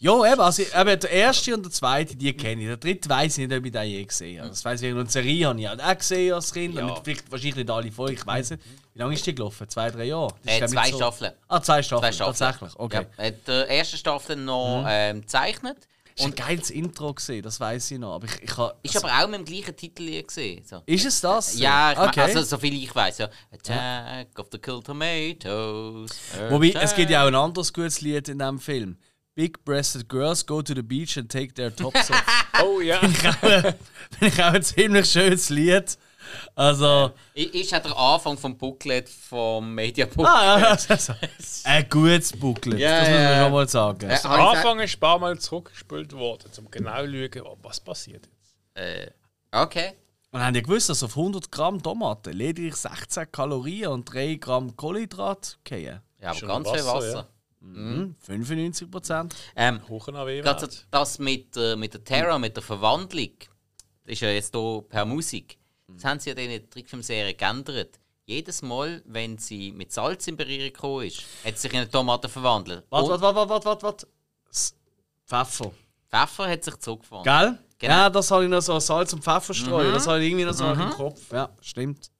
Ja, 0.02 0.32
eben, 0.32 0.40
also, 0.40 0.62
eben, 0.62 0.98
der 0.98 1.10
erste 1.10 1.54
und 1.54 1.62
der 1.64 1.70
zweite, 1.70 2.16
die 2.16 2.32
kenne 2.32 2.62
ich. 2.62 2.66
Der 2.66 2.76
dritte 2.76 3.08
weiß 3.08 3.38
ich 3.38 3.46
nicht, 3.46 3.56
ob 3.56 3.64
ich 3.64 3.70
den 3.70 3.84
je 3.88 4.04
gesehen 4.04 4.40
habe. 4.40 4.48
Das 4.48 4.64
weiß 4.64 4.82
ich, 4.82 4.92
und 4.92 5.06
die 5.06 5.12
Serie 5.12 5.46
habe 5.46 5.60
ich 5.60 5.68
auch 5.68 5.96
gesehen 5.96 6.34
als 6.34 6.52
Kind. 6.52 6.74
Ja. 6.74 6.86
Mit 6.86 6.98
vielleicht 7.04 7.30
wahrscheinlich 7.30 7.54
nicht 7.54 7.70
alle 7.70 7.92
Folgen, 7.92 8.14
ich 8.14 8.26
weiß 8.26 8.50
nicht. 8.50 8.62
Wie 8.94 8.98
lange 8.98 9.14
ist 9.14 9.24
die 9.24 9.32
gelaufen? 9.32 9.68
Zwei, 9.68 9.92
drei 9.92 10.04
Jahre? 10.06 10.34
Das 10.44 10.54
Äh, 10.60 10.66
zwei 10.66 10.90
so- 10.90 10.96
Staffeln. 10.96 11.32
Ah, 11.46 11.62
zwei 11.62 11.82
Staffeln, 11.84 12.12
Zwei 12.12 12.16
Staffeln. 12.16 12.50
tatsächlich. 12.50 12.80
Okay. 12.80 13.06
Ja, 13.16 13.24
äh, 13.24 13.32
der 13.46 13.68
erste 13.68 13.96
Staffel 13.96 14.34
noch 14.34 14.84
ähm, 14.88 15.20
gezeichnet. 15.20 15.76
Ist 16.16 16.24
ein 16.24 16.34
geiles 16.34 16.70
Intro 16.70 17.14
gesehen, 17.14 17.42
das 17.42 17.60
weiß 17.60 17.92
ich 17.92 17.98
noch. 18.00 18.16
Aber 18.16 18.26
ich, 18.26 18.42
ich 18.42 18.56
ha, 18.56 18.74
Ist 18.82 18.96
also, 18.96 19.06
aber 19.06 19.24
auch 19.24 19.28
mit 19.28 19.38
dem 19.38 19.44
gleichen 19.44 19.76
Titel 19.76 20.02
hier 20.08 20.24
gesehen. 20.24 20.64
So. 20.68 20.82
ist 20.84 21.06
es 21.06 21.20
das? 21.20 21.56
Ja, 21.56 21.92
ich 21.92 21.98
mein, 21.98 22.08
okay. 22.08 22.20
also 22.22 22.42
so 22.42 22.58
viel 22.58 22.74
ich 22.74 22.92
weiß 22.92 23.18
ja. 23.18 23.28
Attack 23.52 24.36
of 24.36 24.48
the 24.50 24.58
Killed 24.58 24.84
Tomatoes. 24.84 26.10
Wobei, 26.50 26.72
es 26.72 26.94
gibt 26.96 27.08
ja 27.10 27.22
auch 27.22 27.28
ein 27.28 27.34
anderes 27.36 27.72
gutes 27.72 28.00
Lied 28.00 28.28
in 28.28 28.38
diesem 28.40 28.58
Film. 28.58 28.98
Big 29.34 29.64
breasted 29.64 30.08
girls 30.08 30.44
go 30.44 30.60
to 30.60 30.74
the 30.74 30.82
beach 30.82 31.16
and 31.16 31.30
take 31.30 31.54
their 31.54 31.74
tops 31.74 32.10
off. 32.10 32.22
Oh 32.62 32.80
ja. 32.80 32.98
Finde 33.00 33.76
ich 34.20 34.42
auch 34.42 34.52
ein 34.52 34.62
ziemlich 34.62 35.10
schönes 35.10 35.48
Lied. 35.48 35.96
Also, 36.54 37.10
Ist 37.34 37.70
ja 37.72 37.80
der 37.80 37.96
Anfang 37.96 38.38
vom 38.38 38.56
Booklet 38.56 39.08
vom 39.08 39.74
Mediabook. 39.74 40.26
ah, 40.26 40.58
ja, 40.60 40.78
also, 40.88 41.14
ein 41.64 41.88
gutes 41.88 42.32
Booklet, 42.32 42.78
Ja, 42.78 43.00
das 43.00 43.08
muss 43.08 43.16
man 43.18 43.22
ja. 43.32 43.42
schon 43.42 43.52
mal 43.52 43.68
sagen. 43.68 44.10
Äh, 44.10 44.14
ich 44.14 44.24
Anfang 44.24 44.80
ist 44.80 44.94
ein 44.96 45.00
paar 45.00 45.18
Mal 45.18 45.38
zurückgespült 45.38 46.12
worden, 46.12 46.50
um 46.58 46.70
genau 46.70 47.04
zu 47.04 47.30
schauen, 47.42 47.58
was 47.62 47.80
passiert 47.80 48.26
jetzt. 48.26 48.56
Äh, 48.74 49.10
okay. 49.50 49.92
Und 50.30 50.40
haben 50.44 50.54
die 50.54 50.62
gewusst, 50.62 50.88
dass 50.88 51.02
auf 51.02 51.16
100 51.16 51.50
Gramm 51.50 51.82
Tomaten 51.82 52.32
lediglich 52.32 52.76
16 52.76 53.30
Kalorien 53.32 53.88
und 53.88 54.04
3 54.12 54.36
Gramm 54.36 54.76
Kohlenhydrat 54.76 55.58
gehen? 55.64 56.00
Ja, 56.20 56.28
aber 56.30 56.38
Schon 56.38 56.48
ganz 56.48 56.68
Wasser, 56.68 56.76
viel 56.78 56.86
Wasser. 56.86 57.14
ja. 57.16 57.26
Mhm. 57.62 58.16
95 58.18 58.90
Prozent. 58.90 59.34
Ähm, 59.54 59.80
das 60.90 61.18
mit, 61.18 61.56
äh, 61.56 61.76
mit 61.76 61.94
der 61.94 62.04
Terror, 62.04 62.38
mit 62.38 62.56
der 62.56 62.62
Verwandlung, 62.62 63.30
das 64.04 64.14
ist 64.14 64.20
ja 64.20 64.30
jetzt 64.30 64.54
hier 64.54 64.84
per 64.88 65.04
Musik. 65.04 65.58
Das 65.88 66.04
haben 66.04 66.18
sie 66.18 66.30
ja 66.30 66.36
in 66.36 66.50
der 66.50 66.68
Trickfilmserie 66.68 67.34
geändert. 67.34 68.00
Jedes 68.24 68.62
Mal, 68.62 69.02
wenn 69.06 69.38
sie 69.38 69.72
mit 69.72 69.92
Salz 69.92 70.26
in 70.26 70.36
Berührung 70.36 70.64
gekommen 70.64 71.06
ist, 71.06 71.22
hat 71.44 71.56
sie 71.56 71.62
sich 71.62 71.72
in 71.72 71.80
eine 71.80 71.90
Tomate 71.90 72.28
verwandelt. 72.28 72.84
Warte, 72.88 73.20
warte, 73.20 73.22
warte, 73.22 73.48
warte, 73.48 73.64
warte, 73.66 73.82
warte. 73.82 74.06
Pfeffer. 75.26 75.72
Pfeffer 76.10 76.48
hat 76.48 76.64
sich 76.64 76.76
zurückgewandelt. 76.76 77.24
Gell? 77.24 77.58
Genau. 77.78 77.94
Ja, 77.94 78.10
das 78.10 78.30
habe 78.30 78.44
ich 78.44 78.50
noch 78.50 78.60
so 78.60 78.78
Salz 78.78 79.12
und 79.12 79.24
Pfeffer 79.24 79.54
streuen. 79.54 79.92
Das 79.92 80.06
habe 80.06 80.20
ich 80.20 80.28
irgendwie 80.28 80.44
noch 80.44 80.54
so 80.54 80.64
im 80.64 80.90
Kopf. 80.90 81.32
Ja, 81.32 81.50
stimmt. 81.60 82.10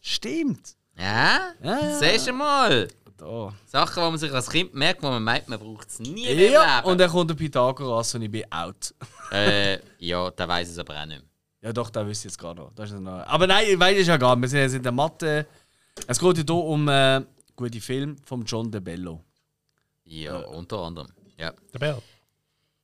Stimmt. 0.00 0.76
Ja? 0.96 1.52
Ja, 1.62 1.80
ja. 1.80 1.98
Siehst 1.98 2.28
du 2.28 2.32
mal? 2.32 2.88
Da. 3.20 3.52
Sachen, 3.66 4.02
die 4.02 4.10
man 4.10 4.18
sich 4.18 4.32
als 4.32 4.48
Kind 4.48 4.72
merkt, 4.72 5.02
wo 5.02 5.08
man 5.08 5.22
meint, 5.22 5.46
man 5.46 5.58
braucht 5.58 5.88
es 5.88 5.98
nie 5.98 6.24
mehr 6.24 6.50
Ja, 6.50 6.80
und 6.80 6.98
dann 6.98 7.10
kommt 7.10 7.28
der 7.28 7.34
Pythagoras 7.34 8.14
und 8.14 8.22
ich 8.22 8.30
bin 8.30 8.50
out. 8.50 8.94
äh, 9.30 9.78
ja, 9.98 10.30
der 10.30 10.48
weiß 10.48 10.70
es 10.70 10.78
aber 10.78 10.94
auch 10.94 11.04
nicht 11.04 11.20
mehr. 11.20 11.28
Ja, 11.60 11.72
doch, 11.74 11.90
da 11.90 12.06
wüsste 12.06 12.28
ich 12.28 12.32
jetzt 12.32 12.38
gerade 12.38 12.62
noch. 12.62 12.72
Das 12.74 12.90
ist 12.90 12.98
noch. 12.98 13.26
Aber 13.26 13.46
nein, 13.46 13.66
ich 13.68 13.78
weiß 13.78 13.98
es 13.98 14.06
ja 14.06 14.16
gar 14.16 14.34
nicht. 14.36 14.42
Wir 14.44 14.48
sind 14.48 14.60
jetzt 14.60 14.74
in 14.74 14.82
der 14.82 14.92
Mathe. 14.92 15.46
Es 16.06 16.18
geht 16.18 16.38
ja 16.38 16.44
hier 16.46 16.54
um 16.54 16.88
äh, 16.88 17.20
gute 17.54 17.80
Film 17.82 18.16
von 18.24 18.42
John 18.46 18.70
De 18.70 18.80
Bello. 18.80 19.20
Ja, 20.04 20.38
unter 20.38 20.78
anderem. 20.78 21.12
Ja. 21.36 21.52
Der 21.74 21.78
Bell. 21.78 21.98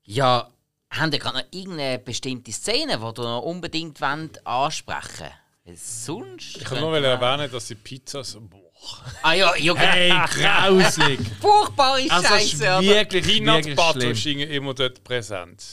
Ja, 0.03 0.51
haben 0.91 1.12
ihr 1.12 1.18
gerade 1.18 1.39
noch 1.39 1.47
irgendeine 1.51 1.99
bestimmte 1.99 2.53
Szene, 2.53 2.99
die 2.99 3.03
ihr 3.03 3.24
noch 3.24 3.43
unbedingt 3.43 3.99
wollt, 4.03 4.47
ansprechen 4.47 5.30
wollt? 5.64 5.78
Sonst. 5.78 6.59
Ich 6.59 6.64
kann 6.64 6.80
nur 6.80 6.95
erwähnen, 6.95 7.51
dass 7.51 7.68
die 7.68 7.74
Pizzas. 7.74 8.37
Boah. 8.39 8.66
Ah 9.22 9.33
ja, 9.33 9.55
ja 9.57 9.74
Hey, 9.77 10.11
grausig! 10.11 11.20
furchtbare 11.41 12.07
Also, 12.09 12.29
Scheiße, 12.29 12.62
oder? 12.62 12.83
wirklich, 12.83 13.24
Peanut 13.27 13.64
wirklich 13.64 13.77
Butter 13.77 14.11
ist 14.11 14.27
immer 14.27 14.74
dort 14.74 15.03
präsent. 15.03 15.64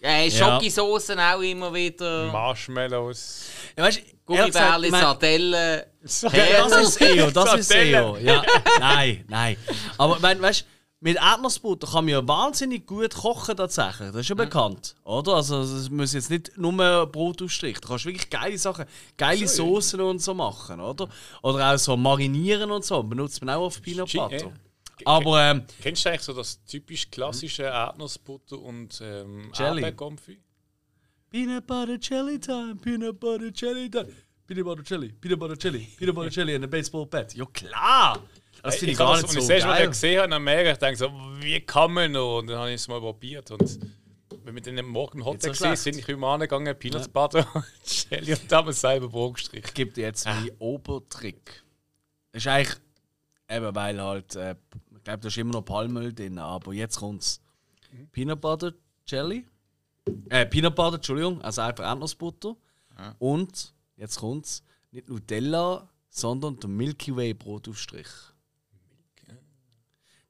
Ja, 0.00 0.30
Schokisoßen 0.30 1.18
auch 1.18 1.40
immer 1.40 1.72
wieder. 1.72 2.30
Marshmallows. 2.32 3.44
Ja, 3.76 3.84
weißt, 3.84 3.98
du, 3.98 4.02
Gummibärli, 4.26 4.90
Sardellen. 4.90 5.82
Ja, 6.32 6.68
das 6.68 6.88
ist 6.88 6.94
SEO, 6.98 7.30
das 7.30 7.54
ist. 7.54 7.68
Sardellen. 7.68 8.24
Ja, 8.24 8.44
nein, 8.80 9.24
nein. 9.28 9.56
Aber 9.98 10.18
mein, 10.20 10.42
weißt, 10.42 10.66
mit 11.02 11.16
Erdnussbutter 11.16 11.88
kann 11.88 12.04
man 12.04 12.12
ja 12.12 12.28
wahnsinnig 12.28 12.86
gut 12.86 13.12
kochen 13.12 13.56
tatsächlich. 13.56 14.12
Das 14.12 14.20
ist 14.20 14.28
ja 14.28 14.36
bekannt, 14.36 14.94
oder? 15.02 15.34
Also 15.34 15.60
es 15.60 15.90
muss 15.90 16.12
jetzt 16.12 16.30
nicht 16.30 16.56
nur 16.56 17.06
Brotaufstrich. 17.06 17.80
Du 17.80 17.88
kannst 17.88 18.06
wirklich 18.06 18.30
geile 18.30 18.56
Sachen, 18.56 18.86
geile 19.16 19.48
Soßen 19.48 20.00
und 20.00 20.22
so 20.22 20.32
machen, 20.32 20.80
oder? 20.80 21.08
Oder 21.42 21.74
auch 21.74 21.78
so 21.78 21.96
marinieren 21.96 22.70
und 22.70 22.84
so. 22.84 23.02
Benutzt 23.02 23.44
man 23.44 23.56
auch 23.56 23.62
auf 23.66 23.82
Peanut 23.82 24.12
Butter. 24.12 24.36
ja. 24.36 24.52
Aber 25.04 25.42
ähm, 25.42 25.64
Kennst 25.80 26.04
du 26.04 26.10
eigentlich 26.10 26.22
so 26.22 26.32
das 26.34 26.64
typisch 26.64 27.10
klassische 27.10 27.64
Erdnussbutter 27.64 28.60
und 28.60 29.00
ähm. 29.02 29.50
Erdbeerkonfit? 29.58 30.38
Peanut 31.30 31.66
Butter 31.66 31.98
Jelly 32.00 32.38
Time, 32.38 32.76
Peanut 32.76 33.18
Butter 33.18 33.50
Jelly 33.52 33.90
Time. 33.90 34.14
Peanut 34.46 34.64
Butter 34.64 34.82
Jelly, 34.84 35.12
Peanut 35.12 35.40
Butter 35.40 35.56
Jelly, 35.58 35.88
Peanut 35.98 36.14
Butter 36.14 36.30
Jelly 36.30 36.54
and 36.54 36.64
a 36.64 36.68
Baseball 36.68 37.06
Bat. 37.06 37.34
Ja 37.34 37.46
klar! 37.46 38.22
Das 38.62 38.76
finde 38.76 38.92
ich, 38.92 38.98
hab 38.98 39.06
gar 39.08 39.14
das- 39.20 39.22
nicht 39.22 39.40
und 39.40 39.46
so 39.46 39.52
ich 39.52 39.62
geil. 39.64 39.82
ich 39.84 39.88
gesehen 39.90 40.18
habe, 40.20 40.28
dann 40.30 40.42
merke 40.44 40.70
ich, 40.72 40.78
denke 40.78 40.96
so, 40.96 41.10
wie 41.40 41.60
kann 41.60 41.92
man 41.92 42.12
noch? 42.12 42.38
Und 42.38 42.46
dann 42.48 42.58
habe 42.58 42.68
ich 42.70 42.76
es 42.76 42.88
mal 42.88 43.00
probiert. 43.00 43.50
Und 43.50 43.78
wenn 44.44 44.54
wir 44.54 44.62
dann 44.62 44.84
Morgen 44.86 45.18
im 45.18 45.24
Hotel 45.24 45.54
schlecht. 45.54 45.82
sind, 45.82 45.96
ich 45.98 46.08
immer 46.08 46.28
angegangen, 46.28 46.76
Peanut 46.78 47.12
Butter 47.12 47.46
und 47.54 47.64
Jelly 48.10 48.32
und 48.34 48.52
haben 48.52 48.72
selber 48.72 49.08
Brot 49.08 49.34
gestrichen. 49.34 49.64
Ich 49.66 49.74
gebe 49.74 49.92
dir 49.92 50.02
jetzt 50.04 50.26
Ah. 50.26 50.34
meinen 50.34 50.50
Obertrick. 50.58 51.62
Das 52.32 52.42
ist 52.42 52.48
eigentlich, 52.48 52.76
eben 53.50 53.74
weil 53.74 54.00
halt, 54.00 54.34
äh, 54.36 54.54
ich 54.96 55.04
glaube, 55.04 55.18
da 55.20 55.28
ist 55.28 55.36
immer 55.38 55.52
noch 55.52 55.62
Palmöl 55.62 56.12
drin, 56.12 56.38
aber 56.38 56.72
jetzt 56.72 56.98
kommt's. 56.98 57.40
Mhm. 57.92 58.08
Peanut 58.10 58.40
Butter 58.40 58.72
Jelly. 59.06 59.44
Äh, 60.30 60.46
Peanut 60.46 60.74
Butter, 60.74 60.96
Entschuldigung, 60.96 61.42
also 61.42 61.60
einfach 61.62 61.84
Erdnussbutter. 61.84 62.56
Und, 63.18 63.74
jetzt 63.96 64.18
kommt's, 64.18 64.62
nicht 64.92 65.08
Nutella, 65.08 65.88
sondern 66.08 66.58
der 66.60 66.68
Milky 66.70 67.14
Way 67.16 67.34
Brotaufstrich. 67.34 68.06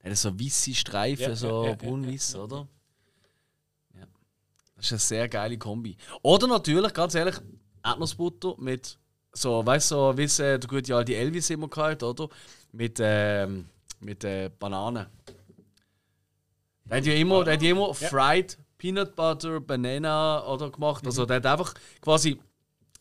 Das 0.03 0.13
ist 0.15 0.23
so 0.23 0.39
weisse 0.39 0.75
Streifen, 0.75 1.23
Ja, 1.23 1.37
so 1.37 1.63
ja, 1.63 1.63
ja, 1.63 1.69
ja, 1.71 1.75
braun-weiß, 1.77 2.37
oder? 2.37 2.67
Ja. 3.95 4.07
Das 4.77 4.87
ist 4.87 4.93
eine 4.93 4.99
sehr 4.99 5.29
geile 5.29 5.59
Kombi. 5.59 5.97
Oder 6.23 6.49
natürlich, 6.49 6.93
ganz 6.93 7.15
ehrlich, 7.15 7.37
Erdnussbutter 7.85 8.55
mit 8.59 8.99
so, 9.33 9.65
weißt 9.65 9.93
du, 9.93 9.95
so, 9.95 10.19
wie 10.19 10.25
es 10.25 10.39
äh, 10.41 10.59
der 10.59 10.69
gute 10.69 10.95
alte 10.95 11.15
Elvis 11.15 11.51
immer 11.51 11.69
gehabt, 11.69 12.03
oder? 12.03 12.29
Mit, 12.73 12.99
ähm, 13.01 13.67
mit 14.01 14.25
äh, 14.25 14.51
Bananen. 14.59 15.07
Der 16.85 16.99
hat 16.99 17.07
ja 17.07 17.15
immer, 17.15 17.45
der 17.45 17.55
hat 17.55 17.63
ja 17.63 17.71
immer 17.71 17.95
Fried 17.95 18.59
Peanut 18.77 19.15
Butter, 19.15 19.61
Banana 19.61 20.45
oder 20.47 20.71
gemacht. 20.71 21.07
Also 21.07 21.25
der 21.25 21.37
hat 21.37 21.47
einfach 21.47 21.73
quasi 22.01 22.39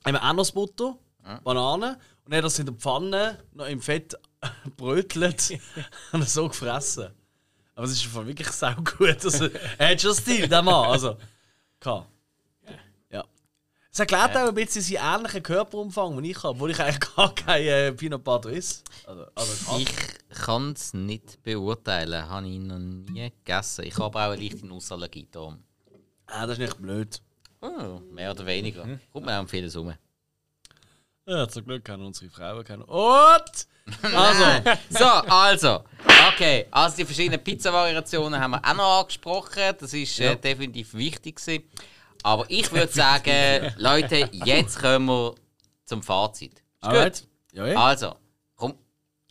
eine 0.03 0.19
Erdnussbutter, 0.19 0.95
Banane 1.43 1.97
und 2.25 2.31
er 2.31 2.37
hat 2.37 2.45
das 2.45 2.59
in 2.59 2.67
der 2.67 2.75
Pfanne 2.75 3.39
noch 3.53 3.67
im 3.67 3.81
Fett 3.81 4.15
brötelt 4.77 5.59
und 6.11 6.27
so 6.27 6.47
gefressen. 6.47 7.09
Aber 7.75 7.85
es 7.85 7.93
ist 7.93 8.05
einfach 8.05 8.25
wirklich 8.25 8.49
sau 8.49 8.73
gut. 8.75 9.23
Also, 9.23 9.49
er 9.77 9.89
hat 9.89 10.01
schon 10.01 10.13
Stil, 10.13 10.47
der 10.47 10.61
Mann. 10.61 10.89
Also, 10.91 11.17
kann. 11.79 12.05
Ja. 13.09 13.25
Es 13.91 13.99
erklärt 13.99 14.35
auch 14.35 14.49
ein 14.49 14.53
bisschen 14.55 14.81
seinen 14.81 15.19
ähnlichen 15.19 15.43
Körperumfang, 15.43 16.15
den 16.15 16.25
ich 16.25 16.43
habe, 16.43 16.59
wo 16.59 16.67
ich 16.67 16.79
eigentlich 16.79 17.15
gar 17.15 17.33
kein 17.33 17.63
äh, 17.63 17.91
Peanut 17.91 18.23
Butter 18.23 18.49
ist. 18.49 18.83
Also, 19.05 19.25
also. 19.35 19.77
Ich 19.79 19.89
kann 20.43 20.73
es 20.73 20.93
nicht 20.93 21.41
beurteilen. 21.43 22.29
Habe 22.29 22.47
ich 22.47 22.59
noch 22.59 22.79
nie 22.79 23.31
gegessen. 23.43 23.85
Ich 23.85 23.97
habe 23.97 24.17
auch 24.17 24.31
eine 24.31 24.41
leichte 24.41 24.65
Nussallergie. 24.65 25.27
Darum. 25.31 25.63
Ah, 26.27 26.45
das 26.45 26.57
ist 26.57 26.59
nicht 26.59 26.81
blöd. 26.81 27.21
Oh, 27.61 27.99
mehr 28.11 28.31
oder 28.31 28.45
weniger. 28.45 28.99
Kommt 29.11 29.25
mir 29.25 29.37
auch 29.37 29.41
um 29.41 29.47
vieles. 29.47 29.77
Ja, 31.27 31.47
zum 31.47 31.65
Glück 31.65 31.87
haben 31.89 32.05
unsere 32.05 32.29
Frauen 32.31 32.63
keine. 32.63 32.85
Und! 32.85 33.67
Also, 34.01 34.43
So, 34.89 35.05
also. 35.05 35.83
Okay, 36.33 36.65
also 36.71 36.97
die 36.97 37.05
verschiedenen 37.05 37.43
Pizza-Variationen 37.43 38.39
haben 38.39 38.51
wir 38.51 38.61
auch 38.65 38.73
noch 38.75 38.99
angesprochen. 39.01 39.73
Das 39.79 39.93
ist 39.93 40.19
äh, 40.19 40.35
definitiv 40.35 40.93
wichtig. 40.93 41.35
Gewesen. 41.37 41.63
Aber 42.23 42.45
ich 42.49 42.71
würde 42.71 42.91
sagen, 42.91 43.73
Leute, 43.77 44.29
jetzt 44.31 44.79
kommen 44.79 45.07
wir 45.07 45.35
zum 45.85 46.01
Fazit. 46.03 46.53
Ist 46.59 46.63
alright. 46.81 47.27
Ja, 47.53 47.67
ja. 47.67 47.83
Also, 47.85 48.15
komm. 48.55 48.75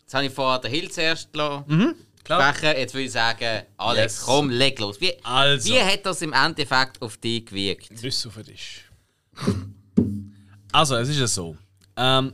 Jetzt 0.01 0.13
habe 0.13 0.25
ich 0.25 0.33
vorher 0.33 0.59
den 0.59 0.71
Hill 0.71 0.91
zuerst 0.91 1.33
lassen. 1.35 1.63
Mhm, 1.67 1.95
klar. 2.23 2.53
sprechen. 2.53 2.77
Jetzt 2.79 2.93
würde 2.93 3.05
ich 3.05 3.11
sagen, 3.11 3.63
Alex, 3.77 4.17
Yes. 4.17 4.25
komm, 4.25 4.49
leg 4.49 4.79
los. 4.79 4.99
Wie, 5.01 5.13
Also. 5.23 5.69
wie 5.69 5.81
hat 5.81 6.05
das 6.05 6.21
im 6.21 6.33
Endeffekt 6.33 7.01
auf 7.01 7.17
dich 7.17 7.45
gewirkt? 7.45 7.91
Nüsse 8.03 8.27
auf 8.27 8.35
den 8.35 8.45
Tisch. 8.45 8.89
Also, 10.71 10.95
es 10.97 11.09
ist 11.09 11.17
ja 11.19 11.27
so. 11.27 11.57
Ähm, 12.01 12.33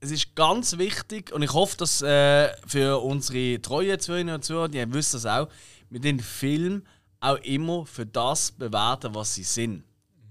es 0.00 0.10
ist 0.10 0.34
ganz 0.34 0.78
wichtig 0.78 1.32
und 1.32 1.42
ich 1.42 1.52
hoffe, 1.52 1.76
dass 1.76 2.02
äh, 2.02 2.50
für 2.66 2.98
unsere 2.98 3.62
treuen 3.62 3.98
Zuhörerinnen 4.00 4.34
und 4.34 4.44
Zuhörer, 4.44 4.68
die 4.68 4.92
wissen 4.92 5.16
das 5.16 5.26
auch, 5.26 5.48
mit 5.90 6.02
den 6.02 6.18
Film 6.18 6.82
auch 7.20 7.38
immer 7.38 7.86
für 7.86 8.04
das 8.04 8.50
bewerten, 8.50 9.14
was 9.14 9.34
sie 9.34 9.44
sind. 9.44 9.84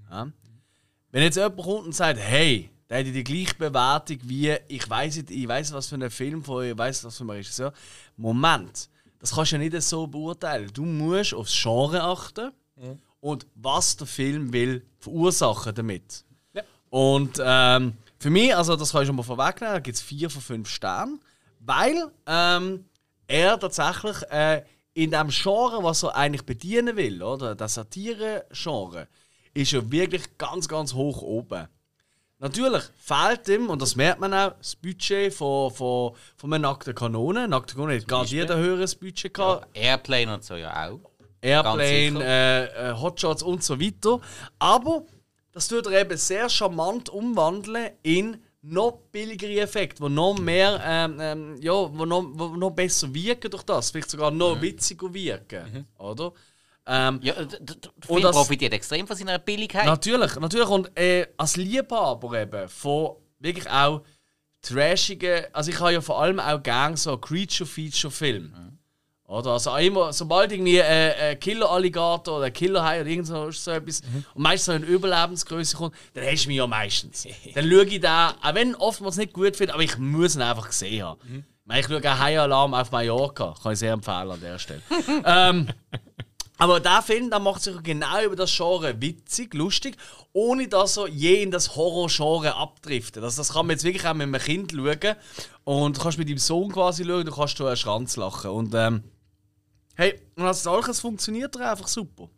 Ja? 0.10 0.28
Wenn 1.12 1.24
jetzt 1.24 1.38
jemand 1.38 1.58
kommt 1.58 1.86
und 1.86 1.96
sagt, 1.96 2.20
hey, 2.20 2.70
der 2.90 3.00
hat 3.00 3.06
die 3.06 3.24
gleiche 3.24 3.56
Bewertung 3.56 4.18
wie 4.24 4.56
ich 4.68 4.90
weiß 4.90 5.18
nicht, 5.18 5.32
ich 5.32 5.48
weiß 5.48 5.72
was 5.74 5.88
für 5.88 5.96
ein 5.96 6.10
Film 6.10 6.44
von 6.44 6.66
ich 6.66 6.78
weiß 6.78 7.06
was 7.06 7.18
für 7.18 7.24
ein 7.24 7.30
Regisseur. 7.30 7.74
Moment, 8.18 8.90
das 9.20 9.34
kannst 9.34 9.52
du 9.54 9.56
ja 9.56 9.62
nicht 9.62 9.82
so 9.82 10.06
beurteilen. 10.06 10.70
Du 10.74 10.84
musst 10.84 11.34
aufs 11.34 11.58
Genre 11.62 12.02
achten 12.02 12.52
und 13.22 13.48
was 13.56 13.96
der 13.96 14.08
Film 14.08 14.52
will 14.52 14.86
verursachen 15.00 15.74
damit. 15.76 16.26
Ja. 16.54 16.64
Und 16.90 17.42
ähm, 17.44 17.94
für 18.20 18.30
mich, 18.30 18.56
also 18.56 18.76
das 18.76 18.92
kann 18.92 19.02
ich 19.02 19.08
schon 19.08 19.16
mal 19.16 19.24
vorwegnehmen, 19.24 19.84
gibt 19.84 19.98
es 19.98 20.02
vier 20.02 20.30
von 20.30 20.42
fünf 20.42 20.70
Sternen, 20.70 21.20
weil 21.60 22.12
ähm, 22.26 22.86
er 23.28 23.60
tatsächlich 23.60 24.22
äh, 24.32 24.64
in 24.94 25.12
dem 25.12 25.30
Genre, 25.30 25.84
was 25.84 26.04
er 26.04 26.16
eigentlich 26.16 26.46
bedienen 26.46 26.96
will, 26.96 27.22
oder 27.22 27.54
das 27.54 27.76
Satire-Genre, 27.76 29.08
ist 29.54 29.74
er 29.74 29.92
wirklich 29.92 30.38
ganz, 30.38 30.68
ganz 30.68 30.94
hoch 30.94 31.22
oben. 31.22 31.68
Natürlich 32.40 32.84
fehlt 33.00 33.48
ihm, 33.50 33.70
und 33.70 33.82
das 33.82 33.96
merkt 33.96 34.20
man 34.20 34.34
auch, 34.34 34.54
das 34.58 34.76
Budget 34.76 35.34
von, 35.34 35.72
von, 35.72 36.14
von 36.36 36.54
einer 36.54 36.70
nackten 36.70 36.94
Kanone. 36.94 37.48
Nackte 37.48 37.74
Kanone 37.74 37.98
hat 37.98 38.08
gar 38.08 38.26
jeder 38.26 38.58
höheres 38.58 38.96
Budget 38.96 39.34
gehabt. 39.34 39.68
Airplane 39.74 40.36
und 40.36 40.44
so 40.44 40.56
ja 40.56 40.88
auch. 40.88 41.00
Airplane, 41.42 42.24
äh, 42.24 42.90
äh, 42.90 42.94
Hotshots 42.94 43.42
und 43.42 43.64
so 43.64 43.80
weiter. 43.80 44.20
Aber 44.60 45.04
das 45.58 45.68
tut 45.68 45.88
er 45.88 46.02
eben 46.02 46.18
sehr 46.18 46.48
charmant 46.50 47.10
umwandeln 47.10 47.90
in 48.04 48.38
noch 48.62 49.00
billigere 49.12 49.60
Effekte, 49.62 50.04
die 50.04 50.10
noch 50.10 50.38
mehr, 50.38 50.80
ähm, 50.86 51.18
ähm, 51.20 51.56
ja, 51.62 51.72
wo 51.74 52.06
noch, 52.06 52.24
wo 52.34 52.48
noch 52.50 52.72
besser 52.72 53.12
wirken 53.14 53.50
durch 53.50 53.64
das, 53.64 53.90
vielleicht 53.92 54.10
sogar 54.12 54.30
noch 54.30 54.62
witziger 54.62 55.12
wirken, 55.14 55.88
oder? 55.98 56.32
Ähm, 56.86 57.20
Ja, 57.24 57.34
der 57.34 57.60
Und 57.62 57.92
Film 58.06 58.22
das- 58.22 58.36
profitiert 58.36 58.74
extrem 58.74 59.08
von 59.08 59.16
seiner 59.18 59.40
Billigkeit. 59.40 59.86
Natürlich, 59.86 60.36
natürlich. 60.36 60.68
Und 60.70 60.98
äh, 60.98 61.28
als 61.38 61.56
Liebhaber 61.58 62.40
eben 62.42 62.70
von 62.70 63.16
wirklich 63.40 63.70
auch 63.70 64.04
trashigen. 64.62 65.46
Also 65.54 65.72
ich 65.72 65.80
habe 65.80 65.94
ja 65.94 66.02
vor 66.02 66.22
allem 66.22 66.40
auch 66.40 66.62
gerne 66.62 66.98
so 66.98 67.18
Creature-Feature-Filme. 67.18 68.77
Oder? 69.28 69.52
Also 69.52 69.72
auch 69.72 69.78
immer, 69.78 70.14
sobald 70.14 70.54
irgendwie 70.54 70.82
ein 70.82 71.12
äh, 71.12 71.36
Killer-Alligator 71.36 72.38
oder 72.38 72.46
ein 72.46 72.54
Killer-Hai 72.54 73.02
oder 73.02 73.10
irgend 73.10 73.28
so, 73.28 73.52
so 73.52 73.72
etwas 73.72 74.02
und 74.34 74.42
meistens 74.42 74.66
so 74.66 74.72
in 74.72 74.84
Überlebensgröße 74.84 75.76
kommt, 75.76 75.96
dann 76.14 76.26
hast 76.26 76.46
du 76.46 76.48
mich 76.48 76.58
ja 76.58 76.66
meistens. 76.66 77.28
dann 77.54 77.70
schaue 77.70 77.84
ich 77.84 78.00
da, 78.00 78.36
auch 78.42 78.56
wenn 78.56 78.74
oftmals 78.76 79.18
nicht 79.18 79.34
gut 79.34 79.58
finde, 79.58 79.74
aber 79.74 79.84
ich 79.84 79.98
muss 79.98 80.36
ihn 80.36 80.42
einfach 80.42 80.68
gesehen 80.68 81.06
haben. 81.06 81.20
Ich, 81.26 81.44
meine, 81.66 81.80
ich 81.82 81.88
schaue 81.88 82.00
auch 82.00 82.20
Hai-Alarm 82.20 82.74
auf 82.74 82.92
Mallorca. 82.92 83.54
Kann 83.62 83.74
ich 83.74 83.80
sehr 83.80 83.92
empfehlen 83.92 84.32
an 84.32 84.40
der 84.40 84.60
Stelle. 84.60 84.82
ähm, 85.26 85.68
aber 86.58 86.80
der 86.80 87.02
Film 87.02 87.30
der 87.30 87.40
macht 87.40 87.62
sich 87.62 87.76
genau 87.84 88.24
über 88.24 88.38
das 88.38 88.56
Genre 88.56 89.00
witzig, 89.02 89.54
lustig, 89.54 89.98
ohne 90.32 90.70
dass 90.70 90.96
er 90.96 91.10
je 91.10 91.44
in 91.44 91.52
das 91.52 91.76
Horror-Genre 91.76 92.56
abdriftet. 92.56 93.22
Also 93.24 93.42
das 93.42 93.52
kann 93.52 93.68
man 93.68 93.76
jetzt 93.76 93.84
wirklich 93.84 94.08
auch 94.08 94.14
mit 94.14 94.24
einem 94.24 94.42
Kind 94.42 94.72
schauen. 94.72 95.16
Und 95.66 95.98
du 95.98 96.02
kannst 96.02 96.18
mit 96.18 96.30
deinem 96.30 96.38
Sohn 96.38 96.72
quasi 96.72 97.04
schauen, 97.04 97.26
du 97.26 97.32
kannst 97.32 97.60
da 97.60 97.68
einen 97.68 97.76
Schranz 97.76 98.16
lachen. 98.16 98.52
Und 98.52 98.74
ähm, 98.74 99.04
hey, 99.98 100.22
und 100.36 100.46
als 100.46 100.64
solches 100.64 101.00
funktioniert 101.00 101.56
er 101.56 101.72
einfach 101.72 101.88
super. 101.88 102.30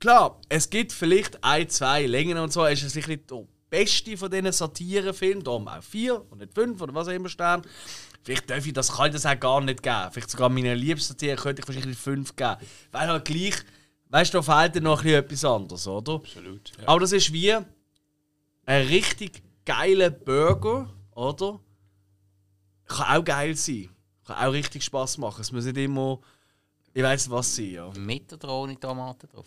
Klar, 0.00 0.40
es 0.48 0.70
gibt 0.70 0.92
vielleicht 0.92 1.42
ein, 1.42 1.68
zwei 1.68 2.06
Längen 2.06 2.38
und 2.38 2.52
so. 2.52 2.64
Es 2.64 2.82
ist 2.82 2.92
sicher 2.92 3.08
nicht 3.08 3.30
der 3.30 3.44
beste 3.68 4.16
von 4.16 4.30
diesen 4.30 4.52
Satirefilmen. 4.52 5.42
Darum 5.42 5.66
auch 5.66 5.82
vier 5.82 6.24
und 6.30 6.38
nicht 6.38 6.54
fünf 6.54 6.80
oder 6.80 6.94
was 6.94 7.08
auch 7.08 7.12
immer 7.12 7.28
stehen. 7.28 7.62
Vielleicht 8.22 8.48
darf 8.48 8.64
ich 8.64 8.72
das, 8.72 8.96
kann 8.96 9.06
ich 9.06 9.12
das 9.12 9.26
auch 9.26 9.40
gar 9.40 9.60
nicht 9.60 9.82
geben. 9.82 10.08
Vielleicht 10.12 10.30
sogar 10.30 10.48
meine 10.48 10.74
liebsten 10.74 11.14
Satire 11.14 11.36
könnte 11.36 11.62
ich 11.62 11.68
wahrscheinlich 11.68 11.98
fünf 11.98 12.36
geben. 12.36 12.56
Weil 12.92 13.08
halt 13.08 13.24
gleich, 13.24 13.56
weißt 14.10 14.34
du, 14.34 14.38
da 14.38 14.42
fehlt 14.42 14.76
dir 14.76 14.82
noch 14.82 15.00
ein 15.00 15.04
bisschen 15.04 15.24
etwas 15.24 15.44
anderes, 15.44 15.86
oder? 15.88 16.14
Absolut. 16.14 16.72
Ja. 16.78 16.88
Aber 16.88 17.00
das 17.00 17.12
ist 17.12 17.32
wie 17.32 17.52
ein 17.52 17.66
richtig 18.86 19.42
geiler 19.64 20.10
Burger, 20.10 20.94
oder? 21.16 21.58
Kann 22.86 23.18
auch 23.18 23.24
geil 23.24 23.56
sein. 23.56 23.90
Kann 24.28 24.46
auch 24.46 24.52
richtig 24.52 24.84
Spaß 24.84 25.18
machen. 25.18 25.40
Es 25.40 25.50
muss 25.52 25.64
nicht 25.64 25.76
immer, 25.78 26.18
ich 26.92 27.02
weiß 27.02 27.30
was 27.30 27.56
sein, 27.56 27.70
ja. 27.72 27.90
Mit 27.96 28.32
oder 28.32 28.48
ohne 28.50 28.78
Tomaten 28.78 29.26
drauf. 29.28 29.46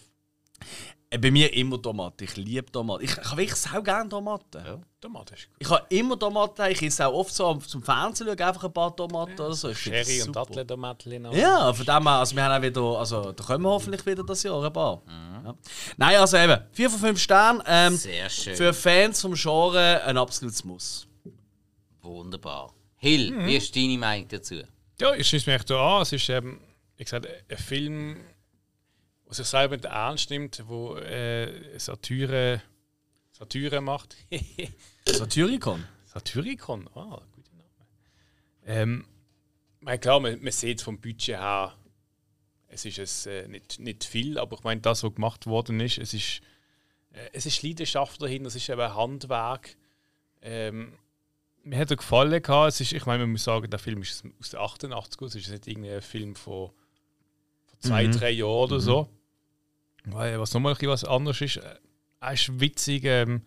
Äh, 1.10 1.18
Bei 1.18 1.30
mir 1.30 1.54
immer 1.54 1.82
Tomaten. 1.82 2.24
Ich 2.24 2.36
liebe 2.38 2.72
Tomaten. 2.72 3.04
Ich, 3.04 3.12
ich 3.12 3.18
habe 3.18 3.38
wirklich 3.38 3.56
sau 3.60 3.82
gerne 3.82 4.10
Tomaten. 4.10 4.64
Ja. 4.66 4.80
Tomate 5.00 5.34
ist 5.36 5.48
gut. 5.48 5.56
Ich 5.60 5.70
habe 5.70 5.86
immer 5.90 6.18
Tomaten. 6.18 6.72
Ich 6.72 6.82
esse 6.82 7.06
auch 7.06 7.14
oft 7.14 7.34
so 7.34 7.54
zum 7.56 7.84
Fernsehen 7.84 8.28
schauen, 8.28 8.40
einfach 8.42 8.64
ein 8.64 8.74
paar 8.74 8.96
Tomaten 8.96 9.34
oder 9.34 9.54
so. 9.54 9.74
Sherry 9.74 10.22
und. 10.22 10.36
Datteltomaten. 10.36 11.32
Ja, 11.34 11.74
von 11.74 11.86
dem 11.86 12.04
her, 12.04 12.12
also 12.12 12.36
wir 12.36 12.44
haben 12.44 12.58
auch 12.60 12.66
wieder, 12.66 12.82
also 13.00 13.32
da 13.34 13.44
kommen 13.44 13.64
wir 13.66 13.70
hoffentlich 13.70 14.06
wieder 14.06 14.24
das 14.24 14.42
Jahr 14.44 14.64
ein 14.64 14.72
paar. 14.74 15.02
Ja. 15.08 15.56
Nein, 15.98 16.18
also 16.18 16.38
eben, 16.38 16.62
4 16.72 16.90
von 16.90 17.00
5 17.00 17.20
Sternen. 17.20 17.64
Ähm, 17.66 17.98
Sehr 17.98 18.30
schön. 18.30 18.56
für 18.56 18.74
Fans 18.74 19.22
vom 19.22 19.34
Genre 19.34 20.02
ein 20.04 20.18
absolutes 20.18 20.64
Muss. 20.64 21.08
Wunderbar. 22.02 22.74
Hill, 23.02 23.32
Mhm. 23.32 23.46
wie 23.48 23.56
ist 23.56 23.76
deine 23.76 23.98
Meinung 23.98 24.28
dazu? 24.28 24.62
Ja, 25.00 25.14
ich 25.16 25.28
schließe 25.28 25.50
mich 25.50 25.60
echt 25.60 25.70
da 25.72 25.98
an. 25.98 26.02
Es 26.04 26.14
ist 26.14 26.30
eben, 26.30 26.62
wie 26.98 27.04
gesagt, 27.04 27.28
ein 27.50 27.58
Film, 27.58 28.18
der 29.28 29.34
sich 29.34 29.48
selber 29.48 29.76
nicht 29.76 29.86
ernst 29.86 30.30
nimmt, 30.30 30.64
wo 30.68 30.96
äh, 30.98 31.80
Satire, 31.80 32.62
Satire 33.32 33.82
macht. 33.82 34.16
Satyricon. 35.08 35.84
Satyricon, 36.06 36.88
ah, 36.94 37.22
guter 37.32 37.54
Name. 37.56 37.70
Ähm, 38.66 39.06
ich 39.80 39.86
meine, 39.86 40.00
klar, 40.00 40.20
man, 40.20 40.40
man 40.44 40.52
sieht 40.52 40.82
vom 40.82 41.00
Budget 41.02 41.38
her, 41.40 41.76
es 42.68 42.86
ist 42.86 43.00
es, 43.00 43.26
äh, 43.26 43.48
nicht, 43.48 43.80
nicht 43.80 44.04
viel, 44.04 44.38
aber 44.38 44.58
ich 44.58 44.64
meine, 44.64 44.82
das, 44.82 45.04
was 45.04 45.16
gemacht 45.16 45.48
worden 45.48 45.80
ist, 45.80 45.98
es 45.98 46.14
ist, 46.14 46.42
äh, 47.14 47.30
es 47.34 47.46
ist 47.48 47.64
Leidenschaft 47.64 48.22
dahinter, 48.22 48.48
es 48.50 48.56
ist 48.56 48.70
eben 48.70 48.94
Handwerk. 48.94 49.76
Ähm, 50.44 50.94
mir 51.64 51.80
hat 51.80 51.92
er 51.92 51.98
gefallen. 51.98 52.42
Gehabt. 52.42 52.70
Es 52.70 52.82
ist, 52.82 52.94
ich 52.94 53.06
meine, 53.06 53.24
man 53.24 53.34
muss 53.34 53.44
sagen, 53.44 53.70
der 53.70 53.80
Film 53.80 54.02
ist 54.02 54.24
aus 54.40 54.50
den 54.50 54.60
88 54.60 55.22
es 55.22 55.36
ist 55.36 55.50
nicht 55.50 55.68
irgendein 55.68 56.02
Film 56.02 56.36
von, 56.36 56.72
von 57.66 57.80
zwei, 57.80 58.08
drei 58.08 58.32
Jahren 58.32 58.64
oder 58.64 58.80
so. 58.80 59.10
Weil, 60.06 60.40
was 60.40 60.54
nochmal 60.54 60.74
ein 60.74 60.76
bisschen 60.76 60.90
was 60.90 61.04
anderes 61.04 61.42
ist, 61.42 61.58
äh, 61.58 61.76
er 62.20 62.34
ist 62.34 62.60
witzig, 62.60 63.04
ähm, 63.04 63.44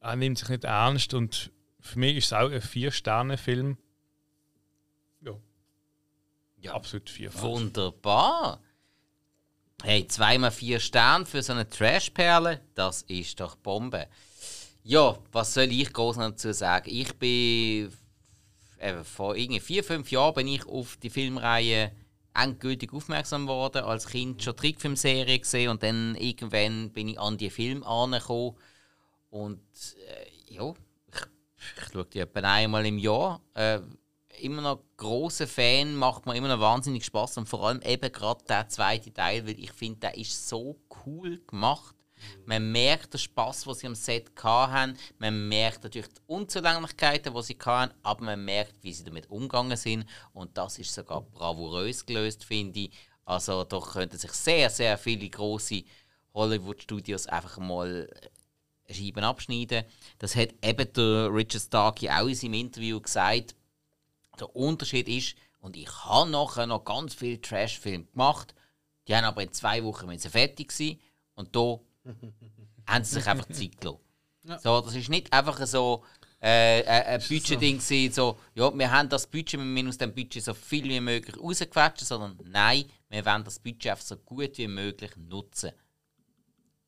er 0.00 0.16
nimmt 0.16 0.38
sich 0.38 0.48
nicht 0.48 0.64
ernst 0.64 1.14
und 1.14 1.52
für 1.80 1.98
mich 1.98 2.16
ist 2.16 2.26
es 2.26 2.32
auch 2.32 2.50
ein 2.50 2.60
Vier-Sterne-Film. 2.60 3.76
Ja, 5.20 5.32
Ja, 6.58 6.74
absolut 6.74 7.10
vier. 7.10 7.32
Wunderbar. 7.40 8.60
Hey, 9.82 10.06
zweimal 10.06 10.52
vier 10.52 10.78
Sterne 10.78 11.26
für 11.26 11.42
so 11.42 11.52
eine 11.52 11.68
Trash-Perle, 11.68 12.60
das 12.74 13.02
ist 13.02 13.40
doch 13.40 13.56
Bombe. 13.56 14.08
Ja, 14.84 15.16
was 15.30 15.54
soll 15.54 15.70
ich 15.70 15.92
groß 15.92 16.16
dazu 16.16 16.52
sagen? 16.52 16.90
Ich 16.90 17.14
bin 17.16 17.92
eben 18.80 19.04
vor 19.04 19.36
irgendwie 19.36 19.60
vier, 19.60 19.84
fünf 19.84 20.10
Jahren 20.10 20.34
bin 20.34 20.48
ich 20.48 20.66
auf 20.66 20.96
die 20.96 21.10
Filmreihe 21.10 21.92
endgültig 22.34 22.92
aufmerksam 22.92 23.46
geworden. 23.46 23.84
Als 23.84 24.06
Kind 24.06 24.42
schon 24.42 24.56
Trickfilmserie 24.56 25.38
gesehen 25.38 25.70
und 25.70 25.84
dann 25.84 26.16
irgendwann 26.16 26.90
bin 26.90 27.08
ich 27.08 27.20
an 27.20 27.38
die 27.38 27.50
Filme 27.50 27.86
angekommen. 27.86 28.56
Und 29.30 29.60
äh, 30.08 30.52
ja, 30.52 30.74
ich, 31.06 31.20
ich 31.76 31.92
schaue 31.92 32.06
die 32.06 32.18
etwa 32.18 32.40
einmal 32.40 32.84
im 32.84 32.98
Jahr. 32.98 33.40
Äh, 33.54 33.80
immer 34.40 34.62
noch 34.62 34.82
großer 34.96 35.46
Fan, 35.46 35.94
macht 35.94 36.26
mir 36.26 36.34
immer 36.34 36.48
noch 36.48 36.60
wahnsinnig 36.60 37.04
Spaß 37.04 37.38
und 37.38 37.48
vor 37.48 37.68
allem 37.68 37.80
eben 37.82 38.10
gerade 38.10 38.44
der 38.48 38.68
zweite 38.68 39.12
Teil, 39.12 39.46
weil 39.46 39.60
ich 39.60 39.70
finde, 39.70 40.00
der 40.00 40.16
ist 40.16 40.48
so 40.48 40.80
cool 41.06 41.40
gemacht. 41.46 41.94
Man 42.44 42.72
merkt 42.72 43.14
den 43.14 43.18
Spaß, 43.18 43.66
was 43.66 43.80
sie 43.80 43.86
am 43.86 43.94
Set 43.94 44.30
hatten. 44.42 44.96
Man 45.18 45.48
merkt 45.48 45.84
natürlich 45.84 46.08
die 46.08 46.20
Unzulänglichkeiten, 46.26 47.34
die 47.34 47.42
sie 47.42 47.58
hatten, 47.64 47.94
aber 48.02 48.24
man 48.24 48.44
merkt, 48.44 48.82
wie 48.82 48.92
sie 48.92 49.04
damit 49.04 49.30
umgegangen 49.30 49.76
sind. 49.76 50.06
Und 50.32 50.56
das 50.56 50.78
ist 50.78 50.94
sogar 50.94 51.22
bravourös 51.22 52.04
gelöst, 52.04 52.44
finde 52.44 52.80
ich. 52.80 52.90
Also 53.24 53.64
da 53.64 53.80
könnten 53.80 54.18
sich 54.18 54.32
sehr, 54.32 54.68
sehr 54.70 54.98
viele 54.98 55.28
große 55.28 55.84
Hollywood-Studios 56.34 57.26
einfach 57.26 57.58
mal 57.58 58.08
Scheiben 58.90 59.24
abschneiden. 59.24 59.84
Das 60.18 60.36
hat 60.36 60.54
eben 60.62 60.92
der 60.92 61.32
Richard 61.32 61.62
Starkey 61.62 62.10
auch 62.10 62.26
in 62.26 62.34
seinem 62.34 62.54
Interview 62.54 63.00
gesagt. 63.00 63.54
Der 64.38 64.54
Unterschied 64.56 65.08
ist, 65.08 65.36
und 65.60 65.76
ich 65.76 65.88
habe 66.04 66.30
nachher 66.30 66.66
noch 66.66 66.84
ganz 66.84 67.14
viele 67.14 67.40
Trash-Filme 67.40 68.06
gemacht, 68.06 68.54
die 69.06 69.14
haben 69.14 69.24
aber 69.24 69.42
in 69.42 69.52
zwei 69.52 69.82
Wochen 69.84 70.18
fertig 70.18 70.72
sein 70.72 70.98
und 71.34 71.54
da 71.54 71.78
haben 72.86 73.04
sie 73.04 73.14
sich 73.14 73.26
einfach 73.26 73.48
Zeit 73.48 73.80
gelassen. 73.80 74.00
So, 74.62 74.80
das 74.80 74.94
ist 74.96 75.08
nicht 75.08 75.32
einfach 75.32 75.64
so 75.66 76.04
äh, 76.42 76.80
äh, 76.80 76.84
ein 76.84 77.20
Budget-Ding 77.20 77.78
gewesen, 77.78 78.12
so, 78.12 78.38
ja, 78.54 78.76
wir 78.76 78.90
haben 78.90 79.08
das 79.08 79.28
Budget, 79.28 79.60
wir 79.60 79.64
müssen 79.64 79.88
aus 79.88 79.98
dem 79.98 80.12
Budget 80.12 80.42
so 80.42 80.52
viel 80.54 80.84
wie 80.88 81.00
möglich 81.00 81.38
rausquetschen, 81.38 82.06
sondern 82.06 82.36
nein, 82.50 82.84
wir 83.08 83.24
wollen 83.24 83.44
das 83.44 83.60
Budget 83.60 83.92
einfach 83.92 84.04
so 84.04 84.16
gut 84.16 84.58
wie 84.58 84.66
möglich 84.66 85.12
nutzen. 85.16 85.70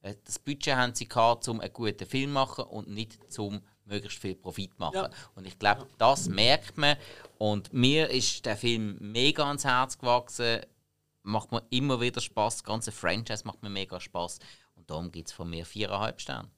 Äh, 0.03 0.17
Das 0.25 0.41
Budget 0.41 0.75
haben 0.75 0.95
sie 0.95 1.09
gehabt, 1.09 1.47
um 1.47 1.61
einen 1.61 1.73
guten 1.73 2.07
Film 2.07 2.31
zu 2.31 2.35
machen 2.35 2.65
und 2.65 2.89
nicht 2.89 3.33
zum 3.33 3.61
möglichst 3.85 4.19
viel 4.19 4.35
Profit 4.35 4.73
zu 4.73 4.81
machen. 4.81 4.95
Ja. 4.97 5.11
Und 5.35 5.47
ich 5.47 5.59
glaube, 5.59 5.87
das 5.99 6.29
merkt 6.29 6.77
man. 6.77 6.97
Und 7.39 7.73
mir 7.73 8.11
ist 8.11 8.45
der 8.47 8.57
Film 8.57 8.97
mega 9.01 9.47
ans 9.47 9.65
Herz 9.65 9.99
gewachsen. 9.99 10.61
Macht 11.23 11.53
mir 11.53 11.63
immer 11.71 12.01
wieder 12.01 12.21
Spaß. 12.21 12.57
Das 12.57 12.65
ganze 12.65 12.93
Franchise 12.93 13.45
macht 13.45 13.63
mir 13.63 13.71
mega 13.71 14.01
Spaß. 14.01 14.39
Und 14.85 14.91
darum 14.91 15.11
gibt 15.11 15.29
es 15.29 15.35
von 15.35 15.49
mir 15.49 15.65
viereinhalb 15.65 16.21
Sterne. 16.21 16.51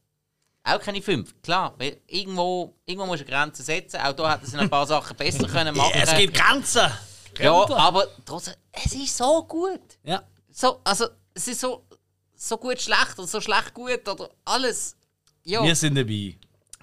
Auch 0.64 0.80
keine 0.80 1.00
fünf, 1.00 1.32
klar. 1.42 1.74
Weil 1.78 2.00
irgendwo, 2.08 2.74
irgendwo 2.84 3.06
musst 3.06 3.20
du 3.22 3.26
eine 3.26 3.36
Grenze 3.36 3.62
setzen. 3.62 4.00
Auch 4.00 4.12
da 4.14 4.32
hätten 4.32 4.46
sie 4.46 4.58
ein 4.58 4.68
paar 4.68 4.84
Sachen 4.84 5.16
besser 5.16 5.46
können 5.46 5.76
machen 5.76 5.92
Es 5.94 6.12
gibt 6.16 6.34
Grenzen! 6.34 6.90
Ja, 7.38 7.52
aber 7.52 8.08
trotzdem, 8.24 8.54
es 8.72 8.92
ist 8.94 9.16
so 9.16 9.44
gut. 9.44 9.98
Ja. 10.02 10.24
So, 10.50 10.80
also, 10.82 11.06
es 11.34 11.46
ist 11.46 11.60
so, 11.60 11.86
so 12.34 12.56
gut 12.56 12.80
schlecht 12.80 13.16
oder 13.16 13.28
so 13.28 13.40
schlecht 13.40 13.74
gut 13.74 14.08
oder 14.08 14.28
alles. 14.44 14.96
Ja, 15.44 15.62
Wir 15.62 15.76
sind 15.76 15.94
dabei. 15.94 16.34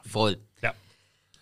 voll. 0.06 0.38
Ja. 0.62 0.74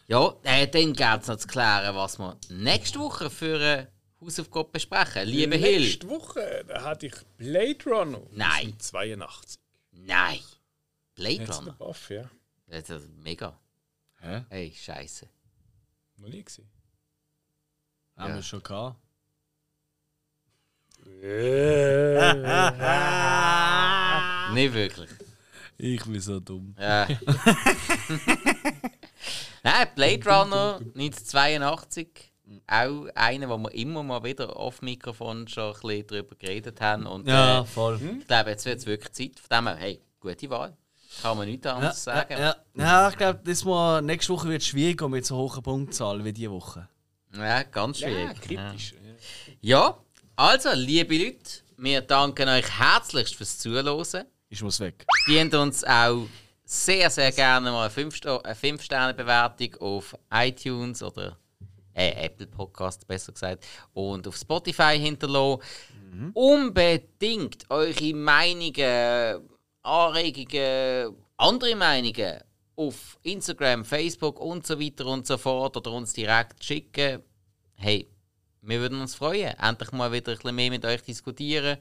Ja, 0.08 0.34
äh, 0.44 0.66
dann 0.68 0.94
gibt 0.94 1.22
es 1.22 1.28
noch 1.28 1.38
zu 1.38 1.48
klären, 1.48 1.94
was 1.96 2.18
wir 2.18 2.38
nächste 2.50 3.00
Woche 3.00 3.30
für 3.30 3.56
eine 3.56 3.88
Hausaufgabe 4.20 4.70
besprechen. 4.72 5.28
Liebe 5.28 5.58
Hill. 5.58 5.82
Nächste 5.82 6.10
Woche 6.10 6.66
da 6.68 6.82
hatte 6.82 7.08
ich 7.08 7.14
Blade 7.38 7.84
Runner. 7.86 8.22
Nein. 8.32 8.74
82. 8.80 9.60
Nein. 9.92 10.40
Blade 11.16 11.36
Jetzt 11.36 11.58
Runner. 11.60 11.72
der 11.72 11.86
Buff, 11.86 12.10
ja. 12.10 12.30
Das 12.68 12.90
ist 12.90 13.08
mega. 13.10 13.58
Hä? 14.20 14.44
Ey, 14.50 14.74
scheiße. 14.74 15.28
Noch 16.18 16.30
nie 16.30 16.44
gesehen. 16.44 16.70
Haben 18.16 18.30
Ja. 18.32 18.36
wir 18.36 18.44
schon 18.44 18.64
gehabt. 18.64 18.98
Nicht 24.54 24.74
wirklich. 24.74 25.10
Ich 25.78 26.04
bin 26.06 26.22
so 26.22 26.40
dumm. 26.40 26.76
Ja. 26.80 27.08
Nein, 29.64 29.88
Blade 29.96 30.24
Runner 30.26 30.76
1982. 30.96 32.31
Auch 32.68 33.08
einer, 33.16 33.50
wo 33.50 33.58
wir 33.58 33.74
immer 33.74 34.04
mal 34.04 34.24
wieder 34.24 34.56
auf 34.56 34.82
Mikrofon 34.82 35.48
schon 35.48 35.74
ein 35.74 35.82
bisschen 35.82 36.08
drüber 36.08 36.36
geredet 36.36 36.80
haben. 36.82 37.06
Und 37.06 37.28
Ja, 37.28 37.62
äh, 37.62 37.66
voll. 37.66 38.00
ich 38.20 38.28
glaube, 38.28 38.50
jetzt 38.52 38.66
wird 38.66 38.80
es 38.80 38.86
wirklich 38.86 39.12
Zeit. 39.14 39.40
Von 39.40 39.58
dem 39.58 39.68
her, 39.68 39.76
hey, 39.78 40.02
gute 40.20 40.50
Wahl. 40.50 40.76
Kann 41.22 41.38
man 41.38 41.48
nichts 41.48 41.66
Ja, 41.66 41.76
anderes 41.76 42.06
ja, 42.06 42.14
sagen. 42.16 42.36
ja. 42.40 42.56
ja, 42.76 43.10
ich 43.10 43.18
glaube, 43.18 43.40
das 43.44 43.66
mal, 43.66 44.02
nächste 44.02 44.34
Woche 44.34 44.48
wird 44.50 44.62
es 44.62 44.68
schwieriger 44.68 45.10
mit 45.10 45.26
so 45.26 45.36
hohen 45.38 45.62
Punktzahlen 45.62 46.24
wie 46.24 46.32
diese 46.34 46.52
Woche. 46.52 46.88
Ja, 47.36 47.64
ganz 47.64 48.00
Ja, 48.00 48.08
schwierig. 48.10 48.42
kritisch. 48.42 48.94
Ja, 49.60 49.98
also, 50.36 50.70
liebe 50.74 51.18
Leute, 51.18 51.40
wir 51.78 52.02
danken 52.02 52.48
euch 52.50 52.80
herzlichst 52.80 53.36
fürs 53.36 53.58
Zuhören. 53.60 54.26
Ich 54.50 54.62
muss 54.64 54.80
weg. 54.80 55.06
Dient 55.28 55.54
uns 55.54 55.84
auch 55.84 56.28
sehr, 56.64 57.10
sehr 57.10 57.32
gerne 57.34 57.72
mal 57.72 57.90
eine 57.90 58.56
5-Sterne-Bewertung 58.56 59.76
auf 59.82 60.16
iTunes 60.32 61.04
oder 61.04 61.38
äh, 61.94 62.26
Apple 62.26 62.48
Podcast, 62.48 63.08
besser 63.08 63.34
gesagt, 63.34 63.66
und 63.94 64.28
auf 64.28 64.36
Spotify 64.36 64.98
hinterlassen. 64.98 65.62
Unbedingt 66.34 67.70
eure 67.70 68.14
Meinungen, 68.14 69.50
Anregungen, 69.82 71.16
andere 71.38 71.76
Meinungen 71.76 72.42
auf 72.76 73.18
Instagram, 73.24 73.86
Facebook 73.86 74.40
und 74.40 74.66
so 74.66 74.80
weiter 74.80 75.06
und 75.06 75.28
so 75.28 75.38
fort 75.38 75.78
oder 75.78 75.92
uns 75.92 76.14
direkt 76.14 76.64
schicken. 76.64 77.22
Hey, 77.76 78.08
wir 78.62 78.80
würden 78.80 79.02
uns 79.02 79.16
freuen, 79.16 79.58
endlich 79.58 79.92
mal 79.92 80.12
wieder 80.12 80.32
ein 80.32 80.38
bisschen 80.38 80.56
mehr 80.56 80.70
mit 80.70 80.86
euch 80.86 81.02
diskutieren. 81.02 81.78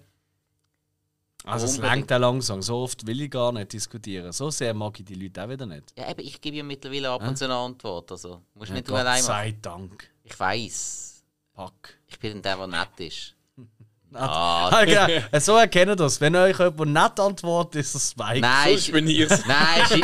Also 1.44 1.66
es 1.66 1.78
lenkt 1.78 2.12
auch 2.12 2.18
langsam. 2.18 2.60
So 2.62 2.78
oft 2.78 3.06
will 3.06 3.20
ich 3.22 3.30
gar 3.30 3.50
nicht 3.52 3.72
diskutieren. 3.72 4.30
So 4.32 4.50
sehr 4.50 4.74
mag 4.74 4.98
ich 5.00 5.06
die 5.06 5.14
Leute 5.14 5.42
auch 5.44 5.48
wieder 5.48 5.66
nicht. 5.66 5.84
Ja, 5.98 6.10
eben, 6.10 6.20
ich 6.20 6.40
gebe 6.40 6.56
ja 6.58 6.62
mittlerweile 6.62 7.10
ab 7.10 7.26
und 7.26 7.36
zu 7.36 7.44
eine 7.46 7.54
Antwort. 7.54 8.12
Also, 8.12 8.42
musst 8.54 8.72
nicht 8.72 8.86
du 8.86 8.92
Gott 8.92 9.00
allein 9.00 9.22
machen. 9.22 9.26
sei 9.26 9.56
Dank. 9.62 10.10
Ich 10.22 10.38
weiß. 10.38 11.22
Pack. 11.54 11.98
Ich 12.06 12.18
bin 12.18 12.42
der, 12.42 12.56
der 12.56 12.66
nett 12.66 12.88
ist. 12.98 13.34
Ah, 14.12 14.84
genau. 14.84 15.06
So 15.38 15.54
erkennen 15.56 15.96
das. 15.96 16.20
Wenn 16.20 16.34
euch 16.34 16.58
jemand 16.58 16.92
nicht 16.92 17.20
antwortet, 17.20 17.76
ist 17.82 17.94
das 17.94 18.16
Mike. 18.16 18.40
Nein, 18.40 18.70
Sonst 18.72 18.90
bin 18.90 19.06
ich 19.06 19.20
es. 19.20 19.30
nein, 19.46 20.00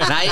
nein, 0.00 0.28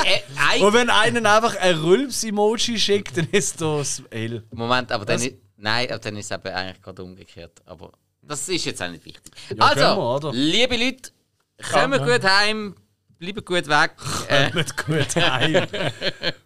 äh, 0.57 0.63
Und 0.65 0.73
wenn 0.73 0.89
einen 0.89 1.27
einfach 1.27 1.55
ein 1.57 1.77
Rülps-Emoji 1.77 2.79
schickt, 2.79 3.19
dann 3.19 3.29
ist 3.31 3.61
das 3.61 4.03
L. 4.09 4.43
Moment, 4.51 4.91
aber 4.93 5.05
dann 5.05 5.17
Das- 5.19 5.27
ist, 5.27 5.35
nein, 5.59 5.91
aber 5.91 5.99
dann 5.99 6.17
ist 6.17 6.31
es 6.31 6.39
eben 6.39 6.55
eigentlich 6.55 6.81
gerade 6.81 7.03
umgekehrt. 7.05 7.61
Aber 7.67 7.93
das 8.23 8.49
ist 8.49 8.65
jetzt 8.65 8.83
auch 8.83 8.89
nicht 8.89 9.05
wichtig. 9.05 9.33
Ja, 9.57 9.67
also, 9.67 9.81
wir, 9.81 9.99
oder? 9.99 10.33
liebe 10.33 10.77
Leute, 10.77 11.11
kommen 11.73 11.99
gut 12.05 12.25
heim, 12.25 12.75
bleiben 13.19 13.45
gut 13.45 13.69
weg. 13.69 13.93
Äh, 14.29 14.51
Mit 14.55 14.77
gut 14.77 15.17
heim. 15.17 15.67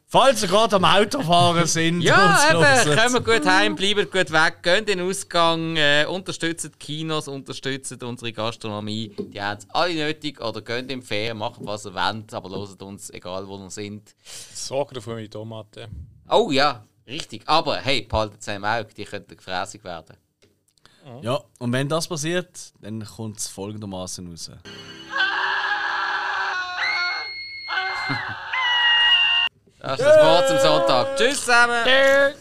Falls 0.08 0.42
ihr 0.42 0.48
gerade 0.48 0.76
am 0.76 0.84
Autofahren 0.84 1.66
sind. 1.66 2.00
ja, 2.00 2.38
eben, 2.50 2.96
kommen 2.96 3.24
gut 3.24 3.46
heim, 3.46 3.74
bleiben 3.74 4.08
gut 4.10 4.30
weg, 4.30 4.62
gehen 4.62 4.86
den 4.86 5.00
Ausgang, 5.00 5.76
äh, 5.76 6.06
unterstützen 6.08 6.72
die 6.72 6.78
Kinos, 6.78 7.28
unterstützen 7.28 8.00
unsere 8.02 8.32
Gastronomie. 8.32 9.14
Die 9.18 9.40
haben 9.40 9.58
es 9.58 9.66
alle 9.70 9.94
nötig 9.94 10.40
oder 10.40 10.62
gehen 10.62 10.88
im 10.88 11.02
Fair, 11.02 11.34
machen 11.34 11.66
was 11.66 11.86
ihr 11.86 11.94
wollt, 11.94 12.32
aber 12.32 12.50
hört 12.50 12.82
uns, 12.82 13.10
egal 13.10 13.46
wo 13.48 13.58
wir 13.58 13.70
sind. 13.70 14.14
Sorge 14.54 14.94
dafür 14.94 15.16
mit 15.16 15.32
Tomaten. 15.32 15.86
Oh 16.28 16.50
ja, 16.50 16.84
richtig. 17.06 17.42
Aber 17.46 17.76
hey, 17.78 18.02
behaltet 18.02 18.40
es 18.40 18.48
im 18.48 18.64
Auge, 18.64 18.94
die 18.96 19.04
könnten 19.04 19.36
gefräßig 19.36 19.82
werden. 19.84 20.16
Ja, 21.22 21.40
und 21.58 21.72
wenn 21.72 21.88
das 21.88 22.08
passiert, 22.08 22.72
dann 22.80 23.04
kommt 23.04 23.38
es 23.38 23.46
folgendermaßen 23.46 24.28
raus. 24.28 24.50
Das 29.78 30.00
ist 30.00 30.04
das 30.04 30.24
Wort 30.24 30.48
zum 30.48 30.58
Sonntag. 30.58 31.16
Tschüss 31.16 31.40
zusammen! 31.40 32.36